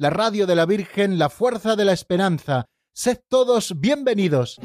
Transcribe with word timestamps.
la 0.00 0.08
radio 0.08 0.46
de 0.46 0.54
la 0.54 0.64
Virgen, 0.64 1.18
la 1.18 1.28
fuerza 1.28 1.76
de 1.76 1.84
la 1.84 1.92
esperanza. 1.92 2.64
Sed 2.94 3.18
todos 3.28 3.78
bienvenidos. 3.78 4.58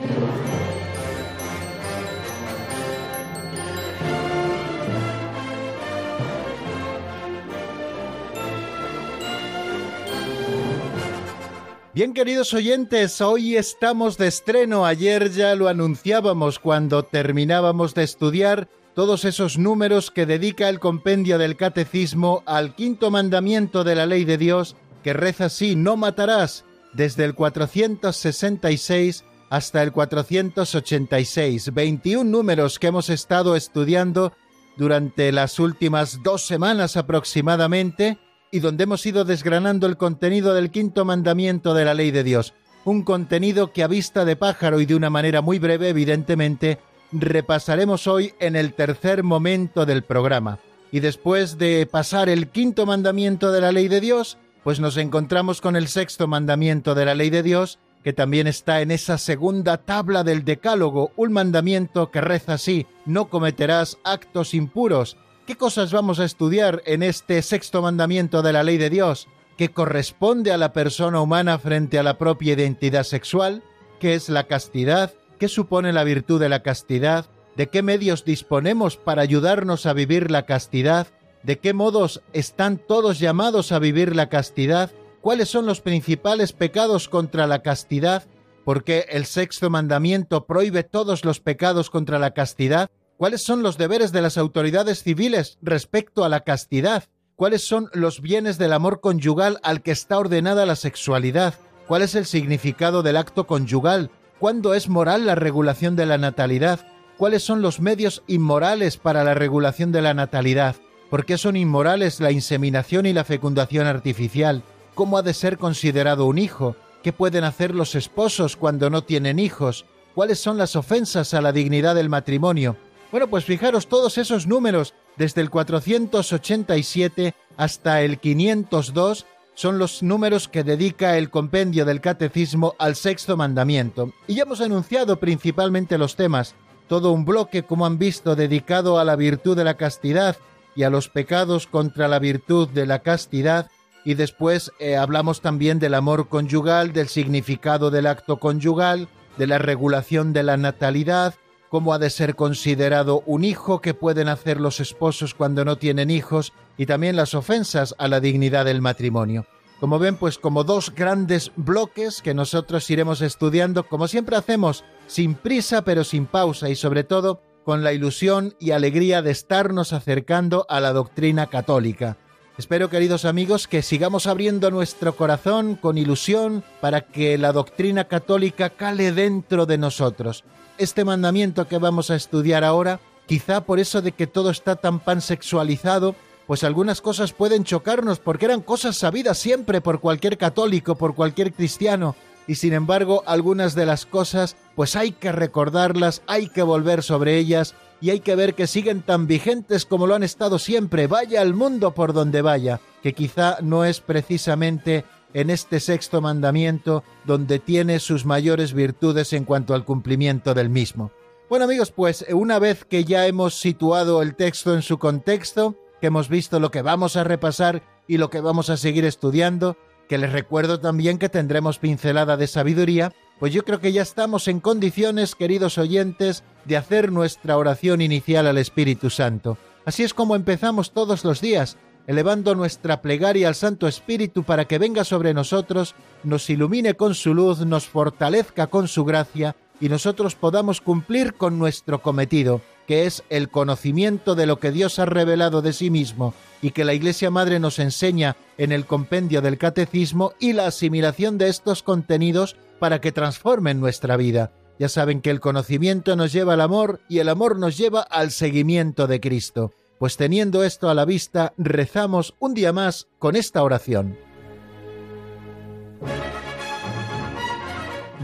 Bien 11.94 12.14
queridos 12.14 12.54
oyentes, 12.54 13.20
hoy 13.20 13.58
estamos 13.58 14.18
de 14.18 14.28
estreno. 14.28 14.86
Ayer 14.86 15.32
ya 15.32 15.54
lo 15.56 15.68
anunciábamos 15.68 16.60
cuando 16.60 17.04
terminábamos 17.04 17.94
de 17.94 18.04
estudiar 18.04 18.70
todos 18.94 19.26
esos 19.26 19.58
números 19.58 20.12
que 20.12 20.26
dedica 20.26 20.70
el 20.70 20.80
compendio 20.80 21.38
del 21.38 21.58
catecismo 21.58 22.42
al 22.46 22.74
quinto 22.74 23.12
mandamiento 23.12 23.84
de 23.84 23.96
la 23.96 24.06
ley 24.06 24.24
de 24.24 24.38
Dios, 24.38 24.78
que 25.06 25.14
reza 25.14 25.46
así, 25.46 25.76
no 25.76 25.98
matarás, 25.98 26.66
desde 26.94 27.26
el 27.26 27.36
466 27.36 29.24
hasta 29.52 29.84
el 29.84 29.92
486. 29.92 31.72
21 31.76 32.24
números 32.24 32.80
que 32.80 32.88
hemos 32.88 33.12
estado 33.12 33.56
estudiando 33.56 34.34
durante 34.78 35.32
las 35.32 35.60
últimas 35.60 36.24
dos 36.24 36.48
semanas 36.48 36.98
aproximadamente 36.98 38.18
y 38.50 38.62
donde 38.62 38.86
hemos 38.86 39.06
ido 39.06 39.26
desgranando 39.26 39.86
el 39.86 39.96
contenido 39.96 40.56
del 40.56 40.72
quinto 40.72 41.06
mandamiento 41.06 41.76
de 41.76 41.86
la 41.86 41.94
ley 41.94 42.10
de 42.10 42.24
Dios. 42.24 42.56
Un 42.84 43.04
contenido 43.04 43.74
que 43.74 43.84
a 43.84 43.88
vista 43.88 44.26
de 44.26 44.36
pájaro 44.36 44.82
y 44.82 44.88
de 44.88 44.96
una 44.96 45.12
manera 45.12 45.42
muy 45.42 45.60
breve, 45.60 45.90
evidentemente, 45.90 46.80
repasaremos 47.12 48.08
hoy 48.08 48.34
en 48.40 48.56
el 48.56 48.74
tercer 48.74 49.22
momento 49.22 49.86
del 49.86 50.02
programa. 50.02 50.58
Y 50.92 51.00
después 51.00 51.60
de 51.60 51.86
pasar 51.86 52.28
el 52.28 52.48
quinto 52.48 52.88
mandamiento 52.88 53.52
de 53.52 53.62
la 53.62 53.72
ley 53.72 53.88
de 53.88 54.02
Dios, 54.02 54.40
pues 54.66 54.82
nos 54.82 54.98
encontramos 54.98 55.62
con 55.62 55.78
el 55.78 55.88
sexto 55.88 56.28
mandamiento 56.28 56.94
de 56.94 57.06
la 57.06 57.16
ley 57.16 57.30
de 57.30 57.44
Dios, 57.44 57.80
que 58.04 58.12
también 58.12 58.48
está 58.48 58.82
en 58.82 58.92
esa 58.92 59.18
segunda 59.18 59.78
tabla 59.78 60.26
del 60.26 60.44
Decálogo, 60.44 61.14
un 61.16 61.32
mandamiento 61.32 62.12
que 62.12 62.20
reza 62.20 62.56
así, 62.56 62.86
no 63.06 63.30
cometerás 63.30 63.98
actos 64.04 64.54
impuros, 64.54 65.16
¿Qué 65.46 65.56
cosas 65.56 65.94
vamos 65.94 66.20
a 66.20 66.26
estudiar 66.26 66.82
en 66.88 67.04
este 67.04 67.40
sexto 67.44 67.84
mandamiento 67.84 68.42
de 68.42 68.52
la 68.52 68.64
ley 68.64 68.80
de 68.80 68.90
Dios 68.90 69.28
que 69.60 69.70
corresponde 69.70 70.52
a 70.52 70.58
la 70.58 70.74
persona 70.74 71.22
humana 71.22 71.60
frente 71.60 72.00
a 72.00 72.04
la 72.04 72.18
propia 72.18 72.54
identidad 72.54 73.04
sexual? 73.04 73.62
¿Qué 74.00 74.16
es 74.16 74.28
la 74.28 74.48
castidad? 74.48 75.14
¿Qué 75.38 75.48
supone 75.48 75.94
la 75.94 76.04
virtud 76.04 76.40
de 76.40 76.50
la 76.50 76.64
castidad? 76.64 77.28
¿De 77.56 77.68
qué 77.68 77.84
medios 77.84 78.26
disponemos 78.26 78.98
para 78.98 79.22
ayudarnos 79.22 79.86
a 79.86 79.94
vivir 79.94 80.32
la 80.32 80.48
castidad? 80.48 81.10
¿De 81.46 81.60
qué 81.60 81.76
modos 81.76 82.24
están 82.34 82.80
todos 82.80 83.20
llamados 83.20 83.72
a 83.72 83.78
vivir 83.78 84.16
la 84.16 84.30
castidad? 84.30 84.90
¿Cuáles 85.22 85.48
son 85.48 85.68
los 85.68 85.80
principales 85.80 86.54
pecados 86.54 87.08
contra 87.08 87.46
la 87.46 87.62
castidad? 87.62 88.24
¿Por 88.64 88.84
qué 88.84 89.06
el 89.10 89.28
sexto 89.28 89.70
mandamiento 89.70 90.48
prohíbe 90.48 90.82
todos 90.82 91.24
los 91.24 91.40
pecados 91.40 91.92
contra 91.92 92.18
la 92.18 92.32
castidad? 92.32 92.90
¿Cuáles 93.18 93.44
son 93.44 93.62
los 93.62 93.78
deberes 93.78 94.12
de 94.12 94.24
las 94.24 94.40
autoridades 94.40 95.04
civiles 95.04 95.60
respecto 95.62 96.26
a 96.26 96.30
la 96.30 96.40
castidad? 96.40 97.04
¿Cuáles 97.36 97.62
son 97.62 97.92
los 97.94 98.22
bienes 98.22 98.58
del 98.58 98.74
amor 98.74 99.00
conyugal 99.00 99.60
al 99.62 99.84
que 99.84 99.92
está 99.92 100.18
ordenada 100.18 100.66
la 100.66 100.76
sexualidad? 100.76 101.54
¿Cuál 101.88 102.02
es 102.02 102.16
el 102.16 102.26
significado 102.26 103.04
del 103.04 103.18
acto 103.18 103.46
conyugal? 103.46 104.10
¿Cuándo 104.40 104.74
es 104.74 104.90
moral 104.90 105.28
la 105.28 105.36
regulación 105.36 105.96
de 105.96 106.08
la 106.08 106.18
natalidad? 106.18 106.80
¿Cuáles 107.18 107.44
son 107.44 107.62
los 107.62 107.80
medios 107.80 108.24
inmorales 108.26 108.98
para 108.98 109.24
la 109.24 109.36
regulación 109.36 109.92
de 109.92 110.02
la 110.02 110.16
natalidad? 110.16 110.76
¿Por 111.10 111.26
qué 111.26 111.38
son 111.38 111.56
inmorales 111.56 112.20
la 112.20 112.32
inseminación 112.32 113.06
y 113.06 113.14
la 113.14 113.24
fecundación 113.24 113.86
artificial? 113.86 114.64
¿Cómo 114.96 115.18
ha 115.18 115.22
de 115.22 115.34
ser 115.34 115.58
considerado 115.58 116.26
un 116.26 116.40
hijo? 116.40 116.76
¿Qué 117.04 117.14
pueden 117.14 117.44
hacer 117.44 117.76
los 117.76 117.94
esposos 117.94 118.56
cuando 118.56 118.90
no 118.90 119.04
tienen 119.04 119.38
hijos? 119.38 119.86
¿Cuáles 120.16 120.40
son 120.40 120.58
las 120.58 120.76
ofensas 120.76 121.34
a 121.36 121.42
la 121.42 121.52
dignidad 121.52 121.94
del 121.94 122.10
matrimonio? 122.10 122.76
Bueno, 123.12 123.28
pues 123.30 123.46
fijaros 123.46 123.88
todos 123.88 124.18
esos 124.18 124.48
números, 124.48 124.96
desde 125.16 125.42
el 125.42 125.52
487 125.52 127.36
hasta 127.56 128.02
el 128.02 128.20
502, 128.20 129.28
son 129.54 129.78
los 129.78 130.02
números 130.02 130.48
que 130.48 130.64
dedica 130.64 131.18
el 131.18 131.30
compendio 131.30 131.86
del 131.86 132.02
catecismo 132.02 132.74
al 132.80 132.96
sexto 132.96 133.38
mandamiento. 133.38 134.12
Y 134.28 134.36
ya 134.36 134.44
hemos 134.44 134.60
anunciado 134.60 135.20
principalmente 135.20 135.98
los 135.98 136.16
temas, 136.16 136.56
todo 136.88 137.12
un 137.12 137.26
bloque, 137.26 137.64
como 137.64 137.86
han 137.86 138.00
visto, 138.00 138.36
dedicado 138.36 139.00
a 139.00 139.06
la 139.06 139.16
virtud 139.16 139.56
de 139.56 139.64
la 139.64 139.78
castidad 139.78 140.36
y 140.76 140.84
a 140.84 140.90
los 140.90 141.10
pecados 141.10 141.68
contra 141.68 142.08
la 142.08 142.20
virtud 142.20 142.68
de 142.70 142.86
la 142.86 143.00
castidad, 143.00 143.70
y 144.04 144.14
después 144.14 144.72
eh, 144.80 144.98
hablamos 144.98 145.42
también 145.42 145.80
del 145.80 145.96
amor 145.96 146.30
conyugal, 146.30 146.94
del 146.94 147.08
significado 147.08 147.90
del 147.90 148.08
acto 148.08 148.38
conyugal, 148.38 149.08
de 149.38 149.48
la 149.48 149.58
regulación 149.58 150.34
de 150.34 150.44
la 150.44 150.58
natalidad, 150.58 151.34
cómo 151.70 151.94
ha 151.94 152.00
de 152.00 152.10
ser 152.10 152.36
considerado 152.36 153.24
un 153.26 153.44
hijo 153.44 153.82
que 153.82 153.94
pueden 153.94 154.30
hacer 154.30 154.62
los 154.62 154.80
esposos 154.80 155.34
cuando 155.34 155.66
no 155.66 155.78
tienen 155.78 156.12
hijos 156.12 156.54
y 156.78 156.86
también 156.86 157.16
las 157.16 157.34
ofensas 157.34 157.96
a 157.98 158.08
la 158.08 158.20
dignidad 158.20 158.66
del 158.66 158.82
matrimonio. 158.82 159.46
Como 159.80 160.00
ven, 160.00 160.16
pues 160.16 160.38
como 160.38 160.64
dos 160.64 160.94
grandes 160.96 161.52
bloques 161.56 162.22
que 162.22 162.34
nosotros 162.34 162.90
iremos 162.90 163.22
estudiando, 163.22 163.88
como 163.88 164.08
siempre 164.08 164.38
hacemos, 164.38 164.86
sin 165.08 165.36
prisa 165.36 165.84
pero 165.84 166.04
sin 166.04 166.28
pausa 166.28 166.70
y 166.70 166.76
sobre 166.76 167.04
todo 167.04 167.42
con 167.66 167.84
la 167.84 167.92
ilusión 167.92 168.56
y 168.60 168.72
alegría 168.72 169.22
de 169.22 169.32
estarnos 169.32 169.92
acercando 169.92 170.66
a 170.70 170.80
la 170.80 170.94
doctrina 170.94 171.48
católica. 171.48 172.16
Espero, 172.58 172.90
queridos 172.90 173.26
amigos, 173.26 173.68
que 173.68 173.82
sigamos 173.82 174.28
abriendo 174.28 174.72
nuestro 174.72 175.18
corazón 175.18 175.76
con 175.76 175.98
ilusión 175.98 176.64
para 176.80 177.02
que 177.02 177.38
la 177.38 177.52
doctrina 177.52 178.06
católica 178.06 178.70
cale 178.70 179.12
dentro 179.12 179.66
de 179.66 179.78
nosotros 179.78 180.46
este 180.78 181.06
mandamiento 181.06 181.68
que 181.68 181.78
vamos 181.78 182.10
a 182.10 182.16
estudiar 182.16 182.64
ahora, 182.64 183.00
quizá 183.28 183.62
por 183.62 183.80
eso 183.80 184.02
de 184.02 184.12
que 184.12 184.28
todo 184.28 184.50
está 184.50 184.76
tan 184.76 185.00
pansexualizado, 185.00 186.16
pues 186.48 186.64
algunas 186.64 187.02
cosas 187.02 187.34
pueden 187.34 187.64
chocarnos 187.64 188.20
porque 188.20 188.46
eran 188.46 188.62
cosas 188.62 188.98
sabidas 188.98 189.38
siempre 189.38 189.82
por 189.82 190.00
cualquier 190.00 190.38
católico, 190.38 190.96
por 190.96 191.16
cualquier 191.16 191.54
cristiano, 191.54 192.16
y 192.48 192.56
sin 192.56 192.74
embargo 192.74 193.24
algunas 193.26 193.76
de 193.76 193.86
las 193.86 194.06
cosas 194.06 194.56
pues 194.76 194.96
hay 194.96 195.12
que 195.12 195.32
recordarlas, 195.32 196.22
hay 196.28 196.48
que 196.48 196.64
volver 196.64 197.04
sobre 197.04 197.38
ellas 197.38 197.76
y 198.02 198.10
hay 198.10 198.20
que 198.20 198.36
ver 198.36 198.54
que 198.56 198.68
siguen 198.68 199.02
tan 199.02 199.28
vigentes 199.28 199.86
como 199.86 200.08
lo 200.08 200.16
han 200.16 200.24
estado 200.24 200.60
siempre, 200.60 201.08
vaya 201.08 201.42
al 201.42 201.54
mundo 201.54 201.94
por 201.94 202.14
donde 202.14 202.42
vaya, 202.42 202.82
que 203.02 203.14
quizá 203.14 203.58
no 203.62 203.86
es 203.86 204.02
precisamente 204.02 205.06
en 205.34 205.50
este 205.50 205.80
sexto 205.80 206.22
mandamiento 206.22 207.04
donde 207.26 207.60
tiene 207.60 208.00
sus 208.00 208.26
mayores 208.26 208.74
virtudes 208.74 209.34
en 209.34 209.44
cuanto 209.44 209.74
al 209.74 209.86
cumplimiento 209.86 210.54
del 210.54 210.70
mismo. 210.70 211.12
Bueno 211.50 211.66
amigos, 211.66 211.92
pues 211.92 212.26
una 212.32 212.58
vez 212.58 212.86
que 212.86 213.04
ya 213.06 213.28
hemos 213.28 213.60
situado 213.60 214.22
el 214.22 214.36
texto 214.36 214.74
en 214.74 214.82
su 214.82 214.98
contexto, 214.98 215.76
que 216.02 216.08
hemos 216.08 216.30
visto 216.30 216.60
lo 216.60 216.72
que 216.72 216.82
vamos 216.82 217.16
a 217.18 217.24
repasar 217.24 217.84
y 218.08 218.18
lo 218.18 218.30
que 218.30 218.40
vamos 218.40 218.70
a 218.70 218.78
seguir 218.78 219.06
estudiando, 219.06 219.78
que 220.08 220.18
les 220.18 220.32
recuerdo 220.32 220.80
también 220.80 221.18
que 221.18 221.30
tendremos 221.30 221.80
pincelada 221.80 222.38
de 222.38 222.48
sabiduría, 222.48 223.12
pues 223.40 223.54
yo 223.54 223.66
creo 223.66 223.80
que 223.80 223.92
ya 223.92 224.02
estamos 224.02 224.48
en 224.48 224.60
condiciones, 224.60 225.36
queridos 225.36 225.78
oyentes, 225.78 226.44
de 226.66 226.78
hacer 226.78 227.12
nuestra 227.12 227.58
oración 227.58 228.02
inicial 228.02 228.48
al 228.48 228.58
Espíritu 228.58 229.10
Santo. 229.10 229.58
Así 229.86 230.04
es 230.04 230.14
como 230.14 230.36
empezamos 230.36 230.92
todos 230.92 231.24
los 231.26 231.42
días, 231.42 231.78
elevando 232.08 232.56
nuestra 232.56 233.02
plegaria 233.02 233.48
al 233.48 233.56
Santo 233.56 233.88
Espíritu 233.88 234.44
para 234.44 234.66
que 234.66 234.80
venga 234.80 235.04
sobre 235.04 235.34
nosotros, 235.34 235.96
nos 236.24 236.50
ilumine 236.50 236.96
con 236.96 237.16
su 237.16 237.34
luz, 237.34 237.60
nos 237.66 237.88
fortalezca 237.88 238.68
con 238.68 238.88
su 238.88 239.06
gracia 239.06 239.56
y 239.80 239.90
nosotros 239.90 240.36
podamos 240.36 240.82
cumplir 240.82 241.34
con 241.34 241.60
nuestro 241.60 242.02
cometido, 242.02 242.62
que 242.88 243.06
es 243.06 243.24
el 243.30 243.50
conocimiento 243.50 244.36
de 244.36 244.46
lo 244.46 244.60
que 244.60 244.72
Dios 244.72 245.00
ha 245.00 245.06
revelado 245.06 245.62
de 245.62 245.74
sí 245.74 245.90
mismo 245.90 246.34
y 246.62 246.72
que 246.72 246.86
la 246.86 246.94
Iglesia 246.94 247.32
Madre 247.32 247.60
nos 247.60 247.80
enseña 247.80 248.36
en 248.58 248.72
el 248.72 248.86
compendio 248.86 249.42
del 249.42 249.58
Catecismo 249.58 250.34
y 250.40 250.54
la 250.54 250.68
asimilación 250.68 251.38
de 251.38 251.50
estos 251.50 251.84
contenidos 251.84 252.56
para 252.80 253.02
que 253.02 253.12
transformen 253.12 253.80
nuestra 253.80 254.18
vida. 254.18 254.52
Ya 254.78 254.90
saben 254.90 255.22
que 255.22 255.30
el 255.30 255.40
conocimiento 255.40 256.16
nos 256.16 256.34
lleva 256.34 256.54
al 256.54 256.62
amor 256.62 257.00
y 257.08 257.20
el 257.20 257.30
amor 257.30 257.58
nos 257.58 257.78
lleva 257.78 258.02
al 258.02 258.32
seguimiento 258.32 259.08
de 259.08 259.20
Cristo. 259.20 259.72
Pues 260.00 260.18
teniendo 260.18 260.64
esto 260.64 260.90
a 260.90 260.94
la 260.94 261.06
vista, 261.06 261.54
rezamos 261.58 262.36
un 262.40 262.54
día 262.54 262.74
más 262.74 263.08
con 263.18 263.36
esta 263.36 263.64
oración. 263.64 264.18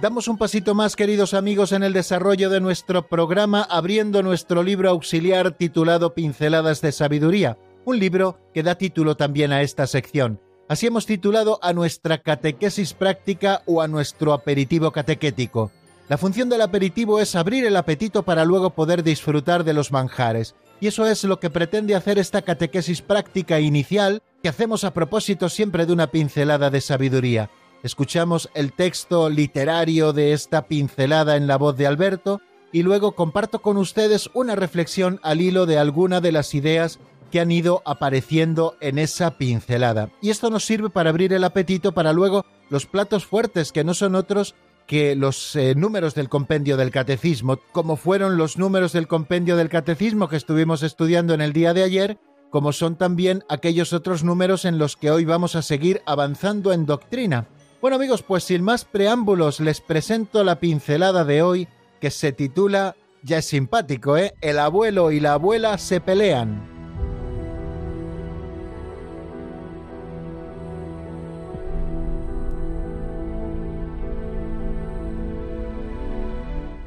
Damos 0.00 0.28
un 0.28 0.38
pasito 0.38 0.76
más, 0.76 0.94
queridos 0.94 1.34
amigos, 1.34 1.72
en 1.72 1.82
el 1.82 1.92
desarrollo 1.92 2.50
de 2.50 2.60
nuestro 2.60 3.08
programa, 3.08 3.62
abriendo 3.62 4.22
nuestro 4.22 4.62
libro 4.62 4.90
auxiliar 4.90 5.56
titulado 5.56 6.14
Pinceladas 6.14 6.80
de 6.80 6.92
Sabiduría, 6.92 7.58
un 7.84 7.98
libro 7.98 8.38
que 8.54 8.62
da 8.62 8.76
título 8.76 9.16
también 9.16 9.50
a 9.50 9.62
esta 9.62 9.88
sección. 9.88 10.40
Así 10.68 10.86
hemos 10.86 11.04
titulado 11.04 11.58
a 11.62 11.72
nuestra 11.72 12.18
catequesis 12.18 12.94
práctica 12.94 13.62
o 13.66 13.82
a 13.82 13.88
nuestro 13.88 14.34
aperitivo 14.34 14.92
catequético. 14.92 15.72
La 16.08 16.16
función 16.16 16.48
del 16.48 16.62
aperitivo 16.62 17.18
es 17.18 17.34
abrir 17.34 17.66
el 17.66 17.76
apetito 17.76 18.22
para 18.22 18.44
luego 18.44 18.70
poder 18.70 19.02
disfrutar 19.02 19.64
de 19.64 19.72
los 19.72 19.90
manjares. 19.90 20.54
Y 20.80 20.86
eso 20.86 21.08
es 21.08 21.24
lo 21.24 21.40
que 21.40 21.50
pretende 21.50 21.96
hacer 21.96 22.20
esta 22.20 22.42
catequesis 22.42 23.02
práctica 23.02 23.58
inicial 23.58 24.22
que 24.44 24.48
hacemos 24.48 24.84
a 24.84 24.94
propósito 24.94 25.48
siempre 25.48 25.86
de 25.86 25.92
una 25.92 26.06
pincelada 26.06 26.70
de 26.70 26.80
sabiduría. 26.80 27.50
Escuchamos 27.82 28.50
el 28.54 28.72
texto 28.72 29.30
literario 29.30 30.12
de 30.12 30.32
esta 30.32 30.66
pincelada 30.66 31.36
en 31.36 31.46
la 31.46 31.56
voz 31.56 31.76
de 31.76 31.86
Alberto 31.86 32.40
y 32.72 32.82
luego 32.82 33.12
comparto 33.12 33.60
con 33.60 33.76
ustedes 33.76 34.28
una 34.34 34.56
reflexión 34.56 35.20
al 35.22 35.40
hilo 35.40 35.64
de 35.64 35.78
alguna 35.78 36.20
de 36.20 36.32
las 36.32 36.54
ideas 36.54 36.98
que 37.30 37.40
han 37.40 37.50
ido 37.50 37.82
apareciendo 37.84 38.76
en 38.80 38.98
esa 38.98 39.38
pincelada. 39.38 40.10
Y 40.20 40.30
esto 40.30 40.50
nos 40.50 40.64
sirve 40.64 40.90
para 40.90 41.10
abrir 41.10 41.32
el 41.32 41.44
apetito 41.44 41.92
para 41.92 42.12
luego 42.12 42.44
los 42.70 42.86
platos 42.86 43.26
fuertes 43.26 43.70
que 43.70 43.84
no 43.84 43.94
son 43.94 44.14
otros 44.14 44.54
que 44.86 45.14
los 45.14 45.54
eh, 45.54 45.74
números 45.76 46.14
del 46.14 46.30
compendio 46.30 46.78
del 46.78 46.90
catecismo, 46.90 47.58
como 47.72 47.96
fueron 47.96 48.38
los 48.38 48.56
números 48.56 48.92
del 48.92 49.06
compendio 49.06 49.54
del 49.56 49.68
catecismo 49.68 50.28
que 50.28 50.36
estuvimos 50.36 50.82
estudiando 50.82 51.34
en 51.34 51.42
el 51.42 51.52
día 51.52 51.74
de 51.74 51.82
ayer, 51.82 52.18
como 52.50 52.72
son 52.72 52.96
también 52.96 53.44
aquellos 53.50 53.92
otros 53.92 54.24
números 54.24 54.64
en 54.64 54.78
los 54.78 54.96
que 54.96 55.10
hoy 55.10 55.26
vamos 55.26 55.56
a 55.56 55.62
seguir 55.62 56.00
avanzando 56.06 56.72
en 56.72 56.86
doctrina. 56.86 57.46
Bueno 57.80 57.94
amigos, 57.94 58.24
pues 58.24 58.42
sin 58.42 58.64
más 58.64 58.84
preámbulos 58.84 59.60
les 59.60 59.80
presento 59.80 60.42
la 60.42 60.58
pincelada 60.58 61.24
de 61.24 61.42
hoy 61.42 61.68
que 62.00 62.10
se 62.10 62.32
titula, 62.32 62.96
ya 63.22 63.38
es 63.38 63.44
simpático, 63.44 64.16
¿eh? 64.16 64.34
El 64.40 64.58
abuelo 64.58 65.12
y 65.12 65.20
la 65.20 65.34
abuela 65.34 65.78
se 65.78 66.00
pelean. 66.00 66.60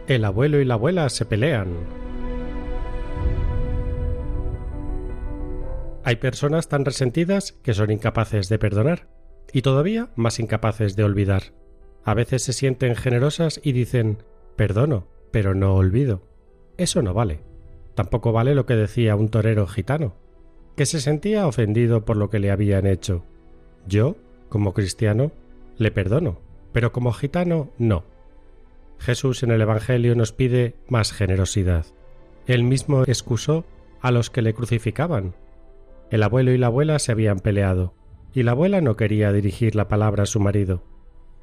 El 0.07 0.25
abuelo 0.25 0.59
y 0.59 0.65
la 0.65 0.73
abuela 0.73 1.07
se 1.07 1.23
pelean. 1.23 1.69
Hay 6.03 6.17
personas 6.17 6.67
tan 6.67 6.83
resentidas 6.83 7.53
que 7.53 7.73
son 7.73 7.91
incapaces 7.91 8.49
de 8.49 8.59
perdonar 8.59 9.10
y 9.53 9.61
todavía 9.61 10.09
más 10.15 10.39
incapaces 10.39 10.95
de 10.95 11.03
olvidar. 11.03 11.53
A 12.03 12.13
veces 12.13 12.43
se 12.43 12.53
sienten 12.53 12.95
generosas 12.95 13.59
y 13.63 13.73
dicen 13.73 14.23
perdono, 14.55 15.07
pero 15.31 15.53
no 15.53 15.75
olvido. 15.75 16.21
Eso 16.77 17.01
no 17.01 17.13
vale. 17.13 17.41
Tampoco 17.95 18.31
vale 18.31 18.55
lo 18.55 18.65
que 18.65 18.75
decía 18.75 19.15
un 19.15 19.29
torero 19.29 19.67
gitano, 19.67 20.15
que 20.75 20.85
se 20.85 21.01
sentía 21.01 21.47
ofendido 21.47 22.05
por 22.05 22.17
lo 22.17 22.29
que 22.29 22.39
le 22.39 22.51
habían 22.51 22.87
hecho. 22.87 23.23
Yo, 23.87 24.15
como 24.49 24.73
cristiano, 24.73 25.31
le 25.77 25.91
perdono, 25.91 26.39
pero 26.71 26.91
como 26.91 27.11
gitano 27.11 27.71
no. 27.77 28.03
Jesús 28.97 29.43
en 29.43 29.51
el 29.51 29.61
Evangelio 29.61 30.15
nos 30.15 30.31
pide 30.31 30.75
más 30.87 31.11
generosidad. 31.11 31.85
Él 32.47 32.63
mismo 32.63 33.03
excusó 33.03 33.65
a 33.99 34.11
los 34.11 34.29
que 34.29 34.41
le 34.41 34.53
crucificaban. 34.53 35.35
El 36.09 36.23
abuelo 36.23 36.51
y 36.51 36.57
la 36.57 36.67
abuela 36.67 36.99
se 36.99 37.11
habían 37.11 37.39
peleado 37.39 37.93
y 38.33 38.43
la 38.43 38.51
abuela 38.51 38.81
no 38.81 38.95
quería 38.95 39.31
dirigir 39.31 39.75
la 39.75 39.87
palabra 39.87 40.23
a 40.23 40.27
su 40.27 40.39
marido. 40.39 40.83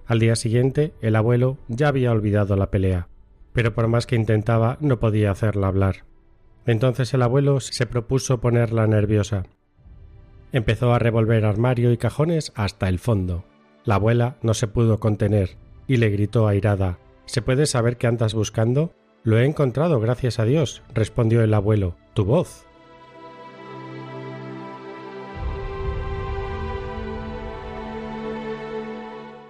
Al 0.07 0.19
día 0.19 0.37
siguiente, 0.37 0.95
el 1.01 1.17
abuelo 1.17 1.59
ya 1.69 1.89
había 1.89 2.13
olvidado 2.13 2.57
la 2.57 2.71
pelea, 2.71 3.09
pero 3.53 3.75
por 3.75 3.89
más 3.89 4.07
que 4.07 4.17
intentaba 4.17 4.79
no 4.81 4.99
podía 4.99 5.31
hacerla 5.31 5.69
hablar. 5.69 6.05
Entonces 6.67 7.13
el 7.15 7.23
abuelo 7.23 7.61
se 7.61 7.87
propuso 7.87 8.41
ponerla 8.41 8.87
nerviosa. 8.87 9.45
Empezó 10.53 10.95
a 10.95 10.99
revolver 10.99 11.45
armario 11.45 11.93
y 11.93 11.99
cajones 11.99 12.53
hasta 12.55 12.89
el 12.89 12.99
fondo. 12.99 13.45
La 13.85 13.97
abuela 13.97 14.37
no 14.43 14.55
se 14.55 14.67
pudo 14.67 14.99
contener 15.01 15.57
y 15.87 15.97
le 15.97 16.11
gritó 16.11 16.47
airada 16.47 16.99
¿Se 17.29 17.43
puede 17.43 17.67
saber 17.67 17.99
qué 17.99 18.07
andas 18.07 18.33
buscando? 18.33 18.95
Lo 19.23 19.39
he 19.39 19.45
encontrado, 19.45 20.01
gracias 20.01 20.39
a 20.39 20.47
Dios, 20.47 20.83
respondió 20.95 21.43
el 21.43 21.53
abuelo. 21.53 21.95
Tu 22.15 22.25
voz. 22.25 22.65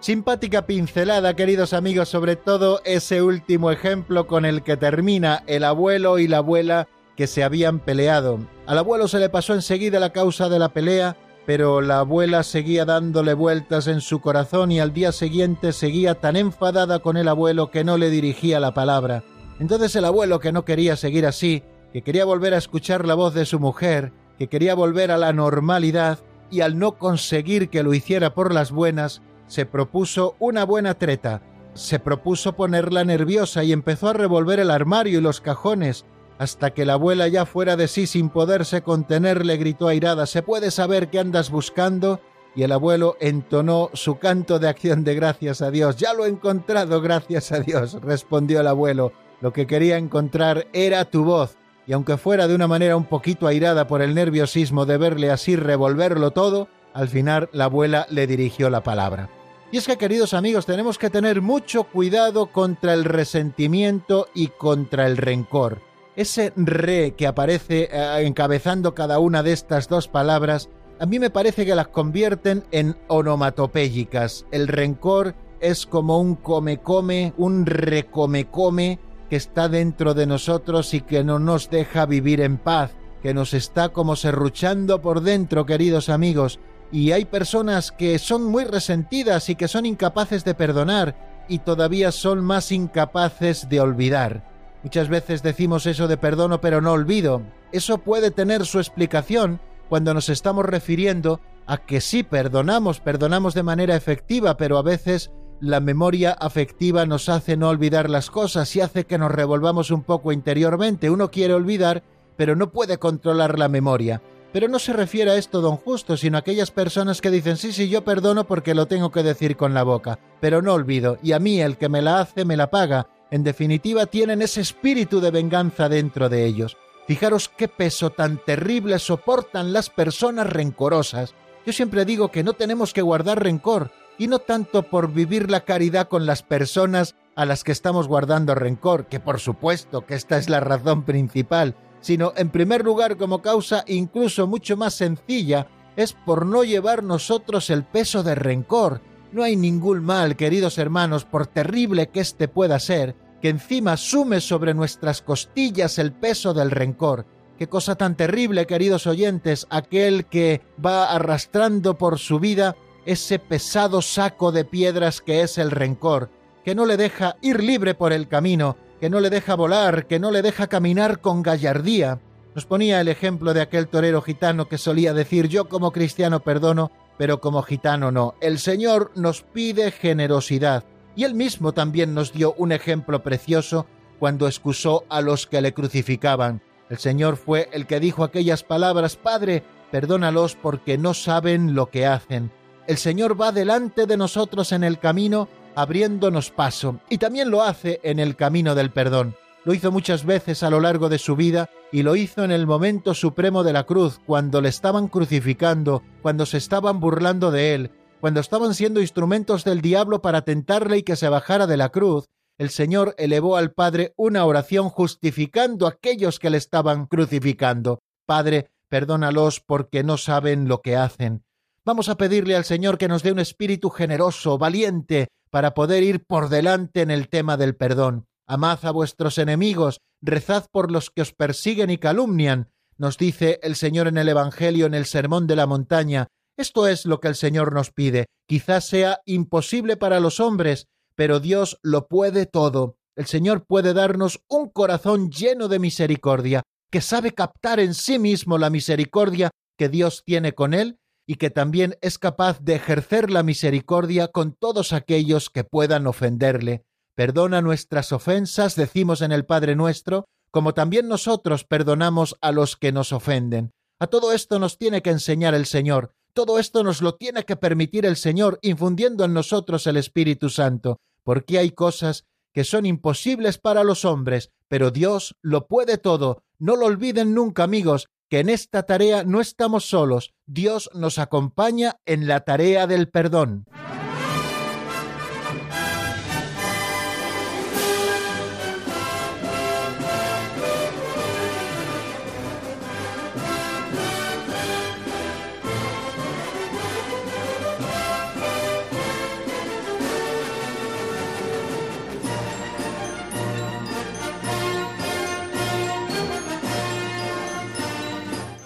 Simpática 0.09 0.65
pincelada, 0.65 1.37
queridos 1.37 1.75
amigos, 1.75 2.09
sobre 2.09 2.35
todo 2.35 2.81
ese 2.87 3.21
último 3.21 3.71
ejemplo 3.71 4.27
con 4.27 4.47
el 4.47 4.63
que 4.63 4.79
termina 4.79 5.45
el 5.47 5.65
abuelo 5.65 6.19
y 6.19 6.27
la 6.27 6.39
abuela 6.39 6.89
que 7.15 7.27
se 7.27 7.45
habían 7.45 7.79
peleado. 7.79 8.39
Al 8.65 8.79
abuelo 8.79 9.07
se 9.07 9.19
le 9.19 9.29
pasó 9.29 9.53
enseguida 9.53 10.01
la 10.01 10.15
causa 10.15 10.49
de 10.49 10.59
la 10.59 10.71
pelea, 10.71 11.19
pero 11.45 11.83
la 11.83 11.99
abuela 11.99 12.43
seguía 12.43 12.87
dándole 12.87 13.35
vueltas 13.35 13.87
en 13.87 14.01
su 14.01 14.23
corazón 14.23 14.73
y 14.73 14.81
al 14.81 14.95
día 14.95 15.13
siguiente 15.13 15.75
seguía 15.75 16.15
tan 16.15 16.37
enfadada 16.37 17.01
con 17.01 17.19
el 17.19 17.29
abuelo 17.29 17.71
que 17.71 17.85
no 17.85 17.99
le 17.99 18.09
dirigía 18.09 18.61
la 18.61 18.73
palabra. 18.73 19.25
Entonces 19.61 19.95
el 19.95 20.07
abuelo, 20.07 20.41
que 20.41 20.53
no 20.53 20.65
quería 20.65 20.97
seguir 20.97 21.27
así, 21.27 21.65
que 21.93 22.01
quería 22.01 22.25
volver 22.25 22.55
a 22.55 22.59
escuchar 22.59 23.05
la 23.05 23.13
voz 23.13 23.35
de 23.35 23.45
su 23.45 23.61
mujer, 23.61 24.15
que 24.39 24.49
quería 24.49 24.75
volver 24.75 25.11
a 25.11 25.19
la 25.19 25.35
normalidad, 25.35 26.19
y 26.51 26.63
al 26.63 26.79
no 26.79 26.97
conseguir 26.97 27.69
que 27.69 27.83
lo 27.83 27.93
hiciera 27.93 28.33
por 28.33 28.55
las 28.55 28.73
buenas, 28.73 29.21
se 29.49 29.67
propuso 29.67 30.37
una 30.39 30.65
buena 30.65 30.95
treta, 30.95 31.43
se 31.75 31.99
propuso 31.99 32.55
ponerla 32.55 33.05
nerviosa 33.05 33.65
y 33.65 33.73
empezó 33.73 34.09
a 34.09 34.13
revolver 34.13 34.61
el 34.61 34.71
armario 34.71 35.19
y 35.19 35.23
los 35.23 35.41
cajones, 35.41 36.05
hasta 36.39 36.71
que 36.71 36.85
la 36.85 36.95
abuela 36.95 37.27
ya 37.29 37.47
fuera 37.47 37.77
de 37.77 37.89
sí 37.89 38.07
sin 38.07 38.31
poderse 38.31 38.83
contener 38.83 39.45
le 39.45 39.57
gritó 39.57 39.89
airada 39.89 40.27
¿Se 40.27 40.43
puede 40.43 40.71
saber 40.71 41.09
qué 41.09 41.19
andas 41.19 41.51
buscando? 41.51 42.21
Y 42.55 42.63
el 42.63 42.73
abuelo 42.73 43.17
entonó 43.21 43.91
su 43.93 44.19
canto 44.19 44.59
de 44.59 44.69
acción 44.69 45.05
de 45.05 45.15
gracias 45.15 45.63
a 45.63 45.71
Dios. 45.71 45.97
Ya 45.97 46.13
lo 46.15 46.25
he 46.25 46.29
encontrado, 46.29 47.01
gracias 47.01 47.53
a 47.53 47.61
Dios, 47.61 47.99
respondió 48.03 48.61
el 48.61 48.67
abuelo. 48.67 49.13
Lo 49.41 49.53
que 49.53 49.67
quería 49.67 49.97
encontrar 49.97 50.67
era 50.73 51.05
tu 51.05 51.25
voz, 51.25 51.57
y 51.87 51.93
aunque 51.93 52.17
fuera 52.17 52.49
de 52.49 52.55
una 52.55 52.67
manera 52.67 52.97
un 52.97 53.05
poquito 53.05 53.47
airada 53.47 53.87
por 53.87 54.03
el 54.03 54.15
nerviosismo 54.15 54.87
de 54.87 54.99
verle 54.99 55.31
así 55.31 55.55
revolverlo 55.55 56.33
todo, 56.33 56.69
al 56.95 57.09
final 57.09 57.49
la 57.53 57.65
abuela 57.65 58.07
le 58.11 58.27
dirigió 58.27 58.71
la 58.71 58.83
palabra. 58.83 59.31
Y 59.71 59.77
es 59.77 59.87
que, 59.87 59.99
queridos 59.99 60.33
amigos, 60.33 60.65
tenemos 60.65 60.97
que 60.97 61.11
tener 61.11 61.43
mucho 61.43 61.85
cuidado 61.85 62.47
contra 62.47 62.95
el 62.95 63.05
resentimiento 63.05 64.29
y 64.35 64.49
contra 64.49 65.07
el 65.07 65.19
rencor. 65.19 65.83
Ese 66.17 66.53
re 66.57 67.15
que 67.17 67.27
aparece 67.27 67.91
eh, 67.93 68.23
encabezando 68.23 68.95
cada 68.95 69.19
una 69.19 69.43
de 69.43 69.53
estas 69.53 69.89
dos 69.89 70.09
palabras, 70.09 70.71
a 70.99 71.05
mí 71.05 71.19
me 71.19 71.29
parece 71.29 71.67
que 71.67 71.75
las 71.75 71.89
convierten 71.89 72.65
en 72.71 72.97
onomatopéyicas. 73.09 74.47
El 74.51 74.69
rencor 74.69 75.35
es 75.61 75.85
como 75.87 76.19
un 76.19 76.35
come-come, 76.35 77.35
un 77.37 77.67
recome-come 77.67 78.99
que 79.29 79.37
está 79.37 79.69
dentro 79.69 80.15
de 80.15 80.27
nosotros 80.27 80.95
y 80.95 81.03
que 81.03 81.23
no 81.23 81.39
nos 81.39 81.69
deja 81.69 82.07
vivir 82.07 82.41
en 82.41 82.57
paz, 82.57 82.93
que 83.23 83.35
nos 83.35 83.53
está 83.53 83.91
como 83.91 84.17
serruchando 84.17 85.03
por 85.03 85.21
dentro, 85.21 85.67
queridos 85.67 86.09
amigos, 86.09 86.59
y 86.91 87.13
hay 87.13 87.25
personas 87.25 87.93
que 87.93 88.19
son 88.19 88.45
muy 88.45 88.65
resentidas 88.65 89.49
y 89.49 89.55
que 89.55 89.69
son 89.69 89.87
incapaces 89.87 90.45
de 90.45 90.55
perdonar 90.55 91.45
y 91.49 91.61
todavía 91.61 92.13
son 92.13 92.45
más 92.45 92.73
incapaces 92.73 93.69
de 93.69 93.81
olvidar. 93.81 94.45
Muchas 94.83 95.09
veces 95.09 95.43
decimos 95.43 95.87
eso 95.87 96.09
de 96.09 96.17
perdono 96.17 96.61
pero 96.61 96.81
no 96.81 96.93
olvido. 96.93 97.43
Eso 97.73 97.99
puede 97.99 98.31
tener 98.31 98.65
su 98.65 98.79
explicación 98.79 99.61
cuando 99.89 100.15
nos 100.15 100.29
estamos 100.29 100.65
refiriendo 100.65 101.41
a 101.67 101.79
que 101.79 102.01
sí 102.01 102.23
perdonamos, 102.23 103.01
perdonamos 103.01 103.55
de 103.55 103.63
manera 103.63 103.97
efectiva, 103.97 104.57
pero 104.57 104.79
a 104.79 104.83
veces 104.83 105.31
la 105.61 105.81
memoria 105.81 106.33
afectiva 106.33 107.05
nos 107.05 107.29
hace 107.29 107.57
no 107.57 107.69
olvidar 107.69 108.09
las 108.09 108.31
cosas 108.31 108.75
y 108.77 108.81
hace 108.81 109.05
que 109.05 109.19
nos 109.19 109.33
revolvamos 109.33 109.91
un 109.91 110.03
poco 110.03 110.33
interiormente. 110.33 111.11
Uno 111.11 111.31
quiere 111.31 111.55
olvidar, 111.55 112.03
pero 112.37 112.55
no 112.55 112.71
puede 112.71 112.99
controlar 112.99 113.59
la 113.59 113.69
memoria. 113.69 114.23
Pero 114.53 114.69
no 114.69 114.79
se 114.79 114.93
refiere 114.93 115.31
a 115.31 115.37
esto 115.37 115.61
don 115.61 115.77
Justo, 115.77 116.17
sino 116.17 116.37
a 116.37 116.41
aquellas 116.41 116.71
personas 116.71 117.21
que 117.21 117.31
dicen 117.31 117.57
sí, 117.57 117.73
sí, 117.73 117.89
yo 117.89 118.05
perdono 118.05 118.47
porque 118.47 118.75
lo 118.75 118.87
tengo 118.87 119.13
que 119.13 119.23
decir 119.23 119.57
con 119.57 119.75
la 119.75 119.83
boca, 119.83 120.19
pero 120.41 120.63
no 120.63 120.73
olvido, 120.73 121.19
y 121.23 121.33
a 121.33 121.39
mí 121.39 121.61
el 121.61 121.77
que 121.77 121.89
me 121.89 122.03
la 122.03 122.21
hace 122.21 122.45
me 122.45 122.57
la 122.57 122.71
paga. 122.71 123.09
En 123.31 123.45
definitiva, 123.45 124.07
tienen 124.07 124.41
ese 124.41 124.63
espíritu 124.63 125.21
de 125.21 125.31
venganza 125.31 125.89
dentro 125.89 126.31
de 126.31 126.47
ellos. 126.47 126.79
Fijaros 127.07 127.51
qué 127.51 127.69
peso 127.69 128.11
tan 128.11 128.39
terrible 128.39 128.99
soportan 128.99 129.73
las 129.73 129.91
personas 129.91 130.47
rencorosas. 130.47 131.35
Yo 131.67 131.73
siempre 131.73 132.07
digo 132.07 132.31
que 132.31 132.43
no 132.43 132.55
tenemos 132.55 132.95
que 132.95 133.03
guardar 133.03 133.43
rencor, 133.43 133.91
y 134.19 134.27
no 134.27 134.41
tanto 134.41 134.83
por 134.83 135.13
vivir 135.13 135.51
la 135.51 135.61
caridad 135.61 136.09
con 136.09 136.27
las 136.27 136.43
personas 136.43 137.15
a 137.37 137.45
las 137.45 137.63
que 137.65 137.73
estamos 137.73 138.09
guardando 138.09 138.55
rencor, 138.55 139.07
que 139.07 139.21
por 139.21 139.39
supuesto 139.39 140.05
que 140.05 140.15
esta 140.15 140.39
es 140.39 140.49
la 140.49 140.61
razón 140.61 141.05
principal, 141.05 141.77
sino 142.01 142.33
en 142.37 142.51
primer 142.51 142.85
lugar 142.85 143.17
como 143.17 143.43
causa 143.43 143.85
incluso 143.87 144.47
mucho 144.47 144.77
más 144.77 144.95
sencilla, 144.95 145.67
es 145.97 146.13
por 146.13 146.47
no 146.47 146.63
llevar 146.65 147.03
nosotros 147.03 147.71
el 147.71 147.85
peso 147.85 148.23
de 148.23 148.35
rencor. 148.35 149.01
No 149.33 149.43
hay 149.43 149.57
ningún 149.57 150.05
mal, 150.05 150.37
queridos 150.37 150.79
hermanos, 150.79 151.25
por 151.25 151.47
terrible 151.47 152.09
que 152.09 152.21
éste 152.21 152.49
pueda 152.49 152.79
ser, 152.79 153.17
que 153.43 153.49
encima 153.49 153.97
sume 153.97 154.41
sobre 154.41 154.75
nuestras 154.75 155.23
costillas 155.23 155.99
el 155.99 156.13
peso 156.13 156.55
del 156.55 156.71
rencor. 156.71 157.27
Qué 157.59 157.69
cosa 157.69 157.97
tan 157.97 158.17
terrible, 158.17 158.67
queridos 158.67 159.07
oyentes, 159.07 159.67
aquel 159.71 160.27
que 160.27 160.61
va 160.85 161.13
arrastrando 161.13 161.99
por 161.99 162.21
su 162.21 162.39
vida 162.39 162.77
ese 163.05 163.39
pesado 163.39 164.01
saco 164.01 164.53
de 164.53 164.65
piedras 164.65 165.21
que 165.21 165.43
es 165.43 165.59
el 165.59 165.73
rencor, 165.73 166.31
que 166.65 166.75
no 166.75 166.87
le 166.87 166.97
deja 166.97 167.37
ir 167.43 167.63
libre 167.63 167.95
por 167.95 168.13
el 168.13 168.29
camino, 168.29 168.77
que 169.01 169.11
no 169.11 169.21
le 169.21 169.31
deja 169.31 169.55
volar, 169.55 170.07
que 170.07 170.19
no 170.19 170.31
le 170.31 170.43
deja 170.43 170.67
caminar 170.67 171.21
con 171.21 171.43
gallardía. 171.43 172.21
Nos 172.55 172.67
ponía 172.67 173.01
el 173.01 173.09
ejemplo 173.09 173.55
de 173.55 173.61
aquel 173.61 173.89
torero 173.89 174.23
gitano 174.23 174.69
que 174.69 174.79
solía 174.79 175.15
decir 175.15 175.49
yo 175.49 175.69
como 175.69 175.93
cristiano 175.93 176.41
perdono, 176.41 176.91
pero 177.17 177.41
como 177.41 177.63
gitano 177.63 178.11
no. 178.11 178.35
El 178.41 178.59
Señor 178.59 179.13
nos 179.15 179.43
pide 179.43 179.91
generosidad, 179.91 180.85
y 181.15 181.25
él 181.25 181.35
mismo 181.35 181.73
también 181.73 182.15
nos 182.15 182.33
dio 182.33 182.55
un 182.59 182.73
ejemplo 182.73 183.23
precioso 183.23 183.87
cuando 184.19 184.47
excusó 184.47 185.05
a 185.09 185.21
los 185.21 185.47
que 185.47 185.61
le 185.61 185.75
crucificaban. 185.75 186.63
El 186.91 186.99
Señor 186.99 187.37
fue 187.37 187.69
el 187.73 187.87
que 187.87 188.01
dijo 188.01 188.25
aquellas 188.25 188.65
palabras, 188.65 189.17
Padre, 189.17 189.63
perdónalos 189.91 190.57
porque 190.57 190.99
no 190.99 191.15
saben 191.15 191.75
lo 191.75 191.91
que 191.91 192.07
hacen. 192.07 192.51
El 192.87 192.97
Señor 192.97 193.41
va 193.41 193.53
delante 193.53 194.07
de 194.07 194.17
nosotros 194.17 194.73
en 194.73 194.83
el 194.83 194.99
camino 194.99 195.49
abriéndonos 195.79 196.51
paso, 196.51 196.99
y 197.09 197.19
también 197.19 197.53
lo 197.53 197.63
hace 197.63 198.01
en 198.03 198.19
el 198.19 198.35
camino 198.35 198.75
del 198.75 198.91
perdón. 198.91 199.37
Lo 199.65 199.75
hizo 199.75 199.93
muchas 199.93 200.25
veces 200.25 200.65
a 200.65 200.71
lo 200.71 200.81
largo 200.81 201.09
de 201.09 201.19
su 201.19 201.37
vida 201.37 201.71
y 201.93 202.03
lo 202.03 202.17
hizo 202.17 202.43
en 202.43 202.51
el 202.51 202.67
momento 202.67 203.15
supremo 203.15 203.63
de 203.63 203.73
la 203.73 203.85
cruz, 203.85 204.19
cuando 204.27 204.61
le 204.61 204.71
estaban 204.71 205.07
crucificando, 205.07 206.03
cuando 206.21 206.47
se 206.47 206.59
estaban 206.59 206.99
burlando 206.99 207.53
de 207.53 207.75
él, 207.75 207.91
cuando 208.21 208.41
estaban 208.41 208.75
siendo 208.75 209.01
instrumentos 209.01 209.63
del 209.63 209.81
diablo 209.81 210.21
para 210.21 210.43
tentarle 210.43 210.99
y 210.99 211.03
que 211.05 211.15
se 211.15 211.29
bajara 211.29 211.69
de 211.69 211.77
la 211.77 211.91
cruz, 211.91 212.25
el 212.59 212.71
Señor 212.71 213.15
elevó 213.17 213.57
al 213.57 213.71
Padre 213.71 214.15
una 214.17 214.45
oración 214.47 214.89
justificando 214.89 215.87
a 215.87 215.91
aquellos 215.91 216.41
que 216.41 216.51
le 216.51 216.59
estaban 216.59 217.07
crucificando. 217.07 218.01
Padre, 218.27 218.73
perdónalos 218.89 219.61
porque 219.61 220.03
no 220.03 220.17
saben 220.19 220.67
lo 220.67 220.81
que 220.83 220.97
hacen. 220.97 221.45
Vamos 221.85 222.09
a 222.09 222.17
pedirle 222.17 222.57
al 222.57 222.65
Señor 222.65 222.99
que 222.99 223.09
nos 223.09 223.23
dé 223.23 223.31
un 223.31 223.39
espíritu 223.39 223.91
generoso, 223.91 224.59
valiente, 224.59 225.29
para 225.49 225.75
poder 225.75 226.03
ir 226.03 226.25
por 226.25 226.49
delante 226.49 227.03
en 227.03 227.11
el 227.11 227.29
tema 227.29 227.57
del 227.57 227.77
perdón. 227.77 228.27
Amad 228.47 228.85
a 228.85 228.91
vuestros 228.91 229.39
enemigos, 229.39 230.01
rezad 230.23 230.67
por 230.71 230.91
los 230.91 231.11
que 231.11 231.23
os 231.23 231.33
persiguen 231.33 231.91
y 231.91 231.99
calumnian, 231.99 232.71
nos 232.99 233.17
dice 233.17 233.61
el 233.63 233.77
Señor 233.77 234.09
en 234.09 234.19
el 234.19 234.29
Evangelio 234.29 234.87
en 234.87 234.95
el 234.95 235.07
Sermón 235.07 235.47
de 235.47 235.55
la 235.55 235.67
Montaña. 235.67 236.27
Esto 236.57 236.89
es 236.89 237.07
lo 237.07 237.21
que 237.21 237.29
el 237.29 237.37
Señor 237.37 237.73
nos 237.73 237.93
pide. 237.93 238.27
Quizás 238.49 238.89
sea 238.89 239.21
imposible 239.25 239.97
para 239.97 240.19
los 240.19 240.41
hombres, 240.41 240.87
pero 241.15 241.39
Dios 241.39 241.79
lo 241.83 242.09
puede 242.09 242.47
todo. 242.47 242.97
El 243.15 243.27
Señor 243.27 243.67
puede 243.67 243.95
darnos 243.95 244.41
un 244.49 244.69
corazón 244.69 245.31
lleno 245.31 245.69
de 245.69 245.79
misericordia, 245.79 246.63
que 246.91 247.01
sabe 247.01 247.35
captar 247.35 247.79
en 247.79 247.95
sí 247.95 248.19
mismo 248.19 248.59
la 248.59 248.71
misericordia 248.71 249.51
que 249.77 249.89
Dios 249.89 250.25
tiene 250.25 250.55
con 250.55 250.75
él 250.75 250.99
y 251.31 251.35
que 251.35 251.51
también 251.51 251.99
es 252.01 252.19
capaz 252.19 252.59
de 252.61 252.75
ejercer 252.75 253.31
la 253.31 253.43
misericordia 253.43 254.29
con 254.29 254.55
todos 254.55 254.95
aquellos 254.95 255.51
que 255.51 255.63
puedan 255.63 256.07
ofenderle. 256.07 256.87
Perdona 257.15 257.61
nuestras 257.61 258.13
ofensas, 258.13 258.75
decimos 258.77 259.21
en 259.21 259.33
el 259.33 259.45
Padre 259.45 259.77
nuestro, 259.77 260.25
como 260.51 260.73
también 260.73 261.07
nosotros 261.07 261.65
perdonamos 261.65 262.39
a 262.41 262.51
los 262.51 262.77
que 262.77 262.93
nos 262.93 263.13
ofenden. 263.13 263.73
A 263.99 264.07
todo 264.07 264.33
esto 264.33 264.59
nos 264.59 264.79
tiene 264.79 265.03
que 265.03 265.11
enseñar 265.11 265.55
el 265.55 265.67
Señor, 265.67 266.15
todo 266.33 266.59
esto 266.59 266.83
nos 266.83 267.03
lo 267.03 267.17
tiene 267.17 267.45
que 267.45 267.57
permitir 267.57 268.07
el 268.07 268.17
Señor, 268.17 268.59
infundiendo 268.63 269.27
en 269.27 269.35
nosotros 269.35 269.87
el 269.87 269.99
Espíritu 269.99 270.49
Santo, 270.49 270.99
porque 271.25 271.59
hay 271.59 271.73
cosas 271.73 272.25
que 272.55 272.65
son 272.65 272.87
imposibles 272.87 273.59
para 273.59 273.85
los 273.85 274.07
hombres, 274.07 274.51
pero 274.67 274.91
Dios 274.91 275.37
lo 275.43 275.67
puede 275.67 275.99
todo. 275.99 276.43
No 276.59 276.75
lo 276.75 276.87
olviden 276.87 277.35
nunca, 277.35 277.65
amigos, 277.65 278.09
que 278.31 278.41
en 278.41 278.49
esta 278.49 278.85
tarea 278.85 279.25
no 279.25 279.43
estamos 279.43 279.85
solos, 279.85 280.33
Dios 280.51 280.89
nos 280.95 281.19
acompaña 281.19 281.99
en 282.07 282.27
la 282.27 282.41
tarea 282.41 282.87
del 282.87 283.11
perdón. 283.11 283.67